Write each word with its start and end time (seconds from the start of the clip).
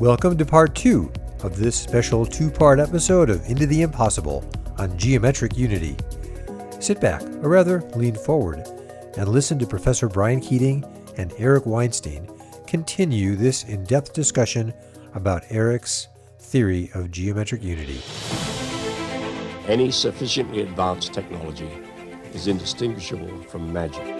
Welcome 0.00 0.38
to 0.38 0.46
part 0.46 0.74
two 0.74 1.12
of 1.42 1.58
this 1.58 1.76
special 1.76 2.24
two 2.24 2.50
part 2.50 2.80
episode 2.80 3.28
of 3.28 3.44
Into 3.44 3.66
the 3.66 3.82
Impossible 3.82 4.50
on 4.78 4.96
geometric 4.96 5.58
unity. 5.58 5.94
Sit 6.80 7.02
back, 7.02 7.20
or 7.42 7.50
rather, 7.50 7.82
lean 7.94 8.14
forward, 8.14 8.66
and 9.18 9.28
listen 9.28 9.58
to 9.58 9.66
Professor 9.66 10.08
Brian 10.08 10.40
Keating 10.40 10.86
and 11.18 11.34
Eric 11.36 11.66
Weinstein 11.66 12.26
continue 12.66 13.36
this 13.36 13.64
in 13.64 13.84
depth 13.84 14.14
discussion 14.14 14.72
about 15.12 15.44
Eric's 15.50 16.08
theory 16.38 16.90
of 16.94 17.10
geometric 17.10 17.62
unity. 17.62 18.00
Any 19.66 19.90
sufficiently 19.90 20.62
advanced 20.62 21.12
technology 21.12 21.70
is 22.32 22.46
indistinguishable 22.46 23.42
from 23.42 23.70
magic. 23.70 24.19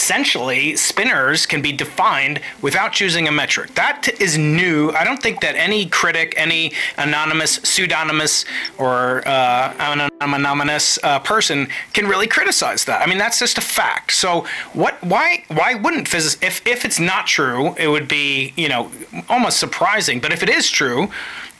Essentially 0.00 0.72
spinors 0.72 1.46
can 1.46 1.60
be 1.60 1.72
defined 1.72 2.40
without 2.62 2.90
choosing 2.90 3.28
a 3.28 3.30
metric. 3.30 3.74
That 3.74 4.08
is 4.18 4.38
new. 4.38 4.90
I 4.92 5.04
don't 5.04 5.22
think 5.22 5.42
that 5.42 5.56
any 5.56 5.84
critic, 5.84 6.32
any 6.38 6.72
anonymous, 6.96 7.60
pseudonymous, 7.64 8.46
or 8.78 9.22
uh, 9.28 9.74
anonymous 10.20 10.98
uh, 11.02 11.18
person 11.18 11.68
can 11.92 12.06
really 12.06 12.26
criticize 12.26 12.86
that. 12.86 13.02
I 13.02 13.06
mean, 13.06 13.18
that's 13.18 13.38
just 13.38 13.58
a 13.58 13.60
fact. 13.60 14.12
So 14.12 14.46
what? 14.72 14.94
Why? 15.04 15.44
Why 15.48 15.74
wouldn't 15.74 16.08
physicists? 16.08 16.42
If 16.42 16.66
if 16.66 16.86
it's 16.86 16.98
not 16.98 17.26
true, 17.26 17.74
it 17.74 17.88
would 17.88 18.08
be 18.08 18.54
you 18.56 18.70
know 18.70 18.90
almost 19.28 19.58
surprising. 19.58 20.18
But 20.18 20.32
if 20.32 20.42
it 20.42 20.48
is 20.48 20.70
true. 20.70 21.10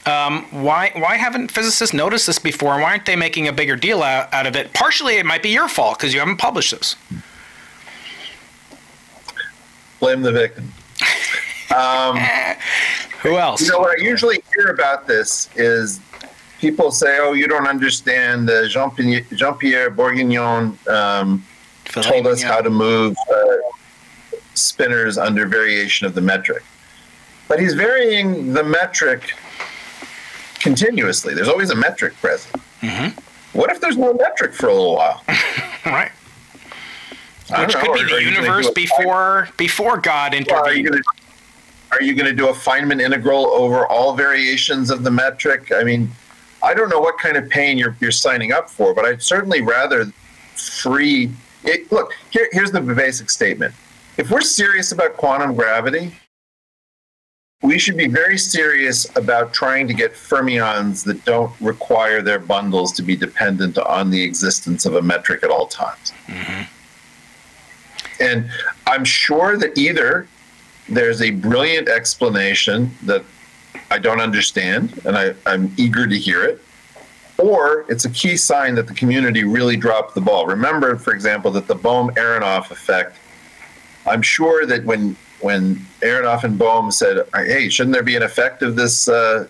Um, 0.07 0.45
why 0.51 0.93
why 0.95 1.19
haven't 1.19 1.51
physicists 1.51 1.93
noticed 1.95 2.27
this 2.27 2.39
before? 2.39 2.73
And 2.73 2.83
Why 2.83 2.93
aren't 2.93 3.05
they 3.05 3.17
making 3.17 3.49
a 3.49 3.53
bigger 3.53 3.77
deal 3.77 4.03
out, 4.03 4.33
out 4.33 4.47
of 4.47 4.57
it? 4.57 4.73
Partially, 4.73 5.19
it 5.19 5.27
might 5.27 5.43
be 5.43 5.51
your 5.51 5.69
fault 5.69 5.99
because 5.99 6.15
you 6.15 6.21
haven't 6.21 6.39
published 6.39 6.71
this 6.71 6.97
blame 10.01 10.23
the 10.23 10.33
victim. 10.33 10.73
Um, 11.75 12.17
Who 13.23 13.37
else? 13.37 13.61
You 13.61 13.69
know 13.69 13.79
what 13.79 13.99
I 13.99 14.03
usually 14.03 14.43
hear 14.57 14.69
about 14.69 15.07
this 15.07 15.51
is 15.55 16.01
people 16.59 16.91
say, 16.91 17.19
"Oh, 17.21 17.35
you 17.35 17.47
don't 17.47 17.67
understand." 17.67 18.49
Uh, 18.49 18.67
Jean 18.67 18.91
Pierre 19.59 19.91
Bourguignon 19.91 20.79
um, 20.89 21.45
told 21.85 22.27
us 22.27 22.43
how 22.43 22.61
to 22.61 22.71
move 22.71 23.15
uh, 23.31 23.47
spinors 24.55 25.23
under 25.23 25.47
variation 25.47 26.07
of 26.07 26.15
the 26.15 26.23
metric, 26.23 26.63
but 27.47 27.61
he's 27.61 27.75
varying 27.75 28.55
the 28.55 28.65
metric 28.65 29.35
continuously. 30.61 31.35
There's 31.35 31.49
always 31.49 31.71
a 31.71 31.77
metric 31.77 32.15
present. 32.17 32.63
Mm-hmm. 32.81 33.59
What 33.59 33.71
if 33.71 33.81
there's 33.81 33.97
no 33.97 34.15
metric 34.15 34.55
for 34.55 34.69
a 34.69 34.73
little 34.73 34.95
while? 34.95 35.23
right. 35.87 36.13
Which 37.59 37.75
could 37.75 37.93
be 37.95 38.05
the 38.05 38.23
universe 38.23 38.71
before 38.71 39.49
before 39.57 39.99
God 39.99 40.35
intervened. 40.35 40.91
Well, 40.91 41.01
are 41.93 42.03
you 42.03 42.15
going 42.15 42.27
to 42.27 42.35
do 42.35 42.49
a 42.49 42.53
Feynman 42.53 43.01
integral 43.01 43.47
over 43.47 43.87
all 43.87 44.15
variations 44.15 44.91
of 44.91 45.03
the 45.03 45.11
metric? 45.11 45.73
I 45.75 45.83
mean, 45.83 46.11
I 46.63 46.75
don't 46.75 46.89
know 46.89 47.01
what 47.01 47.19
kind 47.19 47.37
of 47.37 47.49
pain 47.49 47.79
you're 47.79 47.97
you're 48.01 48.13
signing 48.13 48.53
up 48.53 48.71
for, 48.71 48.95
but 48.95 49.05
I'd 49.05 49.23
certainly 49.23 49.63
rather 49.63 50.07
free. 50.55 51.31
It, 51.65 51.91
look, 51.93 52.13
here, 52.31 52.49
here's 52.53 52.71
the 52.71 52.81
basic 52.81 53.31
statement: 53.31 53.75
if 54.17 54.31
we're 54.31 54.41
serious 54.41 54.93
about 54.93 55.17
quantum 55.17 55.55
gravity, 55.55 56.13
we 57.63 57.79
should 57.79 57.97
be 57.97 58.07
very 58.09 58.39
serious 58.39 59.07
about 59.17 59.53
trying 59.53 59.87
to 59.89 59.95
get 59.95 60.13
fermions 60.13 61.05
that 61.05 61.25
don't 61.25 61.53
require 61.61 62.23
their 62.23 62.39
bundles 62.39 62.93
to 62.93 63.03
be 63.03 63.17
dependent 63.17 63.77
on 63.79 64.11
the 64.11 64.23
existence 64.23 64.87
of 64.87 64.95
a 64.95 65.03
metric 65.03 65.43
at 65.43 65.51
all 65.51 65.67
times. 65.67 66.13
Mm-hmm. 66.27 66.63
And 68.21 68.51
I'm 68.87 69.05
sure 69.05 69.57
that 69.57 69.77
either 69.77 70.29
there's 70.89 71.23
a 71.23 71.31
brilliant 71.31 71.89
explanation 71.89 72.91
that 73.05 73.25
I 73.91 73.99
don't 73.99 74.21
understand 74.21 75.01
and 75.05 75.17
I, 75.17 75.35
I'm 75.47 75.73
eager 75.77 76.07
to 76.07 76.19
hear 76.19 76.45
it, 76.45 76.63
or 77.39 77.87
it's 77.89 78.05
a 78.05 78.11
key 78.11 78.37
sign 78.37 78.75
that 78.75 78.87
the 78.87 78.95
community 78.95 79.45
really 79.45 79.77
dropped 79.77 80.15
the 80.15 80.21
ball. 80.21 80.47
Remember, 80.47 80.97
for 80.97 81.13
example, 81.13 81.51
that 81.53 81.67
the 81.67 81.75
Bohm 81.75 82.11
Aharonov 82.11 82.71
effect. 82.71 83.17
I'm 84.07 84.23
sure 84.23 84.67
that 84.67 84.85
when 84.85 85.17
when 85.41 85.77
Aharonov 86.03 86.45
and 86.45 86.59
Bohm 86.59 86.91
said, 86.91 87.27
"Hey, 87.35 87.69
shouldn't 87.69 87.95
there 87.95 88.03
be 88.03 88.17
an 88.17 88.23
effect 88.23 88.63
of 88.63 88.77
this 88.77 89.09
uh, 89.09 89.47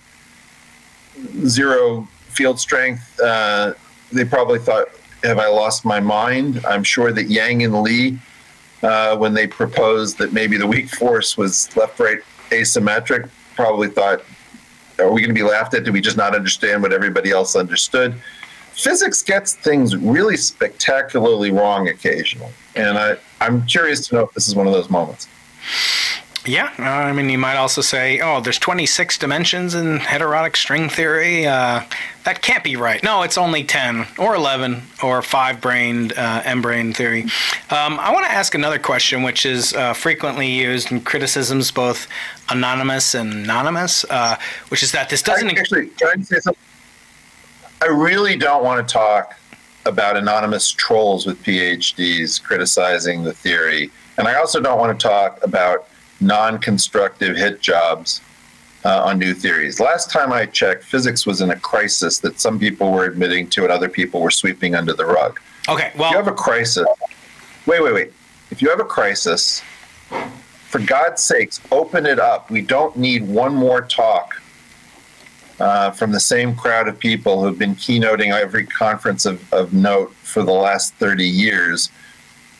zero 1.46 2.06
field 2.28 2.60
strength?" 2.60 3.18
Uh, 3.20 3.74
they 4.12 4.24
probably 4.24 4.58
thought, 4.58 4.88
"Have 5.24 5.38
I 5.38 5.48
lost 5.48 5.84
my 5.84 6.00
mind?" 6.00 6.64
I'm 6.66 6.84
sure 6.84 7.12
that 7.12 7.24
Yang 7.24 7.64
and 7.64 7.82
Lee 7.82 8.18
uh, 8.82 9.16
when 9.16 9.34
they 9.34 9.46
proposed 9.46 10.18
that 10.18 10.32
maybe 10.32 10.56
the 10.56 10.66
weak 10.66 10.88
force 10.88 11.36
was 11.36 11.74
left-right 11.76 12.20
asymmetric, 12.50 13.28
probably 13.56 13.88
thought, 13.88 14.22
"Are 14.98 15.12
we 15.12 15.20
going 15.20 15.34
to 15.34 15.34
be 15.34 15.42
laughed 15.42 15.74
at? 15.74 15.84
Do 15.84 15.92
we 15.92 16.00
just 16.00 16.16
not 16.16 16.34
understand 16.34 16.82
what 16.82 16.92
everybody 16.92 17.30
else 17.30 17.56
understood?" 17.56 18.14
Physics 18.72 19.20
gets 19.22 19.54
things 19.54 19.96
really 19.96 20.36
spectacularly 20.36 21.50
wrong 21.50 21.88
occasionally, 21.88 22.52
and 22.76 22.96
I, 22.96 23.16
I'm 23.40 23.66
curious 23.66 24.08
to 24.08 24.14
know 24.14 24.22
if 24.22 24.32
this 24.32 24.48
is 24.48 24.54
one 24.54 24.66
of 24.66 24.72
those 24.72 24.88
moments. 24.88 25.28
Yeah, 26.50 26.72
uh, 26.80 26.82
I 26.82 27.12
mean, 27.12 27.30
you 27.30 27.38
might 27.38 27.54
also 27.54 27.80
say, 27.80 28.18
oh, 28.18 28.40
there's 28.40 28.58
26 28.58 29.18
dimensions 29.18 29.76
in 29.76 29.98
heterotic 29.98 30.56
string 30.56 30.88
theory. 30.88 31.46
Uh, 31.46 31.84
that 32.24 32.42
can't 32.42 32.64
be 32.64 32.74
right. 32.74 33.00
No, 33.04 33.22
it's 33.22 33.38
only 33.38 33.62
10 33.62 34.04
or 34.18 34.34
11 34.34 34.82
or 35.00 35.22
five 35.22 35.60
brained 35.60 36.12
uh, 36.14 36.42
M 36.44 36.60
brane 36.60 36.92
theory. 36.92 37.22
Um, 37.70 38.00
I 38.00 38.12
want 38.12 38.26
to 38.26 38.32
ask 38.32 38.56
another 38.56 38.80
question, 38.80 39.22
which 39.22 39.46
is 39.46 39.72
uh, 39.74 39.92
frequently 39.92 40.48
used 40.50 40.90
in 40.90 41.02
criticisms, 41.02 41.70
both 41.70 42.08
anonymous 42.48 43.14
and 43.14 43.32
anonymous, 43.32 44.04
uh, 44.10 44.36
which 44.70 44.82
is 44.82 44.90
that 44.90 45.08
this 45.08 45.22
doesn't. 45.22 45.56
I, 45.56 45.60
actually, 45.60 45.86
can 45.86 46.08
I 46.18 46.22
say 46.22 46.40
something? 46.40 46.60
I 47.80 47.86
really 47.86 48.36
don't 48.36 48.64
want 48.64 48.86
to 48.86 48.92
talk 48.92 49.38
about 49.86 50.16
anonymous 50.16 50.72
trolls 50.72 51.26
with 51.26 51.40
PhDs 51.44 52.42
criticizing 52.42 53.22
the 53.22 53.32
theory. 53.32 53.92
And 54.18 54.26
I 54.26 54.34
also 54.34 54.60
don't 54.60 54.80
want 54.80 54.98
to 54.98 55.08
talk 55.08 55.38
about 55.44 55.86
non-constructive 56.20 57.36
hit 57.36 57.60
jobs 57.60 58.20
uh, 58.84 59.02
on 59.04 59.18
new 59.18 59.34
theories. 59.34 59.80
Last 59.80 60.10
time 60.10 60.32
I 60.32 60.46
checked, 60.46 60.84
physics 60.84 61.26
was 61.26 61.40
in 61.40 61.50
a 61.50 61.56
crisis 61.58 62.18
that 62.18 62.40
some 62.40 62.58
people 62.58 62.92
were 62.92 63.04
admitting 63.04 63.48
to 63.50 63.62
and 63.64 63.72
other 63.72 63.88
people 63.88 64.20
were 64.20 64.30
sweeping 64.30 64.74
under 64.74 64.92
the 64.92 65.04
rug. 65.04 65.40
Okay, 65.68 65.92
well, 65.96 66.08
if 66.08 66.12
you 66.12 66.16
have 66.16 66.28
a 66.28 66.32
crisis. 66.32 66.86
Wait, 67.66 67.82
wait, 67.82 67.92
wait. 67.92 68.12
If 68.50 68.62
you 68.62 68.70
have 68.70 68.80
a 68.80 68.84
crisis, 68.84 69.62
for 70.70 70.78
God's 70.78 71.22
sakes, 71.22 71.60
open 71.70 72.06
it 72.06 72.18
up. 72.18 72.50
We 72.50 72.62
don't 72.62 72.96
need 72.96 73.26
one 73.26 73.54
more 73.54 73.82
talk 73.82 74.40
uh, 75.60 75.90
from 75.90 76.10
the 76.10 76.20
same 76.20 76.54
crowd 76.54 76.88
of 76.88 76.98
people 76.98 77.42
who've 77.42 77.58
been 77.58 77.74
keynoting 77.74 78.32
every 78.32 78.66
conference 78.66 79.26
of, 79.26 79.52
of 79.52 79.72
note 79.72 80.12
for 80.14 80.42
the 80.42 80.52
last 80.52 80.94
30 80.94 81.26
years 81.26 81.90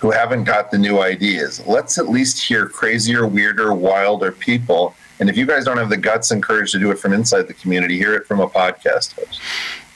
who 0.01 0.11
haven't 0.11 0.45
got 0.45 0.71
the 0.71 0.79
new 0.79 1.01
ideas. 1.01 1.65
Let's 1.67 1.99
at 1.99 2.09
least 2.09 2.43
hear 2.43 2.67
crazier, 2.67 3.27
weirder, 3.27 3.73
wilder 3.75 4.33
people. 4.33 4.95
And 5.21 5.29
if 5.29 5.37
you 5.37 5.47
guys 5.47 5.65
don't 5.65 5.77
have 5.77 5.91
the 5.91 5.99
guts 5.99 6.31
and 6.31 6.43
courage 6.43 6.73
to 6.73 6.79
do 6.79 6.91
it 6.91 6.99
from 6.99 7.13
inside 7.13 7.43
the 7.43 7.55
community, 7.55 7.99
hear 7.99 8.15
it 8.15 8.27
from 8.27 8.41
a 8.41 8.49
podcast 8.49 9.15
host. 9.15 9.41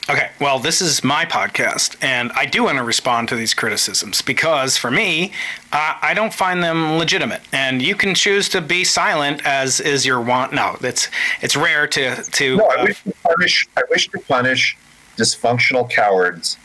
Okay, 0.07 0.29
well, 0.39 0.59
this 0.59 0.81
is 0.81 1.03
my 1.03 1.25
podcast, 1.25 1.97
and 1.99 2.31
I 2.33 2.45
do 2.45 2.65
want 2.65 2.77
to 2.77 2.83
respond 2.83 3.27
to 3.29 3.35
these 3.35 3.55
criticisms 3.55 4.21
because 4.21 4.77
for 4.77 4.91
me, 4.91 5.31
uh, 5.71 5.95
I 5.99 6.13
don't 6.13 6.31
find 6.31 6.61
them 6.61 6.99
legitimate. 6.99 7.41
And 7.51 7.81
you 7.81 7.95
can 7.95 8.13
choose 8.13 8.47
to 8.49 8.61
be 8.61 8.83
silent 8.83 9.43
as 9.47 9.79
is 9.79 10.05
your 10.05 10.21
want. 10.21 10.53
No, 10.53 10.77
it's 10.81 11.09
it's 11.41 11.55
rare 11.55 11.87
to 11.87 12.21
to. 12.21 12.57
No, 12.57 12.65
I 12.67 12.83
wish 12.83 13.03
to 13.03 13.13
punish. 13.23 13.67
I 13.75 13.81
wish 13.89 14.07
to 14.09 14.19
punish 14.19 14.77
dysfunctional 15.17 15.89
cowards 15.89 16.59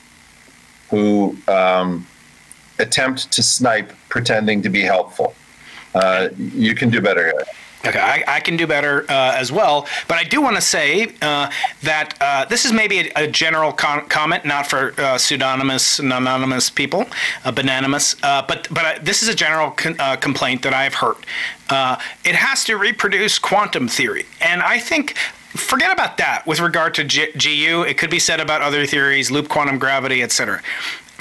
who 0.90 1.34
um, 1.48 2.06
attempt 2.80 3.30
to 3.32 3.42
snipe 3.42 3.92
pretending 4.08 4.62
to 4.62 4.68
be 4.68 4.82
helpful. 4.82 5.34
Uh, 5.94 6.28
you 6.36 6.74
can 6.74 6.90
do 6.90 7.00
better. 7.00 7.32
Okay, 7.86 7.98
I, 7.98 8.22
I, 8.36 8.40
can 8.40 8.58
do 8.58 8.66
better 8.66 9.04
uh, 9.10 9.32
as 9.34 9.50
well, 9.50 9.88
but 10.06 10.18
I 10.18 10.24
do 10.24 10.42
want 10.42 10.54
to 10.56 10.60
say 10.60 11.14
uh, 11.22 11.50
that 11.82 12.14
uh, 12.20 12.44
this 12.44 12.66
is 12.66 12.74
maybe 12.74 12.98
a, 12.98 13.24
a 13.24 13.26
general 13.26 13.72
comment, 13.72 14.44
not 14.44 14.66
for 14.66 14.92
uh, 15.00 15.16
pseudonymous, 15.16 15.98
anonymous 15.98 16.68
people, 16.68 17.06
uh, 17.42 17.52
bananimous, 17.52 18.22
uh, 18.22 18.44
but 18.46 18.68
but 18.70 19.02
this 19.02 19.22
is 19.22 19.30
a 19.30 19.34
general 19.34 19.70
con- 19.70 19.96
complaint 20.18 20.62
that 20.62 20.74
I've 20.74 20.94
heard. 20.94 21.16
it 22.24 22.34
has 22.34 22.64
to 22.64 22.76
reproduce 22.76 23.38
quantum 23.38 23.88
theory, 23.88 24.26
and 24.42 24.62
I 24.62 24.78
think 24.78 25.16
forget 25.56 25.90
about 25.90 26.16
that 26.18 26.46
with 26.46 26.60
regard 26.60 26.94
to 26.94 27.04
G- 27.04 27.32
GU. 27.32 27.82
It 27.82 27.98
could 27.98 28.10
be 28.10 28.18
said 28.18 28.40
about 28.40 28.62
other 28.62 28.86
theories, 28.86 29.30
loop 29.30 29.48
quantum 29.48 29.78
gravity, 29.78 30.22
etc. 30.22 30.62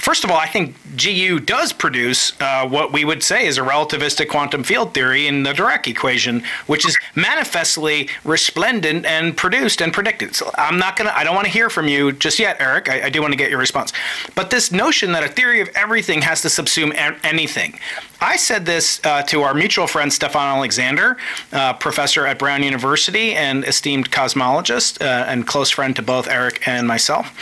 First 0.00 0.24
of 0.24 0.30
all, 0.30 0.38
I 0.38 0.46
think 0.46 0.74
GU 0.96 1.40
does 1.40 1.74
produce 1.74 2.32
uh, 2.40 2.66
what 2.66 2.90
we 2.90 3.04
would 3.04 3.22
say 3.22 3.46
is 3.46 3.58
a 3.58 3.60
relativistic 3.60 4.30
quantum 4.30 4.64
field 4.64 4.94
theory 4.94 5.26
in 5.26 5.42
the 5.42 5.52
Dirac 5.52 5.86
equation, 5.86 6.42
which 6.66 6.86
is 6.86 6.96
manifestly 7.14 8.08
resplendent 8.24 9.04
and 9.04 9.36
produced 9.36 9.82
and 9.82 9.92
predicted. 9.92 10.34
So 10.34 10.50
I'm 10.54 10.78
not 10.78 10.96
gonna, 10.96 11.12
I 11.14 11.22
don't 11.22 11.34
want 11.34 11.46
to 11.48 11.52
hear 11.52 11.68
from 11.68 11.86
you 11.86 12.12
just 12.12 12.38
yet, 12.38 12.56
Eric. 12.60 12.88
I, 12.88 13.04
I 13.04 13.10
do 13.10 13.20
want 13.20 13.32
to 13.32 13.36
get 13.36 13.50
your 13.50 13.58
response. 13.58 13.92
But 14.34 14.48
this 14.48 14.72
notion 14.72 15.12
that 15.12 15.22
a 15.22 15.28
theory 15.28 15.60
of 15.60 15.68
everything 15.74 16.22
has 16.22 16.40
to 16.42 16.48
subsume 16.48 16.94
anything, 17.22 17.78
I 18.20 18.36
said 18.36 18.66
this 18.66 19.00
uh, 19.04 19.22
to 19.24 19.42
our 19.42 19.54
mutual 19.54 19.86
friend 19.86 20.10
Stephon 20.10 20.56
Alexander, 20.56 21.16
uh, 21.52 21.72
professor 21.74 22.26
at 22.26 22.38
Brown 22.38 22.62
University 22.62 23.34
and 23.34 23.64
esteemed 23.64 24.10
cosmologist 24.10 25.00
uh, 25.00 25.24
and 25.26 25.46
close 25.46 25.70
friend 25.70 25.96
to 25.96 26.02
both 26.02 26.28
Eric 26.28 26.66
and 26.68 26.86
myself. 26.86 27.34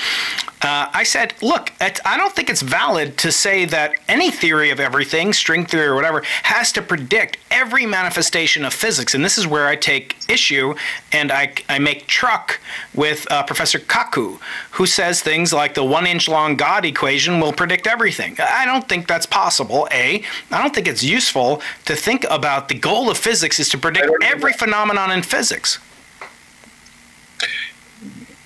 Uh, 0.61 0.91
I 0.93 1.05
said, 1.05 1.35
look, 1.41 1.73
I 1.81 2.17
don't 2.17 2.35
think 2.35 2.51
it's 2.51 2.63
valid 2.63 3.17
to 3.19 3.31
say 3.31 3.65
that 3.67 3.95
any 4.09 4.33
theory 4.33 4.71
of 4.71 4.81
everything, 4.81 5.33
string 5.33 5.65
theory 5.65 5.87
or 5.87 5.95
whatever, 5.95 6.23
has 6.43 6.73
to 6.73 6.83
predict 6.83 7.39
every 7.51 7.87
manifestation 7.87 8.65
of 8.65 8.75
physics. 8.75 9.15
And 9.15 9.25
this 9.25 9.39
is 9.39 9.47
where 9.47 9.69
I 9.69 9.77
take 9.77 10.17
issue 10.29 10.75
and 11.13 11.31
I, 11.31 11.53
I 11.69 11.79
make 11.79 12.09
truck 12.09 12.59
with 12.93 13.31
uh, 13.31 13.45
Professor 13.45 13.79
Kaku, 13.79 14.41
who 14.73 14.87
says 14.87 15.21
things 15.21 15.53
like 15.53 15.75
the 15.75 15.85
one 15.85 16.07
inch 16.07 16.29
long 16.29 16.57
God 16.57 16.85
equation 16.85 17.39
will 17.39 17.53
predict 17.53 17.87
everything. 17.87 18.37
I 18.41 18.67
don't 18.67 18.89
think 18.89 19.07
that's 19.07 19.27
possible, 19.27 19.87
A. 19.93 20.25
I 20.51 20.61
don't 20.61 20.68
think 20.75 20.87
it's 20.87 21.03
useful 21.03 21.63
to 21.85 21.95
think 21.95 22.25
about 22.31 22.69
the 22.69 22.75
goal 22.75 23.11
of 23.11 23.19
physics 23.19 23.59
is 23.59 23.69
to 23.71 23.79
predict 23.79 24.11
every 24.23 24.53
phenomenon 24.53 25.11
in 25.11 25.23
physics 25.23 25.79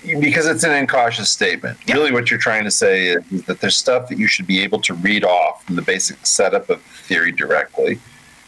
because 0.03 0.47
it's 0.47 0.63
an 0.63 0.71
incautious 0.71 1.29
statement. 1.29 1.77
Yeah. 1.85 1.95
Really, 1.95 2.11
what 2.11 2.29
you're 2.29 2.39
trying 2.39 2.63
to 2.65 2.71
say 2.71 3.07
is, 3.07 3.31
is, 3.31 3.45
that 3.45 3.61
there's 3.61 3.77
stuff 3.77 4.09
that 4.09 4.17
you 4.17 4.27
should 4.27 4.47
be 4.47 4.61
able 4.61 4.79
to 4.81 4.93
read 4.93 5.23
off 5.23 5.63
from 5.63 5.75
the 5.75 5.81
basic 5.81 6.25
setup 6.25 6.69
of 6.69 6.83
the 6.83 6.89
theory 6.89 7.31
directly, 7.31 7.93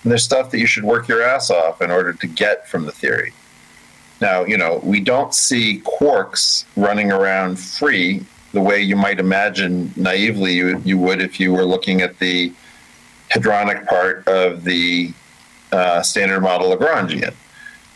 and 0.04 0.12
there's 0.12 0.24
stuff 0.24 0.52
that 0.52 0.60
you 0.60 0.66
should 0.66 0.84
work 0.84 1.08
your 1.08 1.22
ass 1.22 1.50
off 1.50 1.82
in 1.82 1.92
order 1.92 2.14
to 2.14 2.28
get 2.28 2.68
from 2.68 2.86
the 2.86 2.92
theory. 2.92 3.34
Now, 4.22 4.44
you 4.46 4.58
know, 4.58 4.80
we 4.84 5.00
don't 5.02 5.34
see 5.34 5.82
quarks 5.82 6.66
running 6.76 7.12
around 7.12 7.60
free 7.60 8.26
the 8.54 8.62
way 8.62 8.80
you 8.80 8.96
might 8.96 9.20
imagine 9.20 9.94
naively 9.98 10.54
you, 10.54 10.82
you 10.86 10.98
would 10.98 11.22
if 11.22 11.40
you 11.40 11.52
were 11.52 11.66
looking 11.66 12.02
at 12.02 12.18
the 12.20 12.54
hadronic 13.32 13.86
part 13.88 14.28
of 14.28 14.64
the 14.64 15.14
uh, 15.72 16.02
standard 16.02 16.42
model 16.42 16.76
Lagrangian 16.76 17.34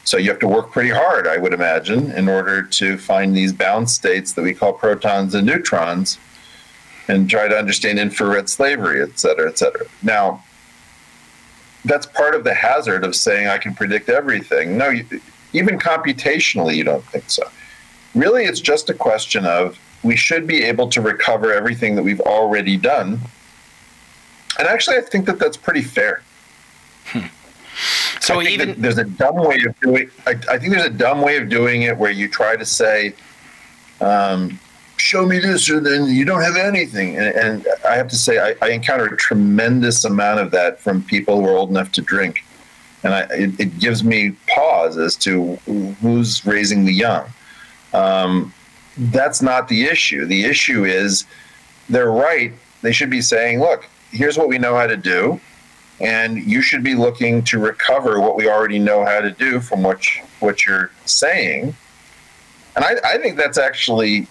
so 0.09 0.17
you 0.17 0.31
have 0.31 0.39
to 0.39 0.47
work 0.47 0.71
pretty 0.71 0.89
hard, 0.89 1.27
I 1.27 1.37
would 1.37 1.53
imagine, 1.53 2.09
in 2.13 2.27
order 2.27 2.63
to 2.63 2.97
find 2.97 3.37
these 3.37 3.53
bound 3.53 3.91
states 3.91 4.33
that 4.33 4.41
we 4.41 4.55
call 4.55 4.73
protons 4.73 5.35
and 5.35 5.45
neutrons 5.45 6.17
and 7.07 7.29
try 7.29 7.47
to 7.47 7.55
understand 7.55 7.99
infrared 7.99 8.49
slavery, 8.49 9.03
et 9.03 9.19
cetera, 9.19 9.47
et 9.47 9.59
cetera. 9.59 9.85
Now, 10.01 10.43
that's 11.85 12.07
part 12.07 12.33
of 12.33 12.43
the 12.43 12.55
hazard 12.55 13.03
of 13.03 13.15
saying 13.15 13.49
I 13.49 13.59
can 13.59 13.75
predict 13.75 14.09
everything. 14.09 14.79
No, 14.79 14.89
you, 14.89 15.05
even 15.53 15.77
computationally, 15.77 16.75
you 16.75 16.83
don't 16.83 17.05
think 17.05 17.29
so. 17.29 17.43
Really, 18.15 18.45
it's 18.45 18.61
just 18.61 18.89
a 18.89 18.95
question 18.95 19.45
of 19.45 19.77
we 20.01 20.15
should 20.15 20.47
be 20.47 20.63
able 20.63 20.87
to 20.89 21.01
recover 21.01 21.53
everything 21.53 21.93
that 21.95 22.03
we've 22.03 22.21
already 22.21 22.77
done. 22.77 23.19
And 24.59 24.67
actually, 24.67 24.97
I 24.97 25.01
think 25.01 25.25
that 25.27 25.39
that's 25.39 25.56
pretty 25.56 25.81
fair. 25.81 26.21
Hmm. 27.06 27.27
So 28.19 28.41
even 28.41 28.79
there's 28.79 28.97
a 28.97 29.06
dumb 29.06 29.38
way 29.38 29.63
of 29.65 29.79
doing. 29.79 30.11
I, 30.27 30.31
I, 30.31 30.57
think 30.59 30.73
there's 30.73 30.85
a 30.85 30.89
dumb 30.89 31.21
way 31.21 31.38
of 31.38 31.47
doing 31.47 31.83
it 31.83 31.97
where 31.97 32.11
you 32.11 32.27
try 32.27 32.57
to 32.57 32.65
say, 32.65 33.13
um, 34.01 34.59
"Show 34.97 35.25
me 35.25 35.39
this," 35.39 35.69
or 35.69 35.79
then 35.79 36.07
you 36.07 36.25
don't 36.25 36.41
have 36.41 36.57
anything. 36.57 37.15
And, 37.15 37.35
and 37.35 37.67
I 37.88 37.95
have 37.95 38.09
to 38.09 38.17
say, 38.17 38.38
I, 38.38 38.53
I, 38.61 38.71
encounter 38.71 39.06
a 39.06 39.15
tremendous 39.15 40.03
amount 40.03 40.41
of 40.41 40.51
that 40.51 40.81
from 40.81 41.03
people 41.03 41.39
who 41.39 41.47
are 41.47 41.56
old 41.56 41.69
enough 41.69 41.94
to 41.94 42.01
drink, 42.01 42.44
and 43.03 43.13
I, 43.13 43.21
it, 43.31 43.59
it, 43.61 43.79
gives 43.79 44.03
me 44.03 44.31
pause 44.53 44.97
as 44.97 45.15
to 45.17 45.56
who's 46.01 46.45
raising 46.45 46.83
the 46.83 46.94
young. 46.94 47.29
Um, 47.94 48.53
that's 48.97 49.41
not 49.41 49.69
the 49.69 49.85
issue. 49.85 50.25
The 50.25 50.44
issue 50.44 50.83
is 50.83 51.23
they're 51.88 52.11
right. 52.11 52.51
They 52.81 52.91
should 52.91 53.09
be 53.09 53.21
saying, 53.21 53.61
"Look, 53.61 53.88
here's 54.11 54.38
what 54.38 54.47
we 54.47 54.57
know 54.57 54.75
how 54.75 54.88
to 54.88 54.97
do." 54.97 55.39
and 56.01 56.38
you 56.38 56.61
should 56.61 56.83
be 56.83 56.95
looking 56.95 57.44
to 57.44 57.59
recover 57.59 58.19
what 58.19 58.35
we 58.35 58.47
already 58.47 58.79
know 58.79 59.03
how 59.03 59.19
to 59.19 59.31
do 59.31 59.59
from 59.59 59.83
what 59.83 60.15
you, 60.15 60.23
what 60.39 60.65
you're 60.65 60.91
saying. 61.06 61.75
And 62.75 62.85
I, 62.85 62.95
I 63.03 63.17
think 63.17 63.35
that's 63.35 63.57
actually 63.57 64.27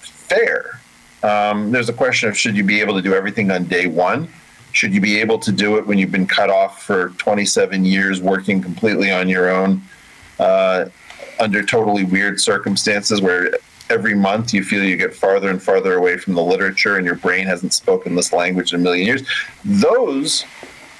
fair. 0.00 0.80
Um, 1.22 1.72
there's 1.72 1.88
a 1.88 1.94
question 1.94 2.28
of 2.28 2.36
should 2.36 2.56
you 2.56 2.64
be 2.64 2.80
able 2.80 2.94
to 2.94 3.02
do 3.02 3.14
everything 3.14 3.50
on 3.50 3.64
day 3.64 3.86
one? 3.86 4.28
Should 4.72 4.92
you 4.92 5.00
be 5.00 5.18
able 5.18 5.38
to 5.38 5.50
do 5.50 5.78
it 5.78 5.86
when 5.86 5.98
you've 5.98 6.12
been 6.12 6.26
cut 6.26 6.50
off 6.50 6.82
for 6.82 7.10
27 7.10 7.84
years 7.84 8.20
working 8.20 8.60
completely 8.60 9.10
on 9.10 9.28
your 9.28 9.48
own 9.48 9.80
uh, 10.38 10.86
under 11.40 11.64
totally 11.64 12.04
weird 12.04 12.38
circumstances 12.38 13.22
where 13.22 13.50
every 13.90 14.14
month 14.14 14.52
you 14.52 14.62
feel 14.62 14.84
you 14.84 14.96
get 14.96 15.14
farther 15.14 15.50
and 15.50 15.62
farther 15.62 15.94
away 15.94 16.16
from 16.16 16.34
the 16.34 16.42
literature 16.42 16.96
and 16.96 17.06
your 17.06 17.14
brain 17.14 17.46
hasn't 17.46 17.72
spoken 17.72 18.14
this 18.14 18.32
language 18.32 18.72
in 18.72 18.80
a 18.80 18.82
million 18.82 19.06
years? 19.06 19.22
Those 19.64 20.44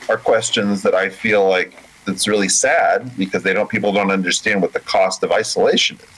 are 0.09 0.17
questions 0.17 0.83
that 0.83 0.95
I 0.95 1.09
feel 1.09 1.49
like 1.49 1.75
it's 2.07 2.27
really 2.27 2.49
sad 2.49 3.17
because 3.19 3.43
they 3.43 3.53
don't 3.53 3.69
people 3.69 3.93
don't 3.93 4.11
understand 4.11 4.63
what 4.63 4.73
the 4.73 4.81
cost 4.81 5.23
of 5.23 5.31
isolation 5.31 5.97
is. 5.97 6.09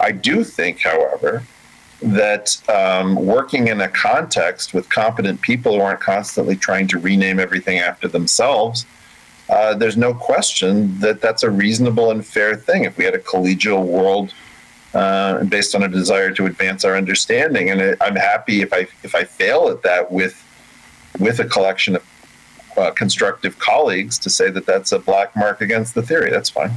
I 0.00 0.12
do 0.12 0.44
think, 0.44 0.80
however, 0.80 1.42
that 2.00 2.56
um, 2.68 3.16
working 3.16 3.68
in 3.68 3.80
a 3.80 3.88
context 3.88 4.72
with 4.72 4.88
competent 4.88 5.40
people 5.40 5.74
who 5.74 5.80
aren't 5.80 6.00
constantly 6.00 6.56
trying 6.56 6.86
to 6.88 6.98
rename 6.98 7.40
everything 7.40 7.78
after 7.78 8.06
themselves, 8.06 8.86
uh, 9.50 9.74
there's 9.74 9.96
no 9.96 10.14
question 10.14 10.98
that 11.00 11.20
that's 11.20 11.42
a 11.42 11.50
reasonable 11.50 12.10
and 12.10 12.24
fair 12.24 12.54
thing. 12.54 12.84
If 12.84 12.96
we 12.96 13.04
had 13.04 13.14
a 13.14 13.18
collegial 13.18 13.84
world 13.84 14.32
uh, 14.94 15.44
based 15.44 15.74
on 15.74 15.82
a 15.82 15.88
desire 15.88 16.30
to 16.32 16.46
advance 16.46 16.84
our 16.84 16.96
understanding, 16.96 17.70
and 17.70 17.96
I'm 18.00 18.16
happy 18.16 18.62
if 18.62 18.72
I 18.72 18.86
if 19.02 19.14
I 19.14 19.24
fail 19.24 19.68
at 19.68 19.82
that 19.82 20.10
with 20.10 20.44
with 21.18 21.40
a 21.40 21.44
collection 21.44 21.96
of 21.96 22.04
uh, 22.78 22.90
constructive 22.92 23.58
colleagues 23.58 24.18
to 24.18 24.30
say 24.30 24.50
that 24.50 24.66
that's 24.66 24.92
a 24.92 24.98
black 24.98 25.34
mark 25.36 25.60
against 25.60 25.94
the 25.94 26.02
theory. 26.02 26.30
That's 26.30 26.50
fine. 26.50 26.72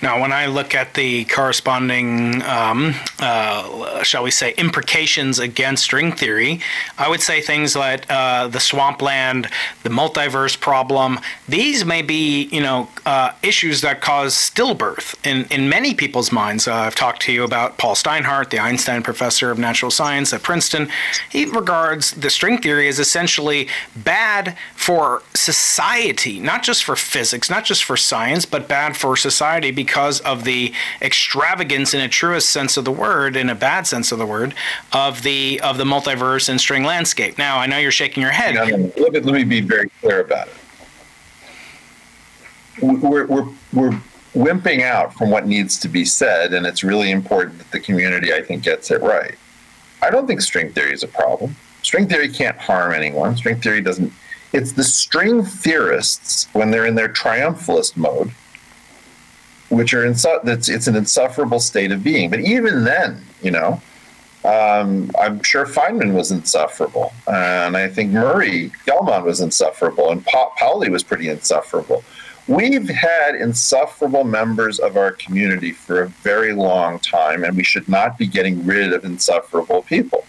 Now, 0.00 0.20
when 0.20 0.32
I 0.32 0.46
look 0.46 0.74
at 0.74 0.94
the 0.94 1.24
corresponding, 1.26 2.42
um, 2.42 2.94
uh, 3.20 4.02
shall 4.02 4.24
we 4.24 4.30
say, 4.30 4.52
imprecations 4.54 5.38
against 5.38 5.84
string 5.84 6.12
theory, 6.12 6.60
I 6.98 7.08
would 7.08 7.20
say 7.20 7.40
things 7.40 7.76
like 7.76 8.04
uh, 8.10 8.48
the 8.48 8.58
swampland, 8.58 9.48
the 9.84 9.90
multiverse 9.90 10.58
problem. 10.58 11.20
These 11.48 11.84
may 11.84 12.02
be, 12.02 12.44
you 12.44 12.60
know, 12.60 12.88
uh, 13.06 13.32
issues 13.42 13.80
that 13.82 14.00
cause 14.00 14.34
stillbirth 14.34 15.14
in, 15.24 15.46
in 15.50 15.68
many 15.68 15.94
people's 15.94 16.32
minds. 16.32 16.66
Uh, 16.66 16.74
I've 16.74 16.96
talked 16.96 17.22
to 17.22 17.32
you 17.32 17.44
about 17.44 17.78
Paul 17.78 17.94
Steinhardt, 17.94 18.50
the 18.50 18.58
Einstein 18.58 19.02
professor 19.02 19.50
of 19.50 19.58
natural 19.58 19.90
science 19.90 20.32
at 20.32 20.42
Princeton. 20.42 20.88
He 21.30 21.44
regards 21.44 22.12
the 22.12 22.30
string 22.30 22.58
theory 22.58 22.88
as 22.88 22.98
essentially 22.98 23.68
bad 23.94 24.56
for 24.74 25.22
society, 25.34 26.38
not 26.40 26.62
just 26.62 26.84
for 26.84 26.94
physics, 26.96 27.48
not 27.48 27.64
just 27.64 27.84
for 27.84 27.96
science, 27.96 28.44
but 28.44 28.68
bad 28.68 28.96
for 28.96 29.16
society 29.16 29.70
because 29.70 30.20
of 30.20 30.44
the 30.44 30.72
extravagance 31.00 31.94
in 31.94 32.00
a 32.00 32.08
truest 32.08 32.50
sense 32.50 32.76
of 32.76 32.84
the 32.84 32.92
word, 32.92 33.36
in 33.36 33.48
a 33.48 33.54
bad 33.54 33.86
sense 33.86 34.12
of 34.12 34.18
the 34.18 34.26
word, 34.26 34.54
of 34.92 35.22
the 35.22 35.60
of 35.60 35.78
the 35.78 35.84
multiverse 35.84 36.48
and 36.48 36.60
string 36.60 36.84
landscape. 36.84 37.38
Now, 37.38 37.58
I 37.58 37.66
know 37.66 37.78
you're 37.78 37.90
shaking 37.90 38.22
your 38.22 38.32
head. 38.32 38.54
Let, 38.54 38.78
me, 38.78 39.20
let 39.20 39.24
me 39.24 39.44
be 39.44 39.60
very 39.60 39.88
clear 40.00 40.20
about 40.20 40.48
it. 40.48 40.54
We're, 42.82 43.26
we're, 43.26 43.48
we're 43.72 44.00
wimping 44.34 44.82
out 44.82 45.14
from 45.14 45.30
what 45.30 45.46
needs 45.46 45.78
to 45.80 45.88
be 45.88 46.04
said, 46.04 46.54
and 46.54 46.66
it's 46.66 46.82
really 46.82 47.10
important 47.10 47.58
that 47.58 47.70
the 47.70 47.80
community, 47.80 48.32
I 48.32 48.42
think, 48.42 48.62
gets 48.62 48.90
it 48.90 49.02
right. 49.02 49.34
I 50.00 50.10
don't 50.10 50.26
think 50.26 50.40
string 50.40 50.72
theory 50.72 50.92
is 50.92 51.02
a 51.02 51.08
problem. 51.08 51.54
String 51.82 52.08
theory 52.08 52.28
can't 52.28 52.56
harm 52.56 52.92
anyone. 52.92 53.36
String 53.36 53.60
theory 53.60 53.80
doesn't. 53.80 54.12
It's 54.52 54.72
the 54.72 54.84
string 54.84 55.44
theorists, 55.44 56.46
when 56.52 56.70
they're 56.70 56.86
in 56.86 56.94
their 56.94 57.08
triumphalist 57.08 57.96
mode, 57.96 58.32
which 59.70 59.94
are 59.94 60.04
insu- 60.04 60.42
that's 60.42 60.68
it's 60.68 60.86
an 60.86 60.96
insufferable 60.96 61.60
state 61.60 61.92
of 61.92 62.04
being. 62.04 62.28
But 62.28 62.40
even 62.40 62.84
then, 62.84 63.22
you 63.42 63.50
know, 63.50 63.80
um, 64.44 65.10
I'm 65.18 65.42
sure 65.42 65.64
Feynman 65.64 66.12
was 66.14 66.30
insufferable, 66.32 67.12
and 67.26 67.76
I 67.76 67.88
think 67.88 68.10
Murray 68.10 68.72
Gell-Mann 68.84 69.24
was 69.24 69.40
insufferable, 69.40 70.10
and 70.10 70.24
pa- 70.26 70.50
Pauli 70.58 70.90
was 70.90 71.02
pretty 71.02 71.28
insufferable. 71.28 72.04
We've 72.48 72.88
had 72.88 73.36
insufferable 73.36 74.24
members 74.24 74.80
of 74.80 74.96
our 74.96 75.12
community 75.12 75.70
for 75.70 76.02
a 76.02 76.08
very 76.08 76.52
long 76.52 76.98
time, 76.98 77.44
and 77.44 77.56
we 77.56 77.62
should 77.62 77.88
not 77.88 78.18
be 78.18 78.26
getting 78.26 78.66
rid 78.66 78.92
of 78.92 79.04
insufferable 79.04 79.82
people. 79.82 80.26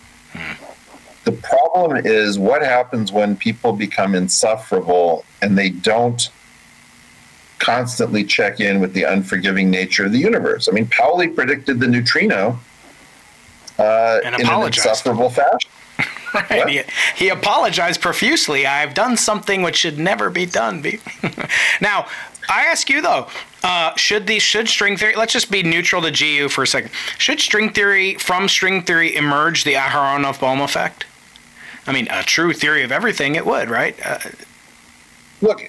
The 1.24 1.32
problem 1.32 2.06
is 2.06 2.38
what 2.38 2.62
happens 2.62 3.12
when 3.12 3.38
people 3.38 3.74
become 3.74 4.13
insufferable 4.13 5.24
and 5.42 5.58
they 5.58 5.70
don't 5.70 6.30
constantly 7.60 8.25
check 8.25 8.60
in 8.60 8.82
with 8.82 8.94
the 8.94 9.03
unforgiving 9.03 9.70
nature 9.72 10.06
of 10.06 10.12
the 10.12 10.18
universe. 10.18 10.68
I 10.68 10.74
mean, 10.74 10.88
Pauli 10.88 11.30
predicted 11.30 11.80
the 11.80 11.88
neutrino 11.88 12.60
uh, 13.80 14.20
in 14.24 14.34
an 14.34 14.65
insufferable 14.65 15.30
fashion. 15.30 15.70
right. 16.34 16.70
He, 16.70 16.82
he, 17.15 17.30
apologized 17.30 18.01
profusely. 18.01 18.65
I've 18.65 18.94
done 18.94 19.15
something 19.15 19.62
which 19.62 19.77
should 19.77 20.00
never 20.00 20.30
be 20.30 20.46
done. 20.46 20.84
now, 21.82 22.08
I 22.50 22.63
ask 22.65 22.89
you 22.89 23.01
though, 23.01 23.27
uh, 23.63 23.96
should 23.96 24.27
the 24.27 24.39
should 24.39 24.68
string 24.68 24.98
theory? 24.98 25.15
Let's 25.15 25.32
just 25.32 25.50
be 25.50 25.63
neutral 25.63 26.01
to 26.01 26.12
GU 26.12 26.50
for 26.50 26.63
a 26.63 26.68
second. 26.68 26.92
Should 27.18 27.39
string 27.39 27.72
theory 27.72 28.15
from 28.15 28.50
string 28.50 28.82
theory 28.84 29.15
emerge 29.15 29.63
the 29.63 29.74
Aharonov 29.74 30.39
Bohm 30.39 30.60
effect? 30.60 31.06
I 31.86 31.92
mean, 31.92 32.08
a 32.10 32.24
true 32.24 32.54
theory 32.54 32.84
of 32.84 32.92
everything, 32.92 33.36
it 33.36 33.46
would, 33.46 33.70
right? 33.70 33.96
Uh, 34.06 34.20
look, 35.42 35.62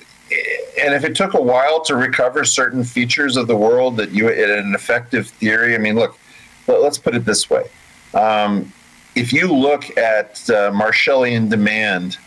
and 0.80 0.94
if 0.94 1.04
it 1.04 1.14
took 1.14 1.34
a 1.34 1.40
while 1.40 1.80
to 1.82 1.96
recover 1.96 2.44
certain 2.44 2.84
features 2.84 3.36
of 3.36 3.46
the 3.46 3.56
world 3.56 3.96
that 3.96 4.10
you 4.10 4.28
in 4.28 4.50
an 4.50 4.74
effective 4.74 5.28
theory, 5.28 5.74
I 5.74 5.78
mean, 5.78 5.96
look, 5.96 6.18
let's 6.66 6.98
put 6.98 7.14
it 7.14 7.24
this 7.24 7.50
way. 7.50 7.68
Um, 8.14 8.72
if 9.14 9.32
you 9.32 9.52
look 9.52 9.96
at 9.96 10.38
uh, 10.50 10.70
Marshallian 10.70 11.48
demand 11.48 12.18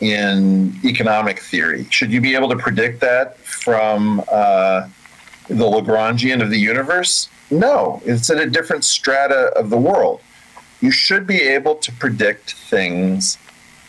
in 0.00 0.78
economic 0.84 1.40
theory, 1.40 1.86
should 1.90 2.12
you 2.12 2.20
be 2.20 2.34
able 2.34 2.48
to 2.48 2.56
predict 2.56 3.00
that 3.00 3.38
from 3.38 4.22
uh, 4.30 4.88
the 5.48 5.64
Lagrangian 5.64 6.42
of 6.42 6.50
the 6.50 6.58
universe? 6.58 7.28
No, 7.50 8.00
it's 8.04 8.30
at 8.30 8.38
a 8.38 8.48
different 8.48 8.84
strata 8.84 9.52
of 9.56 9.70
the 9.70 9.78
world. 9.78 10.20
You 10.80 10.90
should 10.90 11.26
be 11.26 11.42
able 11.42 11.74
to 11.76 11.92
predict 11.92 12.54
things 12.54 13.38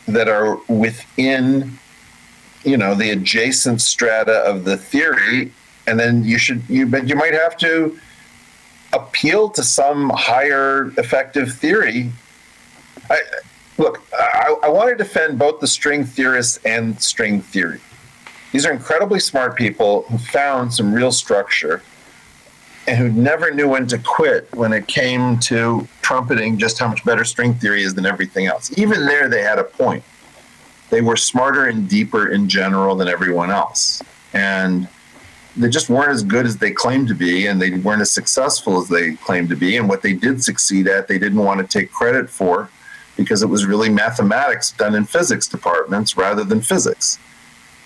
that 0.08 0.28
are 0.28 0.56
within 0.68 1.78
you 2.64 2.78
know 2.78 2.94
the 2.94 3.10
adjacent 3.10 3.82
strata 3.82 4.40
of 4.40 4.66
the 4.66 4.78
theory 4.78 5.52
and 5.88 6.00
then 6.00 6.24
you 6.24 6.38
should 6.38 6.62
you 6.70 6.86
but 6.86 7.08
you 7.08 7.16
might 7.16 7.34
have 7.34 7.58
to 7.58 7.98
appeal 8.94 9.50
to 9.50 9.64
some 9.64 10.10
higher 10.10 10.92
effective 10.98 11.54
theory. 11.54 12.12
I, 13.10 13.20
look 13.78 14.04
I, 14.14 14.56
I 14.64 14.70
want 14.70 14.90
to 14.90 14.96
defend 14.96 15.40
both 15.40 15.60
the 15.60 15.68
string 15.68 16.04
theorists 16.04 16.60
and 16.66 17.02
string 17.02 17.42
theory. 17.42 17.80
These 18.52 18.66
are 18.66 18.74
incredibly 18.74 19.20
smart 19.20 19.56
people 19.56 20.04
who 20.04 20.18
found 20.18 20.74
some 20.74 20.94
real 20.94 21.12
structure 21.12 21.82
and 22.88 22.98
who 22.98 23.10
never 23.10 23.52
knew 23.52 23.68
when 23.68 23.86
to 23.88 23.98
quit 23.98 24.48
when 24.56 24.74
it 24.74 24.88
came 24.88 25.38
to 25.40 25.88
trumpeting 26.02 26.58
just 26.58 26.80
how 26.80 26.88
much 26.88 27.04
better 27.06 27.24
string 27.24 27.54
theory 27.54 27.84
is 27.84 27.94
than 27.94 28.06
everything 28.06 28.48
else 28.48 28.76
even 28.78 29.06
there 29.06 29.30
they 29.30 29.42
had 29.42 29.60
a 29.60 29.64
point 29.64 30.04
they 30.92 31.02
were 31.02 31.16
smarter 31.16 31.66
and 31.66 31.90
deeper 31.90 32.28
in 32.28 32.48
general 32.48 32.96
than 32.96 33.08
everyone 33.08 33.50
else. 33.50 34.04
And 34.34 34.88
they 35.58 35.70
just 35.70 35.90
weren't 35.90 36.12
as 36.12 36.22
good 36.22 36.46
as 36.46 36.58
they 36.58 36.72
claimed 36.72 37.08
to 37.08 37.16
be, 37.16 37.48
and 37.48 37.62
they 37.62 37.72
weren't 37.72 38.02
as 38.02 38.12
successful 38.12 38.80
as 38.80 38.90
they 38.90 39.14
claimed 39.16 39.50
to 39.50 39.56
be. 39.56 39.78
And 39.78 39.90
what 39.90 40.02
they 40.02 40.14
did 40.14 40.44
succeed 40.44 40.88
at, 40.88 41.08
they 41.08 41.18
didn't 41.18 41.40
want 41.40 41.60
to 41.60 41.68
take 41.68 41.92
credit 41.92 42.30
for 42.30 42.70
because 43.18 43.42
it 43.42 43.48
was 43.48 43.66
really 43.66 43.90
mathematics 43.90 44.72
done 44.72 44.96
in 44.96 45.06
physics 45.06 45.48
departments 45.48 46.16
rather 46.16 46.44
than 46.44 46.62
physics. 46.62 47.18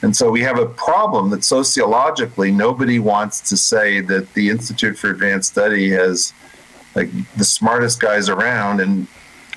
And 0.02 0.16
so 0.16 0.30
we 0.30 0.42
have 0.42 0.60
a 0.60 0.66
problem 0.66 1.30
that 1.32 1.44
sociologically 1.44 2.52
nobody 2.52 3.00
wants 3.00 3.42
to 3.50 3.58
say 3.58 4.02
that 4.02 4.34
the 4.34 4.50
Institute 4.50 4.98
for 4.98 5.10
Advanced 5.10 5.52
Study 5.52 5.90
has 5.92 6.34
like 6.96 7.10
the 7.38 7.46
smartest 7.46 8.00
guys 8.00 8.30
around 8.30 8.82
and 8.82 9.08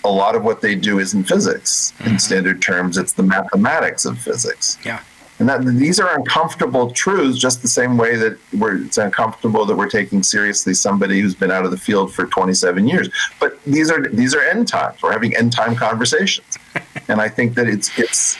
a 0.04 0.11
lot 0.11 0.35
of 0.35 0.45
what 0.45 0.61
they 0.61 0.75
do 0.75 0.99
is 0.99 1.14
in 1.14 1.25
physics. 1.25 1.92
Mm-hmm. 1.99 2.11
In 2.11 2.18
standard 2.18 2.62
terms, 2.62 2.97
it's 2.97 3.12
the 3.12 3.23
mathematics 3.23 4.04
of 4.04 4.18
physics. 4.18 4.78
Yeah. 4.85 5.02
And 5.40 5.49
that 5.49 5.64
these 5.64 6.00
are 6.00 6.16
uncomfortable 6.16 6.90
truths, 6.90 7.38
just 7.38 7.62
the 7.62 7.68
same 7.68 7.97
way 7.97 8.16
that 8.16 8.38
we're, 8.59 8.83
it's 8.83 8.99
uncomfortable 8.99 9.64
that 9.66 9.76
we're 9.76 9.88
taking 9.88 10.23
seriously 10.25 10.75
somebody 10.75 11.21
who's 11.21 11.35
been 11.35 11.52
out 11.52 11.64
of 11.64 11.71
the 11.71 11.76
field 11.76 12.12
for 12.12 12.26
27 12.26 12.88
years. 12.88 13.09
But 13.38 13.62
these 13.64 13.88
are 13.88 14.09
these 14.09 14.35
are 14.35 14.42
end 14.42 14.66
times. 14.66 15.00
We're 15.00 15.12
having 15.12 15.37
end 15.37 15.52
time 15.52 15.76
conversations, 15.76 16.59
and 17.09 17.21
I 17.21 17.28
think 17.28 17.54
that 17.54 17.68
it's 17.68 17.97
it's 17.97 18.37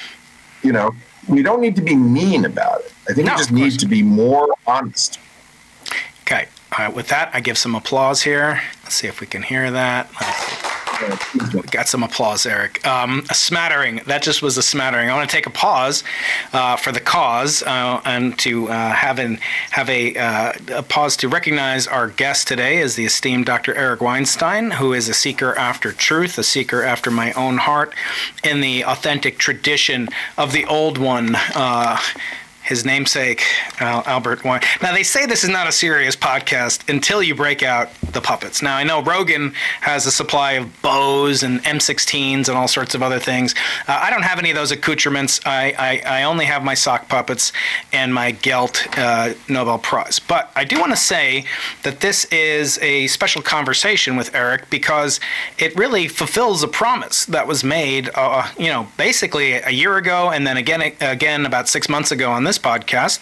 you 0.63 0.73
know 0.73 0.95
we 1.29 1.43
don't 1.43 1.61
need 1.61 1.77
to 1.77 1.83
be 1.83 1.95
mean 1.95 2.45
about 2.45 2.81
it. 2.81 2.93
I 3.09 3.13
think 3.13 3.27
no, 3.27 3.35
we 3.35 3.39
just 3.39 3.53
need 3.53 3.79
to 3.81 3.87
be 3.87 4.03
more 4.03 4.49
honest. 4.67 5.19
Okay. 6.23 6.47
All 6.73 6.87
right. 6.87 6.95
With 6.95 7.09
that, 7.09 7.31
I 7.33 7.41
give 7.41 7.57
some 7.57 7.75
applause 7.75 8.23
here. 8.23 8.61
Let's 8.83 8.97
see 8.97 9.09
if 9.09 9.21
we 9.21 9.27
can 9.27 9.43
hear 9.43 9.71
that. 9.71 10.65
Got 11.71 11.89
some 11.89 12.03
applause, 12.03 12.47
Eric. 12.47 12.85
Um, 12.87 13.25
a 13.31 13.35
smattering. 13.35 14.01
That 14.07 14.23
just 14.23 14.43
was 14.43 14.57
a 14.57 14.63
smattering. 14.63 15.11
I 15.11 15.15
want 15.15 15.29
to 15.29 15.35
take 15.35 15.47
a 15.47 15.51
pause 15.51 16.03
uh, 16.53 16.77
for 16.77 16.93
the 16.93 17.01
cause 17.01 17.63
uh, 17.63 18.01
and 18.05 18.39
to 18.41 18.69
uh, 18.69 18.91
have 18.91 19.19
an 19.19 19.39
have 19.71 19.89
a, 19.89 20.17
uh, 20.17 20.53
a, 20.75 20.83
pause 20.83 21.17
to 21.19 21.29
recognize 21.29 21.87
our 21.87 22.09
guest 22.09 22.49
today 22.49 22.79
is 22.79 22.97
the 22.97 23.05
esteemed 23.05 23.47
Dr. 23.47 23.75
Eric 23.75 24.01
Weinstein, 24.01 24.73
who 24.73 24.93
is 24.93 25.09
a 25.09 25.15
seeker 25.15 25.57
after 25.57 25.93
truth, 25.93 26.39
a 26.39 26.43
seeker 26.43 26.83
after 26.83 27.11
my 27.11 27.33
own 27.35 27.59
heart, 27.59 27.95
in 28.43 28.61
the 28.61 28.85
authentic 28.85 29.39
tradition 29.39 30.09
of 30.37 30.53
the 30.53 30.65
old 30.67 30.99
one 30.99 31.37
uh, 31.55 31.99
his 32.69 32.85
namesake, 32.85 33.43
Albert 33.81 34.45
Wein. 34.45 34.61
Now, 34.83 34.93
they 34.93 35.03
say 35.03 35.25
this 35.25 35.43
is 35.43 35.49
not 35.49 35.67
a 35.67 35.73
serious 35.73 36.15
podcast 36.15 36.87
until 36.91 37.23
you 37.23 37.35
break 37.35 37.63
out 37.63 37.89
the 38.13 38.21
puppets. 38.21 38.61
Now, 38.61 38.77
I 38.77 38.85
know 38.85 39.03
Rogan 39.03 39.55
has 39.81 40.05
a 40.05 40.13
supply 40.13 40.53
of 40.53 40.83
bows 40.83 41.43
and 41.43 41.65
M16s 41.65 42.49
and 42.49 42.51
all 42.51 42.69
sorts 42.69 42.95
of 42.95 43.03
other 43.03 43.19
things. 43.19 43.55
Uh, 43.87 43.99
I 44.03 44.11
don't 44.11 44.23
have 44.23 44.39
any 44.39 44.51
of 44.51 44.57
those 44.57 44.71
accoutrements. 44.71 45.41
I, 45.47 45.75
I, 45.79 46.21
I, 46.21 46.23
only 46.25 46.45
have 46.45 46.63
my 46.63 46.75
sock 46.75 47.09
puppets 47.09 47.53
and 47.91 48.13
my 48.13 48.33
Gelt 48.33 48.87
uh, 48.99 49.33
Nobel 49.49 49.79
Prize. 49.79 50.19
But 50.19 50.51
I 50.55 50.65
do 50.65 50.79
want 50.79 50.93
to 50.93 50.97
say 50.97 51.47
that 51.85 52.01
this 52.01 52.27
is 52.27 52.79
a 52.83 53.07
special 53.07 53.41
conversation 53.41 54.15
with 54.17 54.35
Eric 54.35 54.69
because 54.69 55.21
it 55.59 55.75
really 55.75 56.07
fulfills 56.07 56.63
a 56.63 56.69
promise 56.69 57.25
that 57.27 57.47
was 57.47 57.65
made, 57.65 58.11
uh, 58.15 58.47
you 58.59 58.67
know, 58.69 58.89
basically 58.99 59.53
a 59.53 59.71
year 59.71 59.97
ago 59.97 60.31
and 60.31 60.47
then 60.47 60.59
again, 60.59 60.83
again 61.01 61.47
about 61.47 61.67
six 61.67 61.89
months 61.89 62.11
ago 62.11 62.31
on 62.31 62.45
this 62.45 62.58
this 62.59 62.71
podcast, 62.71 63.21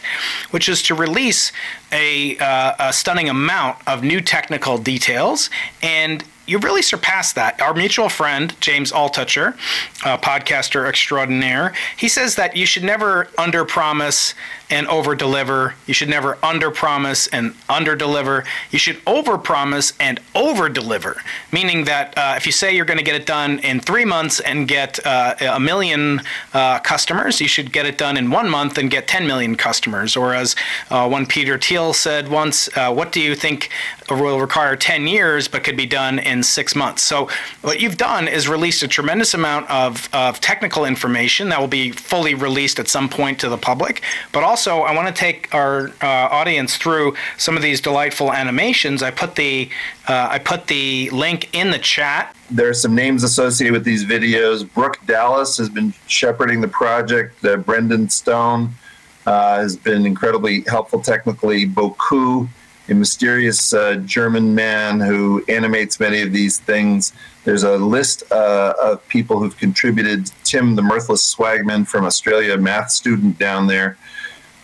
which 0.50 0.68
is 0.68 0.82
to 0.82 0.94
release 0.94 1.52
a, 1.92 2.36
uh, 2.38 2.74
a 2.78 2.92
stunning 2.92 3.28
amount 3.28 3.78
of 3.86 4.02
new 4.02 4.20
technical 4.20 4.78
details 4.78 5.50
and 5.82 6.24
you 6.48 6.58
really 6.58 6.82
surpassed 6.82 7.34
that. 7.34 7.60
Our 7.60 7.74
mutual 7.74 8.08
friend, 8.08 8.54
James 8.60 8.92
Altucher, 8.92 9.56
podcaster 9.98 10.88
extraordinaire, 10.88 11.74
he 11.96 12.08
says 12.08 12.36
that 12.36 12.56
you 12.56 12.66
should 12.66 12.84
never 12.84 13.24
underpromise 13.36 14.32
and 14.68 14.86
over 14.88 15.14
deliver. 15.14 15.74
You 15.86 15.94
should 15.94 16.08
never 16.08 16.38
under 16.42 16.70
promise 16.70 17.28
and 17.28 17.54
under 17.68 17.94
deliver. 17.94 18.44
You 18.70 18.78
should 18.78 19.00
over 19.06 19.38
promise 19.38 19.92
and 20.00 20.20
over 20.34 20.68
deliver, 20.68 21.22
meaning 21.52 21.84
that 21.84 22.16
uh, 22.18 22.34
if 22.36 22.46
you 22.46 22.52
say 22.52 22.74
you're 22.74 22.84
going 22.84 22.98
to 22.98 23.04
get 23.04 23.14
it 23.14 23.26
done 23.26 23.60
in 23.60 23.80
three 23.80 24.04
months 24.04 24.40
and 24.40 24.66
get 24.66 25.04
uh, 25.06 25.34
a 25.40 25.60
million 25.60 26.20
uh, 26.52 26.80
customers, 26.80 27.40
you 27.40 27.48
should 27.48 27.72
get 27.72 27.86
it 27.86 27.96
done 27.96 28.16
in 28.16 28.30
one 28.30 28.50
month 28.50 28.76
and 28.78 28.90
get 28.90 29.06
10 29.06 29.26
million 29.26 29.54
customers. 29.54 30.16
Or 30.16 30.34
as 30.34 30.56
uh, 30.90 31.08
one 31.08 31.26
Peter 31.26 31.58
Thiel 31.58 31.92
said 31.92 32.28
once, 32.28 32.68
uh, 32.76 32.92
what 32.92 33.12
do 33.12 33.20
you 33.20 33.34
think 33.34 33.70
will 34.10 34.40
require 34.40 34.76
10 34.76 35.06
years 35.06 35.48
but 35.48 35.64
could 35.64 35.76
be 35.76 35.86
done 35.86 36.18
in 36.18 36.42
six 36.42 36.74
months? 36.74 37.02
So 37.02 37.28
what 37.62 37.80
you've 37.80 37.96
done 37.96 38.26
is 38.26 38.48
released 38.48 38.82
a 38.82 38.88
tremendous 38.88 39.32
amount 39.32 39.70
of, 39.70 40.08
of 40.12 40.40
technical 40.40 40.84
information 40.84 41.50
that 41.50 41.60
will 41.60 41.68
be 41.68 41.92
fully 41.92 42.34
released 42.34 42.80
at 42.80 42.88
some 42.88 43.08
point 43.08 43.38
to 43.40 43.48
the 43.48 43.58
public, 43.58 44.02
but 44.32 44.42
also 44.42 44.55
also, 44.56 44.80
I 44.80 44.94
want 44.94 45.06
to 45.06 45.12
take 45.12 45.54
our 45.54 45.88
uh, 46.00 46.06
audience 46.06 46.78
through 46.78 47.14
some 47.36 47.58
of 47.58 47.62
these 47.62 47.78
delightful 47.78 48.32
animations. 48.32 49.02
I 49.02 49.10
put 49.10 49.34
the 49.34 49.68
uh, 50.08 50.28
I 50.30 50.38
put 50.38 50.68
the 50.68 51.10
link 51.10 51.54
in 51.54 51.72
the 51.72 51.78
chat. 51.78 52.34
There 52.50 52.66
are 52.70 52.74
some 52.86 52.94
names 52.94 53.22
associated 53.22 53.74
with 53.74 53.84
these 53.84 54.06
videos. 54.06 54.66
Brooke 54.72 54.98
Dallas 55.04 55.58
has 55.58 55.68
been 55.68 55.92
shepherding 56.06 56.62
the 56.62 56.68
project. 56.68 57.44
Uh, 57.44 57.58
Brendan 57.58 58.08
Stone 58.08 58.70
uh, 59.26 59.56
has 59.58 59.76
been 59.76 60.06
incredibly 60.06 60.62
helpful 60.62 61.02
technically. 61.02 61.66
Boku 61.66 62.48
a 62.88 62.94
mysterious 62.94 63.72
uh, 63.72 63.96
German 64.04 64.54
man 64.54 65.00
who 65.00 65.44
animates 65.48 65.98
many 65.98 66.22
of 66.22 66.32
these 66.32 66.58
things. 66.58 67.12
There's 67.44 67.64
a 67.64 67.76
list 67.76 68.22
uh, 68.30 68.74
of 68.80 69.06
people 69.08 69.40
who've 69.40 69.56
contributed. 69.56 70.30
Tim, 70.44 70.76
the 70.76 70.82
mirthless 70.82 71.34
swagman 71.34 71.86
from 71.86 72.04
Australia, 72.04 72.56
math 72.56 72.90
student 72.90 73.38
down 73.38 73.66
there, 73.66 73.96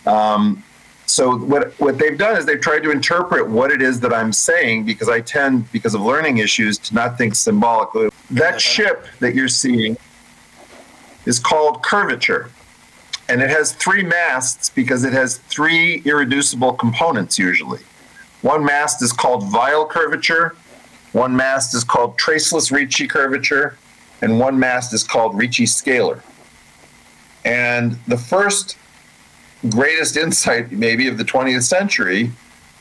um, 0.05 0.63
so 1.05 1.37
what 1.37 1.73
what 1.79 1.97
they've 1.97 2.17
done 2.17 2.37
is 2.37 2.45
they've 2.45 2.61
tried 2.61 2.83
to 2.83 2.91
interpret 2.91 3.49
what 3.49 3.71
it 3.71 3.81
is 3.81 3.99
that 3.99 4.13
I'm 4.13 4.31
saying 4.33 4.85
because 4.85 5.09
I 5.09 5.21
tend, 5.21 5.71
because 5.71 5.93
of 5.93 6.01
learning 6.01 6.37
issues, 6.37 6.77
to 6.79 6.93
not 6.95 7.17
think 7.17 7.35
symbolically. 7.35 8.09
That 8.31 8.59
ship 8.59 9.05
that 9.19 9.35
you're 9.35 9.47
seeing 9.47 9.97
is 11.25 11.39
called 11.39 11.83
curvature. 11.83 12.49
And 13.29 13.41
it 13.41 13.49
has 13.49 13.73
three 13.73 14.03
masts 14.03 14.69
because 14.69 15.03
it 15.03 15.13
has 15.13 15.37
three 15.37 16.01
irreducible 16.05 16.73
components 16.73 17.39
usually. 17.39 17.79
One 18.41 18.65
mast 18.65 19.01
is 19.01 19.13
called 19.13 19.43
Weyl 19.43 19.89
curvature, 19.89 20.55
one 21.13 21.35
mast 21.35 21.73
is 21.73 21.83
called 21.83 22.17
traceless 22.17 22.71
Ricci 22.71 23.07
curvature, 23.07 23.77
and 24.21 24.39
one 24.39 24.59
mast 24.59 24.93
is 24.93 25.03
called 25.03 25.37
Ricci 25.37 25.65
scalar. 25.65 26.21
And 27.45 27.97
the 28.07 28.17
first 28.17 28.77
greatest 29.69 30.17
insight, 30.17 30.71
maybe, 30.71 31.07
of 31.07 31.17
the 31.17 31.23
20th 31.23 31.63
century 31.63 32.31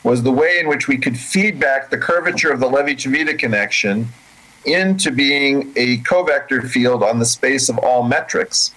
was 0.03 0.23
the 0.23 0.33
way 0.33 0.59
in 0.59 0.69
which 0.69 0.89
we 0.89 0.99
could 0.99 1.17
feed 1.17 1.61
back 1.61 1.91
the 1.91 1.99
curvature 1.99 2.51
of 2.51 2.61
the 2.61 2.69
Levi 2.69 2.95
Civita 2.95 3.39
connection 3.39 4.09
into 4.65 5.11
being 5.11 5.73
a 5.77 5.99
covector 5.99 6.69
field 6.69 7.03
on 7.03 7.19
the 7.19 7.25
space 7.25 7.69
of 7.69 7.79
all 7.79 8.03
metrics. 8.03 8.75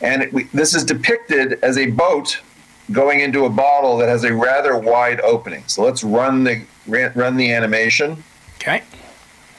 And 0.00 0.22
it, 0.22 0.32
we, 0.32 0.44
this 0.44 0.74
is 0.74 0.84
depicted 0.84 1.58
as 1.62 1.76
a 1.76 1.90
boat 1.90 2.40
going 2.92 3.20
into 3.20 3.44
a 3.44 3.50
bottle 3.50 3.96
that 3.98 4.08
has 4.08 4.24
a 4.24 4.34
rather 4.34 4.76
wide 4.76 5.20
opening. 5.20 5.62
So 5.66 5.82
let's 5.84 6.02
run 6.02 6.44
the 6.44 6.64
run 6.86 7.36
the 7.36 7.52
animation. 7.52 8.22
Okay. 8.56 8.82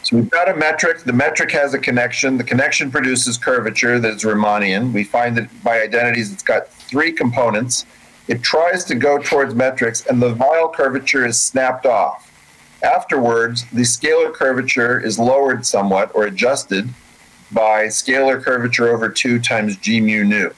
So 0.04 0.18
we've 0.18 0.30
got 0.30 0.50
a 0.50 0.56
metric. 0.56 1.04
The 1.04 1.14
metric 1.14 1.52
has 1.52 1.74
a 1.74 1.80
connection. 1.80 2.38
The 2.38 2.44
connection 2.44 2.92
produces 2.92 3.38
curvature 3.38 4.00
that 4.00 4.16
is 4.16 4.24
Riemannian. 4.24 4.94
We 4.94 5.04
find 5.04 5.38
that 5.38 5.64
by 5.64 5.82
identities, 5.82 6.34
it's 6.34 6.44
got 6.44 6.70
three 6.70 7.12
components. 7.12 7.86
It 8.28 8.42
tries 8.42 8.84
to 8.86 8.96
go 8.96 9.20
towards 9.20 9.54
metrics, 9.54 10.06
and 10.06 10.22
the 10.22 10.34
Weyl 10.34 10.74
curvature 10.74 11.26
is 11.26 11.40
snapped 11.40 11.86
off. 11.86 12.32
Afterwards, 12.84 13.66
the 13.72 13.82
scalar 13.82 14.34
curvature 14.34 15.00
is 15.00 15.20
lowered 15.20 15.66
somewhat 15.66 16.12
or 16.16 16.24
adjusted 16.24 16.90
by 17.52 17.86
scalar 17.86 18.42
curvature 18.42 18.90
over 18.90 19.10
2 19.10 19.40
times 19.40 19.76
g 19.78 20.02
mu 20.02 20.24
nu. 20.24 20.52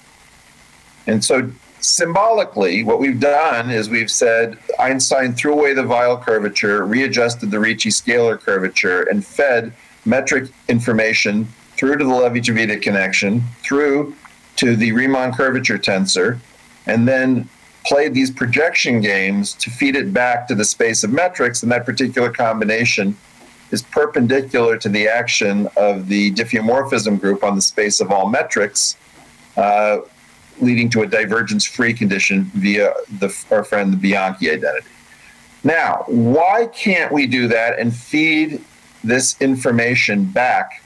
And 1.06 1.24
so 1.24 1.52
symbolically, 1.84 2.84
what 2.84 3.00
we've 3.00 3.20
done 3.20 3.70
is 3.70 3.90
we've 3.90 4.12
said 4.12 4.58
Einstein 4.80 5.34
threw 5.34 5.54
away 5.54 5.74
the 5.74 5.84
Weyl 5.84 6.22
curvature, 6.22 6.86
readjusted 6.86 7.52
the 7.52 7.60
Ricci 7.60 7.90
scalar 7.90 8.40
curvature, 8.40 9.04
and 9.04 9.26
fed 9.26 9.74
metric 10.06 10.50
information 10.70 11.48
through 11.76 11.98
to 11.98 12.06
the 12.06 12.14
Levi-Civita 12.14 12.80
connection, 12.80 13.42
through 13.62 14.16
to 14.56 14.76
the 14.76 14.92
Riemann 14.92 15.34
curvature 15.34 15.78
tensor, 15.78 16.40
and 16.86 17.08
then 17.08 17.50
played 17.86 18.14
these 18.14 18.32
projection 18.32 19.02
games 19.02 19.54
to 19.54 19.70
feed 19.70 19.96
it 19.96 20.14
back 20.14 20.48
to 20.48 20.56
the 20.56 20.64
space 20.66 21.04
of 21.04 21.12
metrics, 21.12 21.64
and 21.64 21.72
that 21.72 21.86
particular 21.86 22.32
combination 22.32 23.18
is 23.72 23.82
perpendicular 23.82 24.78
to 24.78 24.88
the 24.88 25.08
action 25.08 25.68
of 25.76 26.08
the 26.08 26.32
diffeomorphism 26.34 27.20
group 27.20 27.44
on 27.44 27.56
the 27.56 27.62
space 27.62 28.00
of 28.00 28.12
all 28.12 28.30
metrics, 28.30 28.96
uh, 29.58 29.98
leading 30.60 30.90
to 30.90 31.02
a 31.02 31.08
divergence 31.08 31.66
free 31.66 31.94
condition 31.94 32.44
via 32.54 32.94
the, 33.20 33.36
our 33.52 33.64
friend 33.64 33.94
the 33.94 33.98
Bianchi 33.98 34.52
identity. 34.52 34.88
Now, 35.64 36.04
why 36.08 36.68
can't 36.68 37.12
we 37.12 37.26
do 37.28 37.48
that 37.48 37.80
and 37.80 37.96
feed 37.96 38.64
this 39.04 39.40
information 39.42 40.26
back 40.26 40.84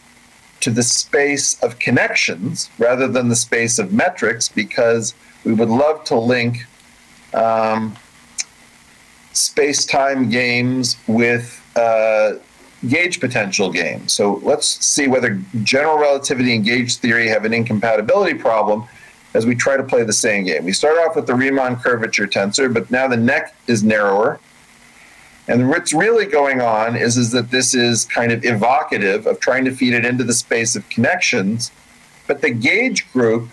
to 0.59 0.69
the 0.69 0.83
space 0.83 1.61
of 1.63 1.79
connections 1.79 2.69
rather 2.77 3.07
than 3.07 3.29
the 3.29 3.35
space 3.35 3.79
of 3.79 3.91
metrics? 3.91 4.49
Because 4.49 5.15
we 5.43 5.53
would 5.53 5.69
love 5.69 6.03
to 6.05 6.15
link 6.19 6.65
um, 7.33 7.95
space 9.33 9.85
time 9.85 10.29
games 10.29 10.97
with 11.07 11.63
uh, 11.75 12.33
gauge 12.87 13.19
potential 13.19 13.71
games. 13.71 14.13
So 14.13 14.35
let's 14.43 14.67
see 14.85 15.07
whether 15.07 15.41
general 15.63 15.97
relativity 15.97 16.55
and 16.55 16.63
gauge 16.63 16.97
theory 16.97 17.27
have 17.27 17.45
an 17.45 17.53
incompatibility 17.53 18.35
problem 18.35 18.87
as 19.33 19.45
we 19.45 19.55
try 19.55 19.77
to 19.77 19.83
play 19.83 20.03
the 20.03 20.13
same 20.13 20.45
game. 20.45 20.63
We 20.63 20.73
start 20.73 20.97
off 20.97 21.15
with 21.15 21.27
the 21.27 21.35
Riemann 21.35 21.77
curvature 21.77 22.27
tensor, 22.27 22.73
but 22.73 22.89
now 22.89 23.07
the 23.07 23.17
neck 23.17 23.55
is 23.67 23.83
narrower. 23.83 24.39
And 25.47 25.69
what's 25.69 25.93
really 25.93 26.25
going 26.25 26.59
on 26.59 26.95
is, 26.95 27.17
is 27.17 27.31
that 27.31 27.51
this 27.51 27.73
is 27.73 28.05
kind 28.05 28.31
of 28.31 28.43
evocative 28.43 29.25
of 29.27 29.39
trying 29.39 29.63
to 29.65 29.71
feed 29.71 29.93
it 29.93 30.05
into 30.05 30.23
the 30.23 30.33
space 30.33 30.75
of 30.75 30.87
connections. 30.89 31.71
But 32.27 32.41
the 32.41 32.49
gauge 32.49 33.11
group 33.13 33.49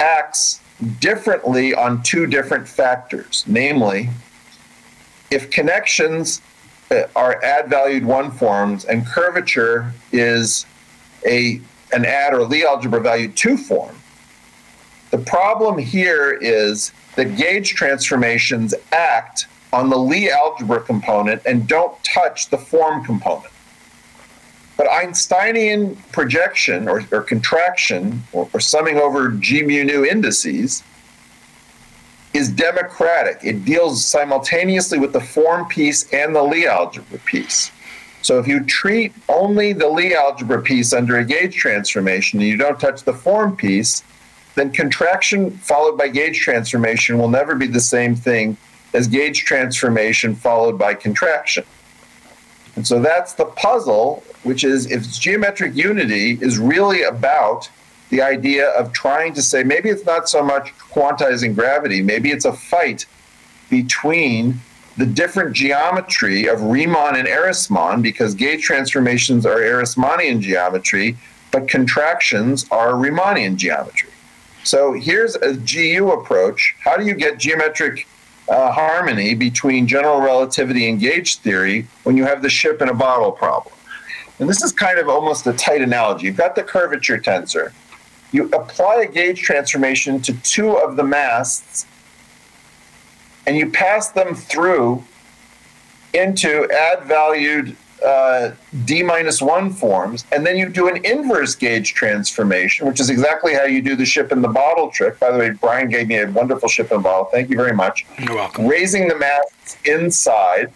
acts 0.00 0.60
differently 1.00 1.74
on 1.74 2.02
two 2.02 2.26
different 2.26 2.66
factors. 2.66 3.44
Namely, 3.46 4.08
if 5.30 5.50
connections 5.50 6.40
uh, 6.90 7.04
are 7.14 7.42
ad 7.42 7.68
valued 7.68 8.04
one 8.04 8.30
forms 8.30 8.84
and 8.84 9.06
curvature 9.06 9.92
is 10.12 10.66
a 11.26 11.60
an 11.92 12.06
ad 12.06 12.32
or 12.32 12.46
Lie 12.46 12.64
algebra 12.66 13.00
valued 13.00 13.36
two 13.36 13.56
form, 13.56 13.94
the 15.12 15.18
problem 15.18 15.76
here 15.76 16.32
is 16.32 16.90
that 17.16 17.36
gauge 17.36 17.74
transformations 17.74 18.74
act 18.92 19.46
on 19.70 19.90
the 19.90 19.96
Lie 19.96 20.30
algebra 20.32 20.80
component 20.80 21.42
and 21.44 21.68
don't 21.68 22.02
touch 22.02 22.48
the 22.48 22.56
form 22.56 23.04
component. 23.04 23.52
But 24.78 24.88
Einsteinian 24.88 25.96
projection 26.12 26.88
or, 26.88 27.04
or 27.12 27.20
contraction 27.20 28.22
or, 28.32 28.48
or, 28.54 28.58
summing 28.58 28.96
over 28.96 29.28
G 29.32 29.62
mu 29.62 29.84
nu 29.84 30.04
indices 30.06 30.82
is 32.32 32.48
democratic. 32.48 33.40
It 33.44 33.66
deals 33.66 34.02
simultaneously 34.02 34.98
with 34.98 35.12
the 35.12 35.20
form 35.20 35.66
piece 35.68 36.10
and 36.10 36.34
the 36.34 36.42
Lie 36.42 36.64
algebra 36.64 37.18
piece. 37.18 37.70
So 38.22 38.38
if 38.38 38.48
you 38.48 38.64
treat 38.64 39.12
only 39.28 39.74
the 39.74 39.88
Lie 39.88 40.16
algebra 40.18 40.62
piece 40.62 40.94
under 40.94 41.18
a 41.18 41.24
gauge 41.24 41.54
transformation 41.54 42.40
and 42.40 42.48
you 42.48 42.56
don't 42.56 42.80
touch 42.80 43.02
the 43.02 43.12
form 43.12 43.54
piece, 43.56 44.02
then 44.54 44.70
contraction 44.70 45.50
followed 45.50 45.96
by 45.96 46.08
gauge 46.08 46.38
transformation 46.40 47.18
will 47.18 47.28
never 47.28 47.54
be 47.54 47.66
the 47.66 47.80
same 47.80 48.14
thing 48.14 48.56
as 48.94 49.08
gauge 49.08 49.44
transformation 49.44 50.34
followed 50.34 50.78
by 50.78 50.94
contraction. 50.94 51.64
And 52.76 52.86
so 52.86 53.00
that's 53.00 53.34
the 53.34 53.44
puzzle, 53.44 54.22
which 54.42 54.64
is 54.64 54.90
if 54.90 55.10
geometric 55.10 55.74
unity 55.74 56.38
is 56.40 56.58
really 56.58 57.02
about 57.02 57.70
the 58.10 58.22
idea 58.22 58.68
of 58.70 58.92
trying 58.92 59.32
to 59.34 59.42
say 59.42 59.62
maybe 59.62 59.88
it's 59.88 60.04
not 60.04 60.28
so 60.28 60.42
much 60.42 60.74
quantizing 60.78 61.54
gravity, 61.54 62.02
maybe 62.02 62.30
it's 62.30 62.44
a 62.44 62.52
fight 62.52 63.06
between 63.70 64.60
the 64.98 65.06
different 65.06 65.54
geometry 65.54 66.46
of 66.46 66.62
Riemann 66.62 67.16
and 67.16 67.26
Ehresmann, 67.26 68.02
because 68.02 68.34
gauge 68.34 68.62
transformations 68.62 69.46
are 69.46 69.56
Ehresmannian 69.56 70.40
geometry, 70.40 71.16
but 71.50 71.66
contractions 71.66 72.66
are 72.70 72.92
Riemannian 72.92 73.56
geometry. 73.56 74.10
So 74.64 74.92
here's 74.92 75.34
a 75.36 75.54
GU 75.54 76.10
approach. 76.10 76.74
How 76.80 76.96
do 76.96 77.04
you 77.04 77.14
get 77.14 77.38
geometric 77.38 78.06
uh, 78.48 78.70
harmony 78.72 79.34
between 79.34 79.86
general 79.86 80.20
relativity 80.20 80.88
and 80.88 81.00
gauge 81.00 81.36
theory 81.36 81.86
when 82.04 82.16
you 82.16 82.24
have 82.24 82.42
the 82.42 82.50
ship 82.50 82.80
in 82.80 82.88
a 82.88 82.94
bottle 82.94 83.32
problem? 83.32 83.74
And 84.38 84.48
this 84.48 84.62
is 84.62 84.72
kind 84.72 84.98
of 84.98 85.08
almost 85.08 85.46
a 85.46 85.52
tight 85.52 85.82
analogy. 85.82 86.26
You've 86.26 86.36
got 86.36 86.54
the 86.54 86.62
curvature 86.62 87.18
tensor. 87.18 87.72
You 88.32 88.48
apply 88.50 89.02
a 89.02 89.06
gauge 89.06 89.40
transformation 89.42 90.20
to 90.22 90.32
two 90.42 90.72
of 90.78 90.96
the 90.96 91.04
masts, 91.04 91.86
and 93.46 93.56
you 93.56 93.70
pass 93.70 94.10
them 94.10 94.34
through 94.34 95.04
into 96.14 96.70
ad 96.70 97.04
valued 97.04 97.76
uh, 98.04 98.52
D 98.84 99.02
minus 99.02 99.40
one 99.40 99.72
forms, 99.72 100.24
and 100.32 100.44
then 100.46 100.56
you 100.56 100.68
do 100.68 100.88
an 100.88 101.04
inverse 101.04 101.54
gauge 101.54 101.94
transformation, 101.94 102.86
which 102.86 103.00
is 103.00 103.10
exactly 103.10 103.54
how 103.54 103.64
you 103.64 103.82
do 103.82 103.96
the 103.96 104.04
ship 104.04 104.32
in 104.32 104.42
the 104.42 104.48
bottle 104.48 104.90
trick. 104.90 105.18
By 105.18 105.30
the 105.30 105.38
way, 105.38 105.50
Brian 105.50 105.88
gave 105.88 106.08
me 106.08 106.18
a 106.18 106.30
wonderful 106.30 106.68
ship 106.68 106.90
in 106.90 106.98
the 106.98 107.02
bottle. 107.02 107.26
Thank 107.26 107.50
you 107.50 107.56
very 107.56 107.72
much. 107.72 108.06
You're 108.18 108.34
welcome. 108.34 108.66
Raising 108.66 109.08
the 109.08 109.16
masts 109.16 109.76
inside, 109.84 110.72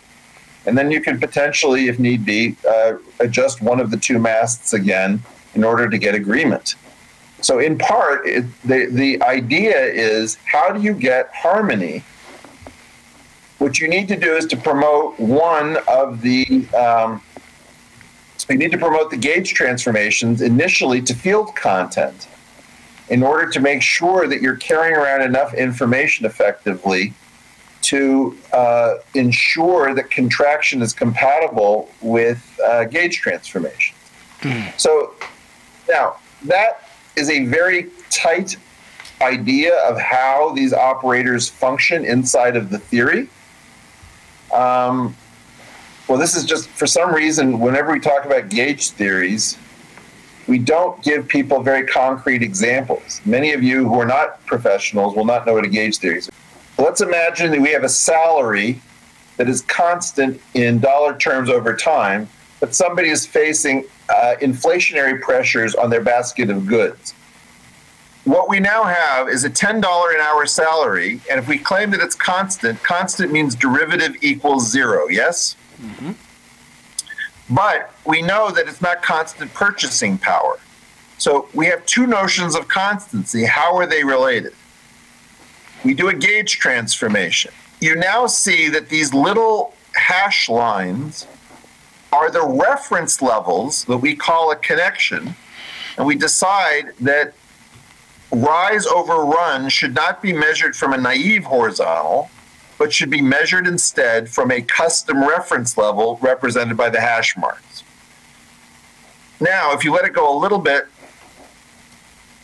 and 0.67 0.77
then 0.77 0.91
you 0.91 1.01
can 1.01 1.19
potentially, 1.19 1.89
if 1.89 1.99
need 1.99 2.25
be, 2.25 2.57
uh, 2.69 2.95
adjust 3.21 3.63
one 3.63 3.81
of 3.81 3.91
the 3.91 3.97
two 3.97 4.19
masts 4.19 4.73
again 4.73 5.23
in 5.55 5.65
order 5.65 5.89
to 5.89 5.99
get 5.99 6.15
agreement. 6.15 6.75
So, 7.41 7.59
in 7.59 7.79
part, 7.79 8.27
it, 8.27 8.45
the, 8.63 8.87
the 8.87 9.23
idea 9.23 9.79
is 9.79 10.39
how 10.45 10.71
do 10.71 10.81
you 10.81 10.95
get 10.95 11.31
harmony 11.35 12.03
what 13.59 13.81
you 13.81 13.89
need 13.89 14.09
to 14.09 14.17
do 14.17 14.35
is 14.35 14.47
to 14.47 14.57
promote 14.57 15.19
one 15.19 15.79
of 15.89 16.21
the 16.21 16.67
um, 16.75 17.23
you 18.49 18.57
need 18.57 18.71
to 18.71 18.79
promote 18.79 19.11
the 19.11 19.17
gauge 19.17 19.55
transformations 19.55 20.41
initially 20.41 21.03
to 21.03 21.15
field 21.15 21.57
content 21.57 22.29
in 23.09 23.23
order 23.23 23.51
to 23.51 23.61
make 23.61 23.83
sure 23.83 24.29
that 24.29 24.41
you're 24.41 24.57
carrying 24.57 24.95
around 24.95 25.23
enough 25.23 25.55
information 25.55 26.27
effectively 26.27 27.13
to 27.83 28.37
uh, 28.53 28.97
ensure 29.15 29.95
that 29.95 30.11
contraction 30.11 30.83
is 30.83 30.93
compatible 30.93 31.89
with 32.01 32.59
uh, 32.65 32.85
gauge 32.85 33.19
transformations. 33.19 33.97
Mm. 34.41 34.79
So 34.79 35.15
now 35.89 36.17
that 36.45 36.89
is 37.17 37.31
a 37.31 37.47
very 37.47 37.91
tight 38.11 38.57
idea 39.21 39.77
of 39.89 39.99
how 39.99 40.53
these 40.55 40.73
operators 40.73 41.49
function 41.49 42.05
inside 42.05 42.57
of 42.57 42.71
the 42.71 42.79
theory. 42.79 43.29
Um, 44.57 45.15
well, 46.09 46.19
this 46.19 46.35
is 46.35 46.45
just 46.45 46.69
for 46.71 46.87
some 46.87 47.15
reason, 47.15 47.59
whenever 47.59 47.93
we 47.93 48.01
talk 48.01 48.25
about 48.25 48.49
gauge 48.49 48.91
theories, 48.91 49.59
we 50.47 50.59
don't 50.59 51.03
give 51.03 51.29
people 51.29 51.63
very 51.63 51.87
concrete 51.87 52.43
examples. 52.43 53.21
Many 53.27 53.53
of 53.53 53.63
you 53.63 53.87
who 53.87 53.99
are 54.01 54.07
not 54.07 54.45
professionals 54.47 55.15
will 55.15 55.25
not 55.25 55.45
know 55.47 55.55
what 55.55 55.65
a 55.65 55.69
gauge 55.69 55.99
theory 55.99 56.19
is. 56.19 56.31
Let's 56.79 57.01
imagine 57.01 57.51
that 57.51 57.61
we 57.61 57.71
have 57.73 57.85
a 57.85 57.89
salary 57.89 58.81
that 59.37 59.49
is 59.49 59.63
constant 59.63 60.41
in 60.55 60.79
dollar 60.79 61.19
terms 61.19 61.51
over 61.51 61.77
time, 61.77 62.29
but 62.61 62.75
somebody 62.75 63.11
is 63.11 63.27
facing 63.27 63.85
uh, 64.09 64.37
inflationary 64.41 65.21
pressures 65.21 65.75
on 65.75 65.91
their 65.91 66.03
basket 66.03 66.49
of 66.49 66.67
goods 66.67 67.13
what 68.27 68.49
we 68.49 68.59
now 68.59 68.83
have 68.83 69.29
is 69.29 69.45
a 69.45 69.51
$10 69.51 69.77
an 69.77 70.21
hour 70.21 70.47
salary. 70.47 71.21
And 71.31 71.39
if 71.39 71.47
we 71.47 71.59
claim 71.59 71.93
that 71.93 72.01
it's 72.01 72.17
constant, 72.17 72.83
constant 72.83 73.31
means 73.31 73.55
derivative 73.55 74.17
equals 74.21 74.69
zero, 74.69 75.07
yes? 75.07 75.55
Mm-hmm. 75.81 76.13
But 77.55 77.95
we 78.05 78.23
know 78.23 78.51
that 78.51 78.67
it's 78.67 78.83
not 78.83 79.01
constant 79.01 79.55
purchasing 79.55 80.19
power. 80.19 80.59
So 81.19 81.49
we 81.55 81.67
have 81.67 81.87
two 81.87 82.09
notions 82.09 82.57
of 82.57 82.67
constancy. 82.67 83.45
How 83.45 83.77
are 83.77 83.87
they 83.87 84.03
related? 84.03 84.55
We 85.85 85.95
do 85.95 86.09
a 86.09 86.15
gauge 86.15 86.59
transformation. 86.59 87.53
You 87.81 87.95
now 87.95 88.27
see 88.27 88.69
that 88.71 88.89
these 88.89 89.15
little 89.15 89.73
hash 89.95 90.49
lines 90.49 91.29
are 92.13 92.29
the 92.29 92.45
reference 92.45 93.23
levels 93.23 93.85
that 93.85 93.99
we 93.99 94.17
call 94.17 94.51
a 94.51 94.57
connection, 94.57 95.37
and 95.97 96.07
we 96.07 96.17
decide 96.17 96.93
that 97.01 97.35
rise 98.31 98.87
over 98.87 99.25
run 99.25 99.69
should 99.69 99.95
not 99.95 100.21
be 100.23 100.33
measured 100.33 100.75
from 100.75 100.93
a 100.93 100.99
naive 100.99 101.45
horizontal, 101.45 102.31
but 102.79 102.93
should 102.93 103.11
be 103.11 103.23
measured 103.23 103.67
instead 103.67 104.29
from 104.29 104.51
a 104.51 104.61
custom 104.61 105.25
reference 105.27 105.77
level 105.79 106.19
represented 106.21 106.77
by 106.77 106.91
the 106.91 107.01
hash 107.01 107.37
marks. 107.37 107.85
Now, 109.41 109.73
if 109.73 109.85
you 109.85 109.93
let 109.93 110.05
it 110.05 110.13
go 110.13 110.35
a 110.35 110.39
little 110.39 110.59
bit 110.59 110.87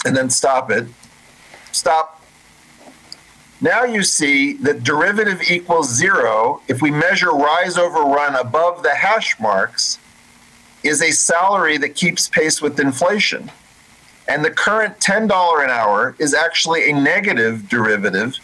and 0.04 0.16
then 0.16 0.30
stop 0.30 0.70
it, 0.70 0.86
stop. 1.72 2.20
Now 3.60 3.84
you 3.84 4.02
see 4.02 4.54
that 4.54 4.82
derivative 4.82 5.42
equals 5.48 5.88
zero 5.88 6.60
if 6.68 6.82
we 6.82 6.90
measure 6.90 7.30
rise 7.30 7.78
over 7.78 8.00
run 8.00 8.34
above 8.34 8.82
the 8.82 8.94
hash 8.94 9.38
marks 9.38 9.98
is 10.82 11.00
a 11.00 11.12
salary 11.12 11.78
that 11.78 11.94
keeps 11.94 12.28
pace 12.28 12.60
with 12.60 12.80
inflation. 12.80 13.50
And 14.28 14.44
the 14.44 14.50
current 14.50 14.98
$10 15.00 15.64
an 15.64 15.70
hour 15.70 16.14
is 16.18 16.34
actually 16.34 16.90
a 16.90 16.92
negative 16.92 17.68
derivative 17.68 18.38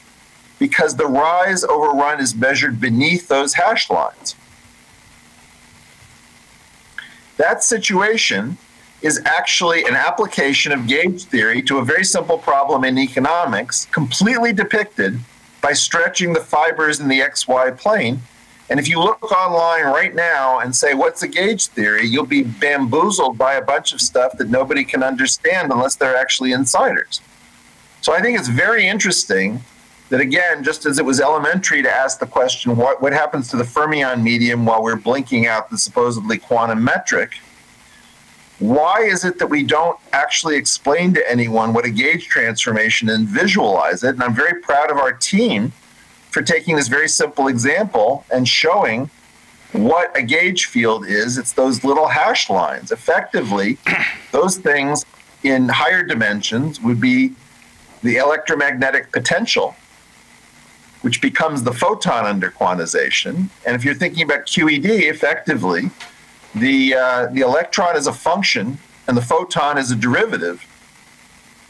because 0.59 0.97
the 0.97 1.07
rise 1.07 1.65
over 1.65 1.91
run 1.91 2.21
is 2.21 2.35
measured 2.35 2.81
beneath 2.81 3.29
those 3.29 3.55
hash 3.55 3.89
lines. 3.91 4.35
That 7.37 7.63
situation 7.63 8.59
is 9.01 9.23
actually 9.25 9.85
an 9.85 9.95
application 9.95 10.73
of 10.73 10.89
gauge 10.89 11.25
theory 11.25 11.63
to 11.63 11.79
a 11.79 11.85
very 11.85 12.05
simple 12.05 12.37
problem 12.37 12.83
in 12.83 12.99
economics, 12.99 13.87
completely 13.87 14.53
depicted 14.53 15.21
by 15.61 15.73
stretching 15.73 16.33
the 16.33 16.41
fibers 16.41 16.99
in 16.99 17.07
the 17.09 17.21
XY 17.21 17.79
plane. 17.79 18.21
And 18.71 18.79
if 18.79 18.89
you 18.89 19.01
look 19.01 19.33
online 19.33 19.85
right 19.85 20.15
now 20.15 20.59
and 20.61 20.75
say, 20.75 20.95
What's 20.95 21.23
a 21.23 21.29
gauge 21.29 21.67
theory? 21.69 22.07
you'll 22.07 22.27
be 22.27 22.43
bamboozled 22.43 23.39
by 23.39 23.55
a 23.55 23.63
bunch 23.63 23.93
of 23.93 24.01
stuff 24.01 24.37
that 24.39 24.51
nobody 24.51 24.85
can 24.85 25.03
understand 25.03 25.73
unless 25.73 25.97
they're 25.97 26.17
actually 26.17 26.53
insiders. 26.53 27.21
So 28.01 28.13
I 28.13 28.21
think 28.21 28.39
it's 28.39 28.49
very 28.49 28.87
interesting 28.87 29.61
that, 30.11 30.21
again, 30.21 30.65
just 30.65 30.87
as 30.87 30.99
it 30.99 31.05
was 31.05 31.21
elementary 31.21 31.83
to 31.83 31.91
ask 31.91 32.19
the 32.19 32.27
question, 32.27 32.77
What, 32.77 33.01
what 33.01 33.13
happens 33.13 33.49
to 33.49 33.57
the 33.57 33.65
fermion 33.65 34.23
medium 34.23 34.67
while 34.67 34.83
we're 34.83 34.97
blinking 34.97 35.47
out 35.47 35.71
the 35.71 35.79
supposedly 35.79 36.39
quantum 36.39 36.83
metric? 36.83 37.33
why 38.59 39.03
is 39.03 39.25
it 39.25 39.39
that 39.39 39.47
we 39.47 39.63
don't 39.63 39.99
actually 40.13 40.57
explain 40.57 41.15
to 41.15 41.31
anyone 41.31 41.73
what 41.73 41.85
a 41.85 41.91
gauge 41.91 42.27
transformation 42.27 43.09
and 43.11 43.27
visualize 43.29 44.03
it? 44.03 44.11
And 44.11 44.23
I'm 44.23 44.35
very 44.35 44.61
proud 44.61 44.91
of 44.91 44.97
our 44.97 45.13
team 45.13 45.73
for 46.39 46.45
taking 46.45 46.77
this 46.77 46.87
very 46.87 47.09
simple 47.09 47.49
example 47.49 48.25
and 48.31 48.47
showing 48.47 49.11
what 49.73 50.17
a 50.17 50.23
gauge 50.23 50.67
field 50.67 51.05
is. 51.05 51.37
It's 51.37 51.53
those 51.53 51.83
little 51.83 52.07
hash 52.07 52.49
lines. 52.49 52.93
Effectively, 52.93 53.77
those 54.31 54.57
things 54.57 55.05
in 55.43 55.69
higher 55.69 56.05
dimensions 56.05 56.81
would 56.81 57.01
be 57.01 57.33
the 58.05 58.19
electromagnetic 58.19 59.11
potential, 59.11 59.75
which 61.01 61.21
becomes 61.21 61.65
the 61.65 61.73
photon 61.73 62.25
under 62.25 62.53
quantization. 62.53 63.49
And 63.67 63.75
if 63.75 63.85
you're 63.85 63.95
thinking 63.95 64.23
about 64.23 64.47
QED, 64.47 64.87
effectively, 65.11 65.91
the 66.55 66.95
uh, 66.95 67.27
the 67.33 67.41
electron 67.41 67.97
is 67.97 68.07
a 68.07 68.13
function 68.13 68.79
and 69.09 69.17
the 69.17 69.23
photon 69.23 69.77
is 69.77 69.91
a 69.91 69.97
derivative 69.97 70.65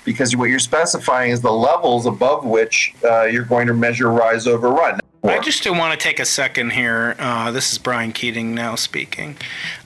because 0.09 0.35
what 0.35 0.49
you're 0.49 0.59
specifying 0.59 1.31
is 1.31 1.42
the 1.42 1.53
levels 1.53 2.07
above 2.07 2.42
which 2.42 2.94
uh, 3.05 3.25
you're 3.25 3.44
going 3.44 3.66
to 3.66 3.75
measure 3.75 4.11
rise 4.11 4.47
over 4.47 4.71
run. 4.71 4.99
I 5.23 5.38
just 5.40 5.68
want 5.68 5.99
to 5.99 6.03
take 6.03 6.18
a 6.18 6.25
second 6.25 6.71
here. 6.71 7.14
Uh, 7.18 7.51
this 7.51 7.73
is 7.73 7.77
Brian 7.77 8.12
Keating 8.12 8.55
now 8.55 8.75
speaking. 8.77 9.37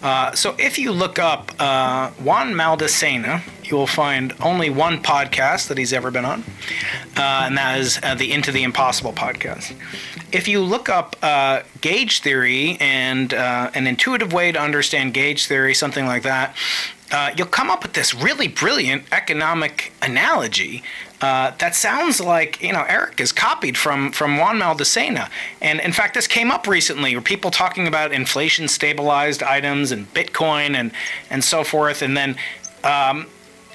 Uh, 0.01 0.33
so, 0.33 0.55
if 0.59 0.79
you 0.79 0.93
look 0.93 1.19
up 1.19 1.51
uh, 1.59 2.11
Juan 2.11 2.53
Maldacena, 2.53 3.43
you 3.65 3.77
will 3.77 3.89
find 3.89 4.35
only 4.41 4.71
one 4.71 5.03
podcast 5.03 5.67
that 5.69 5.79
he's 5.79 5.93
ever 5.93 6.13
been 6.13 6.27
on, 6.27 6.45
uh, 7.17 7.45
and 7.47 7.59
that 7.59 7.81
is 7.81 7.99
uh, 8.03 8.15
the 8.15 8.31
Into 8.31 8.53
the 8.53 8.63
Impossible 8.63 9.13
podcast. 9.13 9.75
If 10.31 10.47
you 10.47 10.61
look 10.61 10.89
up 10.89 11.17
uh, 11.23 11.63
gauge 11.81 12.21
theory 12.21 12.77
and 12.79 13.33
an 13.33 13.87
intuitive 13.87 14.33
way 14.33 14.53
to 14.53 14.61
understand 14.61 15.15
gauge 15.15 15.47
theory, 15.47 15.75
something 15.75 16.07
like 16.07 16.23
that, 16.23 16.55
uh, 17.13 17.31
you'll 17.37 17.47
come 17.47 17.71
up 17.71 17.83
with 17.83 17.93
this 17.93 18.15
really 18.15 18.49
brilliant 18.49 19.05
economic 19.13 19.93
analogy 20.03 20.83
uh, 21.23 21.53
that 21.59 21.75
sounds 21.75 22.21
like 22.21 22.61
you 22.61 22.73
know 22.73 22.85
Eric 22.89 23.21
is 23.21 23.31
copied 23.31 23.79
from 23.79 24.11
from 24.11 24.39
Juan 24.39 24.59
Maldacena, 24.59 25.31
and 25.61 25.79
in 25.81 25.93
fact 25.93 26.15
this 26.15 26.27
came 26.27 26.51
up 26.51 26.67
recently 26.67 27.15
where 27.15 27.23
people 27.23 27.53
talking 27.53 27.87
about 27.87 28.13
inflation 28.13 28.67
stabilized 28.67 29.43
items 29.43 29.93
and 29.93 30.13
Bitcoin 30.13 30.75
and 30.75 30.91
and 31.31 31.43
so 31.45 31.65
forth, 31.65 32.03
and 32.03 32.17
then. 32.17 32.37
Um, 32.85 33.27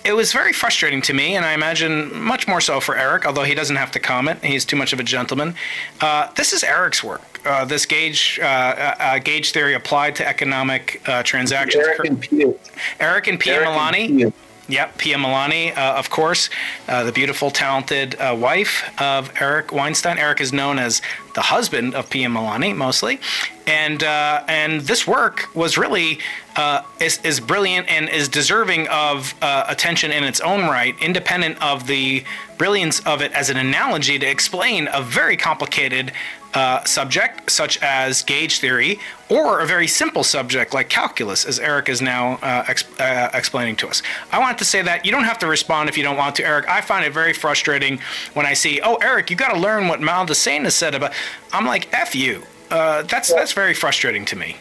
it 0.03 0.13
was 0.13 0.31
very 0.31 0.53
frustrating 0.53 1.01
to 1.03 1.13
me, 1.13 1.35
and 1.35 1.45
I 1.45 1.53
imagine 1.53 2.15
much 2.21 2.47
more 2.47 2.61
so 2.61 2.79
for 2.79 2.97
Eric, 2.97 3.25
although 3.25 3.43
he 3.43 3.53
doesn't 3.53 3.75
have 3.75 3.91
to 3.91 3.99
comment. 3.99 4.43
He's 4.43 4.65
too 4.65 4.75
much 4.75 4.93
of 4.93 4.99
a 4.99 5.03
gentleman. 5.03 5.55
Uh, 5.99 6.31
this 6.33 6.53
is 6.53 6.63
Eric's 6.63 7.03
work. 7.03 7.41
Uh, 7.45 7.65
this 7.65 7.85
gauge 7.85 8.39
uh, 8.41 8.45
uh, 8.45 8.95
uh 8.99 9.19
gauge 9.19 9.51
theory 9.51 9.73
applied 9.73 10.15
to 10.15 10.27
economic 10.27 11.01
uh, 11.07 11.23
transactions. 11.23 11.85
Eric 11.85 12.05
and 12.05 12.21
Pia. 12.21 12.53
Eric 12.99 13.27
and 13.27 13.39
Pia 13.39 13.61
Milani. 13.61 14.33
Yep, 14.69 14.97
Pia 14.97 15.15
Milani, 15.15 15.75
uh, 15.77 15.95
of 15.95 16.09
course, 16.09 16.49
uh, 16.89 17.05
the 17.05 17.13
beautiful, 17.13 17.51
talented 17.51 18.19
uh, 18.19 18.35
wife 18.37 18.83
of 19.01 19.31
Eric 19.39 19.71
Weinstein. 19.71 20.17
Eric 20.17 20.41
is 20.41 20.51
known 20.51 20.77
as 20.77 21.01
the 21.35 21.41
husband 21.41 21.95
of 21.95 22.09
Pia 22.09 22.27
Milani, 22.27 22.75
mostly, 22.75 23.21
and 23.65 24.03
uh, 24.03 24.43
and 24.49 24.81
this 24.81 25.07
work 25.07 25.55
was 25.55 25.77
really 25.77 26.19
uh, 26.57 26.81
is 26.99 27.19
is 27.23 27.39
brilliant 27.39 27.89
and 27.89 28.09
is 28.09 28.27
deserving 28.27 28.89
of 28.89 29.33
uh, 29.41 29.63
attention 29.69 30.11
in 30.11 30.25
its 30.25 30.41
own 30.41 30.65
right, 30.65 30.95
independent 31.01 31.61
of 31.61 31.87
the 31.87 32.25
brilliance 32.57 32.99
of 33.01 33.21
it 33.21 33.31
as 33.31 33.49
an 33.49 33.55
analogy 33.55 34.19
to 34.19 34.25
explain 34.25 34.89
a 34.91 35.01
very 35.01 35.37
complicated 35.37 36.11
uh, 36.57 36.83
subject, 36.85 37.51
such 37.51 37.77
as 37.83 38.23
gauge 38.23 38.59
theory, 38.59 38.99
or 39.29 39.59
a 39.59 39.65
very 39.67 39.85
simple 39.85 40.23
subject 40.23 40.73
like 40.73 40.89
calculus, 40.89 41.45
as 41.45 41.59
Eric 41.59 41.87
is 41.87 42.01
now 42.01 42.33
uh, 42.41 42.63
exp- 42.63 42.99
uh, 42.99 43.29
explaining 43.37 43.75
to 43.75 43.87
us. 43.87 44.01
I 44.31 44.39
want 44.39 44.57
to 44.57 44.65
say 44.65 44.81
that 44.81 45.05
you 45.05 45.11
don't 45.11 45.25
have 45.25 45.37
to 45.39 45.47
respond 45.47 45.87
if 45.87 45.95
you 45.97 46.03
don't 46.03 46.17
want 46.17 46.35
to, 46.37 46.43
Eric. 46.43 46.67
I 46.67 46.81
find 46.81 47.05
it 47.05 47.13
very 47.13 47.33
frustrating 47.33 47.99
when 48.33 48.47
I 48.47 48.53
see, 48.53 48.81
oh, 48.81 48.95
Eric, 48.95 49.29
you 49.29 49.35
got 49.35 49.53
to 49.53 49.59
learn 49.59 49.87
what 49.87 49.99
Maldacena 49.99 50.71
said 50.71 50.95
about. 50.95 51.13
I'm 51.53 51.67
like, 51.67 51.93
f 51.93 52.15
you. 52.15 52.41
Uh, 52.71 53.03
that's 53.03 53.31
that's 53.31 53.53
very 53.53 53.75
frustrating 53.75 54.25
to 54.25 54.35
me. 54.35 54.57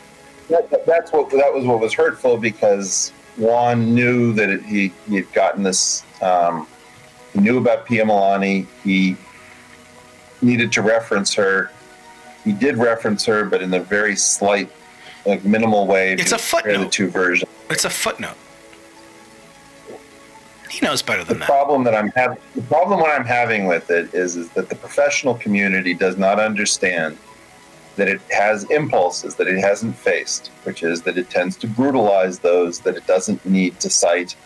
That, 0.50 0.84
that's 0.84 1.12
what 1.12 1.30
that 1.30 1.52
was 1.52 1.64
what 1.64 1.80
was 1.80 1.94
hurtful 1.94 2.36
because 2.36 3.10
Juan 3.38 3.94
knew 3.94 4.34
that 4.34 4.50
it, 4.50 4.62
he 4.64 4.92
he 5.08 5.16
had 5.16 5.32
gotten 5.32 5.62
this. 5.62 6.04
Um, 6.20 6.66
he 7.32 7.40
knew 7.40 7.56
about 7.56 7.86
Pia 7.86 8.04
Milani. 8.04 8.66
He 8.84 9.16
needed 10.42 10.70
to 10.72 10.82
reference 10.82 11.32
her 11.34 11.70
he 12.46 12.52
did 12.52 12.78
reference 12.78 13.24
her, 13.24 13.44
but 13.44 13.60
in 13.60 13.74
a 13.74 13.80
very 13.80 14.14
slight, 14.14 14.70
like 15.26 15.44
minimal 15.44 15.88
way. 15.88 16.12
It's 16.12 16.30
a 16.30 16.38
footnote. 16.38 16.84
The 16.84 16.88
two 16.88 17.08
versions. 17.08 17.50
It's 17.68 17.84
a 17.84 17.90
footnote. 17.90 18.36
He 20.70 20.86
knows 20.86 21.02
better 21.02 21.24
than 21.24 21.26
that. 21.26 21.34
the 21.34 21.38
that. 21.40 21.46
Problem 21.46 21.82
that 21.82 21.94
I'm 21.96 22.10
having, 22.10 22.38
the 22.54 22.62
problem 22.62 23.00
what 23.00 23.10
I'm 23.10 23.26
having 23.26 23.66
with 23.66 23.90
it 23.90 24.14
is, 24.14 24.36
is 24.36 24.48
that 24.50 24.68
the 24.68 24.76
professional 24.76 25.34
community 25.34 25.92
does 25.92 26.16
not 26.16 26.38
understand 26.38 27.18
that 27.96 28.06
it 28.08 28.20
has 28.30 28.62
impulses 28.70 29.34
that 29.36 29.48
it 29.48 29.58
hasn't 29.58 29.96
faced, 29.96 30.48
which 30.62 30.84
is 30.84 31.02
that 31.02 31.18
it 31.18 31.28
tends 31.28 31.56
to 31.56 31.66
brutalize 31.66 32.38
those 32.38 32.78
that 32.80 32.94
it 32.94 33.06
doesn't 33.08 33.44
need 33.44 33.80
to 33.80 33.90
cite, 33.90 34.36